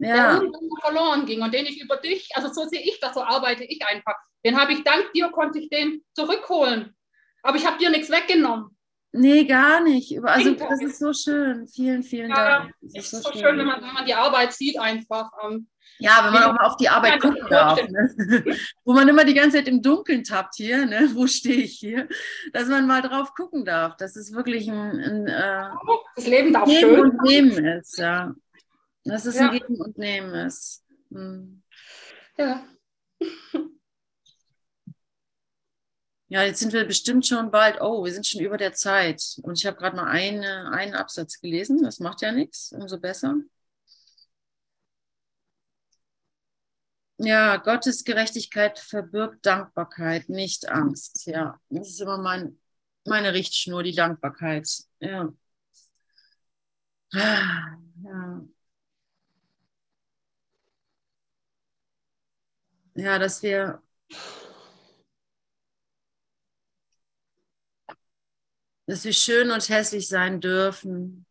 ja. 0.00 0.32
der 0.32 0.42
irgendwo 0.42 0.76
verloren 0.82 1.24
ging 1.24 1.40
und 1.40 1.54
den 1.54 1.64
ich 1.64 1.80
über 1.80 1.96
dich, 1.96 2.28
also 2.34 2.52
so 2.52 2.68
sehe 2.68 2.82
ich 2.82 3.00
das, 3.00 3.14
so 3.14 3.22
arbeite 3.22 3.64
ich 3.64 3.80
einfach. 3.86 4.16
Den 4.44 4.60
habe 4.60 4.74
ich 4.74 4.84
dank 4.84 5.14
dir, 5.14 5.30
konnte 5.30 5.58
ich 5.58 5.70
den 5.70 6.02
zurückholen. 6.12 6.94
Aber 7.42 7.56
ich 7.56 7.66
habe 7.66 7.78
dir 7.78 7.90
nichts 7.90 8.10
weggenommen. 8.10 8.76
Nee, 9.12 9.44
gar 9.44 9.82
nicht. 9.82 10.22
Also 10.22 10.54
das 10.54 10.80
ist 10.82 10.98
so 11.00 11.12
schön. 11.12 11.66
Vielen, 11.66 12.02
vielen 12.02 12.30
ja, 12.30 12.60
Dank. 12.60 12.74
Es 12.82 12.94
ist, 12.94 13.12
ist 13.12 13.24
so, 13.24 13.32
schön, 13.32 13.40
schön 13.40 13.58
wenn, 13.58 13.66
man, 13.66 13.82
wenn 13.82 13.92
man 13.92 14.06
die 14.06 14.14
Arbeit 14.14 14.52
sieht 14.52 14.78
einfach. 14.78 15.30
Ähm, 15.44 15.66
ja, 15.98 16.24
wenn 16.24 16.32
man 16.32 16.44
auch 16.44 16.52
mal 16.54 16.66
auf 16.66 16.76
die 16.76 16.88
Arbeit 16.88 17.20
gucken 17.20 17.46
darf. 17.50 17.78
Ne? 17.88 18.56
Wo 18.84 18.92
man 18.92 19.08
immer 19.08 19.24
die 19.24 19.34
ganze 19.34 19.58
Zeit 19.58 19.68
im 19.68 19.82
Dunkeln 19.82 20.22
tappt 20.22 20.54
hier, 20.56 20.86
ne? 20.86 21.10
wo 21.14 21.26
stehe 21.26 21.62
ich 21.62 21.78
hier, 21.78 22.08
dass 22.52 22.68
man 22.68 22.86
mal 22.86 23.02
drauf 23.02 23.34
gucken 23.34 23.64
darf. 23.64 23.96
Das 23.96 24.16
ist 24.16 24.34
wirklich 24.34 24.70
ein, 24.70 24.98
ein 24.98 25.26
äh, 25.26 25.68
das 26.16 26.26
Leben 26.26 26.52
darf 26.52 26.66
Geben 26.66 26.80
schön. 26.80 27.00
und 27.00 27.22
Nehmen 27.22 27.64
ist, 27.64 27.98
ja. 27.98 28.32
Das 29.04 29.26
ist 29.26 29.36
ja. 29.36 29.50
ein 29.50 29.58
Geben 29.58 29.80
und 29.80 29.98
Nehmen 29.98 30.34
ist. 30.34 30.84
Hm. 31.10 31.62
Ja. 32.38 32.64
Ja, 36.30 36.42
jetzt 36.44 36.60
sind 36.60 36.72
wir 36.72 36.84
bestimmt 36.86 37.26
schon 37.26 37.50
bald, 37.50 37.80
oh, 37.82 38.04
wir 38.04 38.12
sind 38.12 38.26
schon 38.26 38.40
über 38.40 38.56
der 38.56 38.72
Zeit. 38.72 39.22
Und 39.42 39.58
ich 39.58 39.66
habe 39.66 39.76
gerade 39.76 39.96
mal 39.96 40.06
eine, 40.06 40.70
einen 40.72 40.94
Absatz 40.94 41.40
gelesen. 41.40 41.82
Das 41.82 41.98
macht 42.00 42.22
ja 42.22 42.32
nichts, 42.32 42.72
umso 42.72 42.98
besser. 43.00 43.34
Ja, 47.18 47.56
Gottes 47.58 48.04
Gerechtigkeit 48.04 48.78
verbirgt 48.78 49.44
Dankbarkeit, 49.44 50.28
nicht 50.30 50.68
Angst. 50.70 51.26
Ja, 51.26 51.60
das 51.68 51.88
ist 51.90 52.00
immer 52.00 52.16
mein, 52.18 52.58
meine 53.06 53.34
Richtschnur, 53.34 53.82
die 53.82 53.94
Dankbarkeit. 53.94 54.66
Ja. 55.00 55.30
Ja. 58.02 58.40
Ja, 62.94 63.18
dass 63.18 63.42
wir 63.42 63.82
dass 68.90 69.04
wir 69.04 69.12
schön 69.12 69.50
und 69.52 69.68
hässlich 69.68 70.08
sein 70.08 70.40
dürfen 70.40 71.24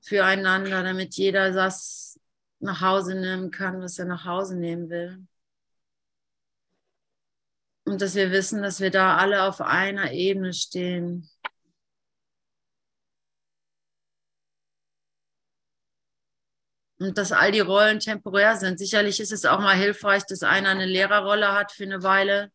füreinander, 0.00 0.82
damit 0.82 1.14
jeder 1.14 1.52
das 1.52 2.18
nach 2.58 2.80
Hause 2.80 3.14
nehmen 3.14 3.50
kann, 3.52 3.80
was 3.80 3.98
er 3.98 4.06
nach 4.06 4.24
Hause 4.24 4.56
nehmen 4.56 4.90
will. 4.90 5.24
Und 7.84 8.00
dass 8.00 8.14
wir 8.16 8.32
wissen, 8.32 8.62
dass 8.62 8.80
wir 8.80 8.90
da 8.90 9.16
alle 9.16 9.44
auf 9.44 9.60
einer 9.60 10.12
Ebene 10.12 10.52
stehen. 10.52 11.28
Und 16.98 17.16
dass 17.18 17.32
all 17.32 17.52
die 17.52 17.60
Rollen 17.60 18.00
temporär 18.00 18.56
sind. 18.56 18.78
Sicherlich 18.78 19.20
ist 19.20 19.32
es 19.32 19.44
auch 19.44 19.58
mal 19.60 19.76
hilfreich, 19.76 20.24
dass 20.26 20.42
einer 20.42 20.70
eine 20.70 20.86
Lehrerrolle 20.86 21.52
hat 21.52 21.70
für 21.72 21.84
eine 21.84 22.02
Weile 22.02 22.50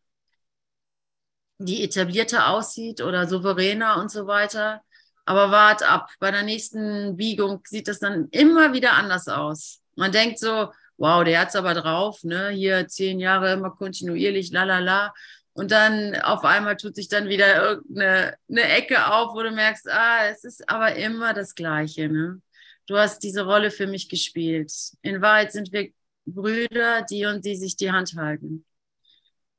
die 1.58 1.82
etablierter 1.84 2.48
aussieht 2.48 3.00
oder 3.02 3.26
souveräner 3.26 3.98
und 3.98 4.10
so 4.10 4.26
weiter. 4.26 4.82
Aber 5.24 5.50
wart 5.50 5.82
ab, 5.82 6.10
bei 6.20 6.30
der 6.30 6.42
nächsten 6.42 7.16
Biegung 7.16 7.60
sieht 7.66 7.88
das 7.88 7.98
dann 7.98 8.28
immer 8.30 8.72
wieder 8.72 8.92
anders 8.92 9.28
aus. 9.28 9.82
Man 9.94 10.12
denkt 10.12 10.38
so, 10.38 10.72
wow, 10.96 11.24
der 11.24 11.40
hat 11.40 11.48
es 11.48 11.56
aber 11.56 11.74
drauf, 11.74 12.24
ne? 12.24 12.50
Hier 12.50 12.88
zehn 12.88 13.20
Jahre 13.20 13.52
immer 13.52 13.70
kontinuierlich, 13.70 14.50
la 14.52 14.64
la 14.64 14.78
la. 14.78 15.12
Und 15.52 15.72
dann 15.72 16.14
auf 16.22 16.44
einmal 16.44 16.76
tut 16.76 16.94
sich 16.94 17.08
dann 17.08 17.28
wieder 17.28 17.60
irgendeine 17.62 18.36
eine 18.48 18.62
Ecke 18.62 19.12
auf, 19.12 19.34
wo 19.34 19.42
du 19.42 19.50
merkst, 19.50 19.88
ah, 19.90 20.28
es 20.28 20.44
ist 20.44 20.68
aber 20.68 20.94
immer 20.94 21.34
das 21.34 21.54
Gleiche. 21.54 22.08
Ne? 22.08 22.40
Du 22.86 22.96
hast 22.96 23.24
diese 23.24 23.44
Rolle 23.44 23.70
für 23.70 23.86
mich 23.86 24.08
gespielt. 24.08 24.72
In 25.02 25.20
Wahrheit 25.20 25.52
sind 25.52 25.72
wir 25.72 25.90
Brüder, 26.26 27.02
die 27.02 27.26
und 27.26 27.44
die 27.44 27.56
sich 27.56 27.76
die 27.76 27.90
Hand 27.90 28.14
halten. 28.16 28.64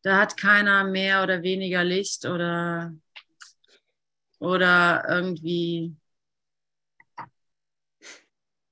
Da 0.02 0.18
hat 0.18 0.38
keiner 0.38 0.86
mehr 0.86 1.24
oder 1.24 1.43
weniger 1.43 1.84
Licht 1.84 2.26
oder, 2.26 2.93
oder 4.39 5.04
irgendwie 5.10 5.95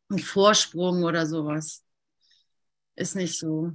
einen 0.10 0.20
Vorsprung 0.20 1.04
oder 1.04 1.26
sowas. 1.26 1.84
Ist 2.96 3.16
nicht 3.16 3.38
so. 3.38 3.72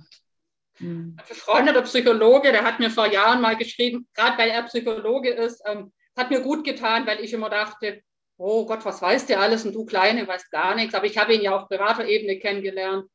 Hm. 0.77 1.17
Ein 1.19 1.25
befreundeter 1.29 1.83
Psychologe, 1.83 2.53
der 2.53 2.65
hat 2.65 2.79
mir 2.79 2.91
vor 2.91 3.07
Jahren 3.07 3.41
mal 3.41 3.57
geschrieben, 3.57 4.09
gerade 4.15 4.39
weil 4.39 4.51
er 4.51 4.63
Psychologe 4.65 5.31
ist, 5.31 5.63
ähm, 5.67 5.93
hat 6.17 6.31
mir 6.31 6.41
gut 6.41 6.65
getan, 6.65 7.07
weil 7.07 7.21
ich 7.21 7.33
immer 7.33 7.51
dachte, 7.51 8.03
oh 8.37 8.67
Gott, 8.67 8.85
was 8.85 9.01
weißt 9.01 9.29
du 9.29 9.39
alles 9.39 9.65
und 9.65 9.75
du 9.75 9.85
Kleine 9.85 10.27
weißt 10.27 10.51
gar 10.51 10.75
nichts. 10.75 10.95
Aber 10.95 11.07
ich 11.07 11.19
habe 11.19 11.35
ihn 11.35 11.43
ja 11.43 11.55
auf 11.55 11.69
privater 11.69 12.07
Ebene 12.07 12.39
kennengelernt 12.39 13.09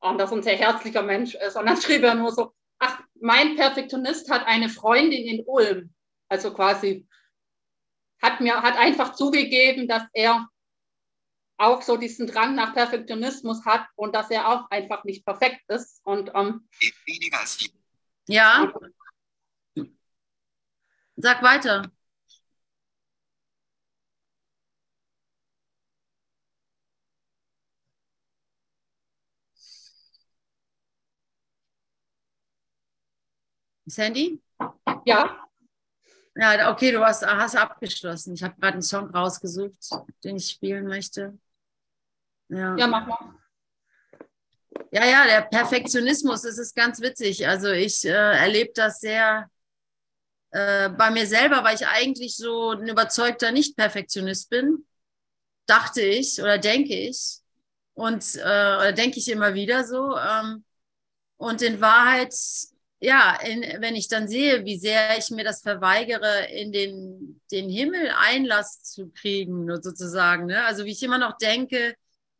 und 0.00 0.18
dass 0.18 0.30
er 0.30 0.38
ein 0.38 0.42
sehr 0.42 0.56
herzlicher 0.56 1.02
Mensch 1.02 1.34
ist. 1.34 1.56
Und 1.56 1.66
dann 1.66 1.80
schrieb 1.80 2.02
er 2.02 2.14
nur 2.14 2.32
so, 2.32 2.52
ach, 2.78 3.00
mein 3.20 3.56
Perfektionist 3.56 4.30
hat 4.30 4.46
eine 4.46 4.68
Freundin 4.68 5.26
in 5.26 5.44
Ulm. 5.46 5.94
Also 6.28 6.52
quasi 6.52 7.06
hat 8.22 8.40
mir, 8.40 8.62
hat 8.62 8.76
einfach 8.76 9.14
zugegeben, 9.14 9.88
dass 9.88 10.02
er 10.12 10.48
auch 11.56 11.82
so 11.82 11.96
diesen 11.96 12.26
Drang 12.26 12.54
nach 12.54 12.74
Perfektionismus 12.74 13.64
hat 13.64 13.86
und 13.96 14.14
dass 14.14 14.30
er 14.30 14.48
auch 14.48 14.70
einfach 14.70 15.04
nicht 15.04 15.24
perfekt 15.24 15.62
ist. 15.68 16.00
Und 16.04 16.30
ähm, 16.34 16.68
weniger 17.06 17.40
als 17.40 17.56
viel. 17.56 17.70
Ja. 18.28 18.72
Sag 21.16 21.42
weiter. 21.42 21.90
Sandy? 33.88 34.40
Ja. 35.04 35.44
Ja, 36.34 36.70
okay, 36.70 36.92
du 36.92 37.04
hast, 37.04 37.26
hast 37.26 37.56
abgeschlossen. 37.56 38.34
Ich 38.34 38.42
habe 38.42 38.54
gerade 38.60 38.74
einen 38.74 38.82
Song 38.82 39.10
rausgesucht, 39.10 39.90
den 40.22 40.36
ich 40.36 40.48
spielen 40.48 40.86
möchte. 40.86 41.36
Ja, 42.48 42.76
ja 42.76 42.86
mach 42.86 43.06
mal. 43.06 43.34
Ja, 44.92 45.04
ja, 45.04 45.26
der 45.26 45.42
Perfektionismus, 45.42 46.42
das 46.42 46.58
ist 46.58 46.74
ganz 46.74 47.00
witzig. 47.00 47.46
Also 47.46 47.70
ich 47.70 48.04
äh, 48.04 48.10
erlebe 48.10 48.70
das 48.74 49.00
sehr 49.00 49.50
äh, 50.50 50.88
bei 50.90 51.10
mir 51.10 51.26
selber, 51.26 51.62
weil 51.64 51.74
ich 51.74 51.86
eigentlich 51.86 52.36
so 52.36 52.70
ein 52.70 52.88
überzeugter 52.88 53.52
Nicht-Perfektionist 53.52 54.48
bin, 54.48 54.86
dachte 55.66 56.00
ich 56.00 56.40
oder 56.40 56.58
denke 56.58 56.94
ich. 56.94 57.40
Und 57.94 58.36
äh, 58.36 58.38
oder 58.40 58.92
denke 58.92 59.18
ich 59.18 59.28
immer 59.28 59.54
wieder 59.54 59.84
so. 59.84 60.16
Ähm, 60.16 60.64
und 61.36 61.62
in 61.62 61.80
Wahrheit, 61.80 62.34
ja, 63.00 63.38
in, 63.44 63.62
wenn 63.80 63.94
ich 63.94 64.08
dann 64.08 64.26
sehe, 64.26 64.64
wie 64.64 64.78
sehr 64.78 65.16
ich 65.18 65.30
mir 65.30 65.44
das 65.44 65.62
verweigere, 65.62 66.46
in 66.50 66.72
den, 66.72 67.40
den 67.52 67.68
Himmel 67.70 68.10
Einlass 68.16 68.82
zu 68.82 69.10
kriegen, 69.10 69.68
sozusagen. 69.80 70.46
Ne? 70.46 70.64
Also 70.64 70.84
wie 70.84 70.92
ich 70.92 71.02
immer 71.02 71.18
noch 71.18 71.36
denke, 71.38 71.94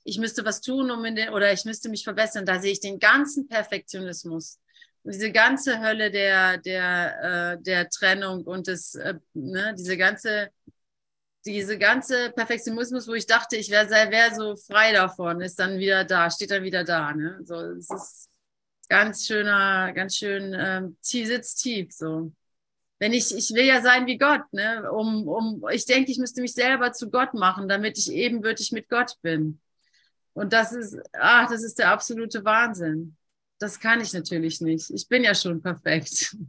ich 0.04 0.18
müsste 0.18 0.44
was 0.44 0.60
tun, 0.60 0.90
um 0.90 1.04
in 1.04 1.16
den, 1.16 1.28
oder 1.30 1.52
ich 1.52 1.64
müsste 1.64 1.88
mich 1.88 2.02
verbessern. 2.02 2.44
Da 2.44 2.60
sehe 2.60 2.72
ich 2.72 2.80
den 2.80 2.98
ganzen 2.98 3.46
Perfektionismus. 3.46 4.58
Diese 5.04 5.30
ganze 5.30 5.80
Hölle 5.80 6.10
der, 6.10 6.58
der, 6.58 7.54
äh, 7.58 7.62
der 7.62 7.88
Trennung 7.88 8.44
und 8.44 8.68
das, 8.68 8.94
äh, 8.96 9.14
ne, 9.34 9.74
diese 9.78 9.96
ganze, 9.96 10.50
diese 11.46 11.78
ganze 11.78 12.30
Perfektionismus, 12.32 13.06
wo 13.06 13.14
ich 13.14 13.26
dachte, 13.26 13.56
ich 13.56 13.70
wäre 13.70 13.88
wär 13.88 14.34
so 14.34 14.56
frei 14.56 14.92
davon, 14.92 15.40
ist 15.40 15.58
dann 15.58 15.78
wieder 15.78 16.04
da, 16.04 16.30
steht 16.30 16.50
dann 16.50 16.64
wieder 16.64 16.84
da. 16.84 17.12
Ne? 17.14 17.40
So, 17.44 17.54
es 17.54 17.88
ist 17.90 18.27
ganz 18.88 19.26
schöner, 19.26 19.92
ganz 19.92 20.16
schön 20.16 20.54
ähm, 20.58 20.96
sitzt 21.00 21.62
tief 21.62 21.92
so. 21.92 22.32
Wenn 22.98 23.12
ich, 23.12 23.34
ich 23.34 23.50
will 23.54 23.64
ja 23.64 23.80
sein 23.80 24.06
wie 24.06 24.18
Gott, 24.18 24.42
ne? 24.52 24.90
Um, 24.90 25.28
um, 25.28 25.64
ich 25.70 25.86
denke, 25.86 26.10
ich 26.10 26.18
müsste 26.18 26.40
mich 26.40 26.52
selber 26.52 26.92
zu 26.92 27.10
Gott 27.10 27.32
machen, 27.34 27.68
damit 27.68 27.96
ich 27.96 28.10
ebenbürtig 28.10 28.72
mit 28.72 28.88
Gott 28.88 29.14
bin. 29.22 29.60
Und 30.32 30.52
das 30.52 30.72
ist, 30.72 30.98
ach, 31.12 31.48
das 31.48 31.62
ist 31.62 31.78
der 31.78 31.90
absolute 31.90 32.44
Wahnsinn. 32.44 33.16
Das 33.58 33.78
kann 33.78 34.00
ich 34.00 34.12
natürlich 34.12 34.60
nicht. 34.60 34.90
Ich 34.90 35.08
bin 35.08 35.24
ja 35.24 35.34
schon 35.34 35.62
perfekt. 35.62 36.36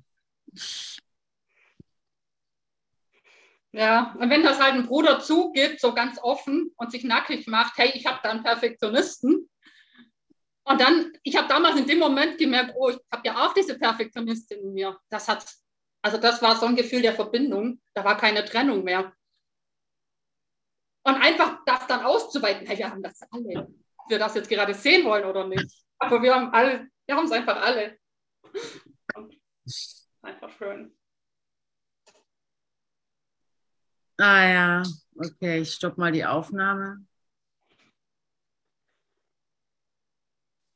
Ja, 3.71 4.15
und 4.19 4.31
wenn 4.31 4.41
das 4.41 4.59
halt 4.59 4.73
ein 4.73 4.87
Bruder 4.87 5.19
zugibt, 5.19 5.79
so 5.79 5.93
ganz 5.93 6.17
offen 6.21 6.71
und 6.77 6.91
sich 6.91 7.03
nackig 7.03 7.45
macht, 7.47 7.77
hey, 7.77 7.91
ich 7.93 8.07
habe 8.07 8.19
da 8.23 8.31
einen 8.31 8.41
Perfektionisten. 8.43 9.47
Und 10.69 10.79
dann, 10.79 11.11
ich 11.23 11.35
habe 11.35 11.47
damals 11.47 11.77
in 11.77 11.87
dem 11.87 11.97
Moment 11.97 12.37
gemerkt, 12.37 12.75
oh, 12.77 12.89
ich 12.89 12.99
habe 13.11 13.27
ja 13.27 13.43
auch 13.43 13.53
diese 13.55 13.79
Perfektionistin 13.79 14.59
in 14.59 14.73
mir. 14.73 14.99
Das 15.09 15.27
hat, 15.27 15.43
also 16.03 16.19
das 16.19 16.43
war 16.43 16.55
so 16.55 16.67
ein 16.67 16.75
Gefühl 16.75 17.01
der 17.01 17.15
Verbindung. 17.15 17.81
Da 17.95 18.05
war 18.05 18.15
keine 18.15 18.45
Trennung 18.45 18.83
mehr. 18.83 19.11
Und 21.03 21.15
einfach 21.15 21.61
das 21.65 21.87
dann 21.87 22.05
auszuweiten, 22.05 22.67
hey, 22.67 22.77
wir 22.77 22.87
haben 22.87 23.01
das 23.01 23.19
alle. 23.31 23.67
Ob 23.97 24.09
wir 24.09 24.19
das 24.19 24.35
jetzt 24.35 24.47
gerade 24.47 24.75
sehen 24.75 25.05
wollen 25.05 25.25
oder 25.25 25.47
nicht. 25.47 25.83
Aber 25.97 26.21
wir 26.21 26.35
haben 26.35 26.53
alle, 26.53 26.87
wir 27.07 27.15
haben 27.15 27.25
es 27.25 27.31
einfach 27.31 27.59
alle. 27.59 27.97
Einfach 30.21 30.51
schön. 30.51 30.95
Ah 34.17 34.47
ja, 34.47 34.83
okay, 35.17 35.61
ich 35.61 35.73
stoppe 35.73 35.99
mal 35.99 36.11
die 36.11 36.25
Aufnahme. 36.25 37.07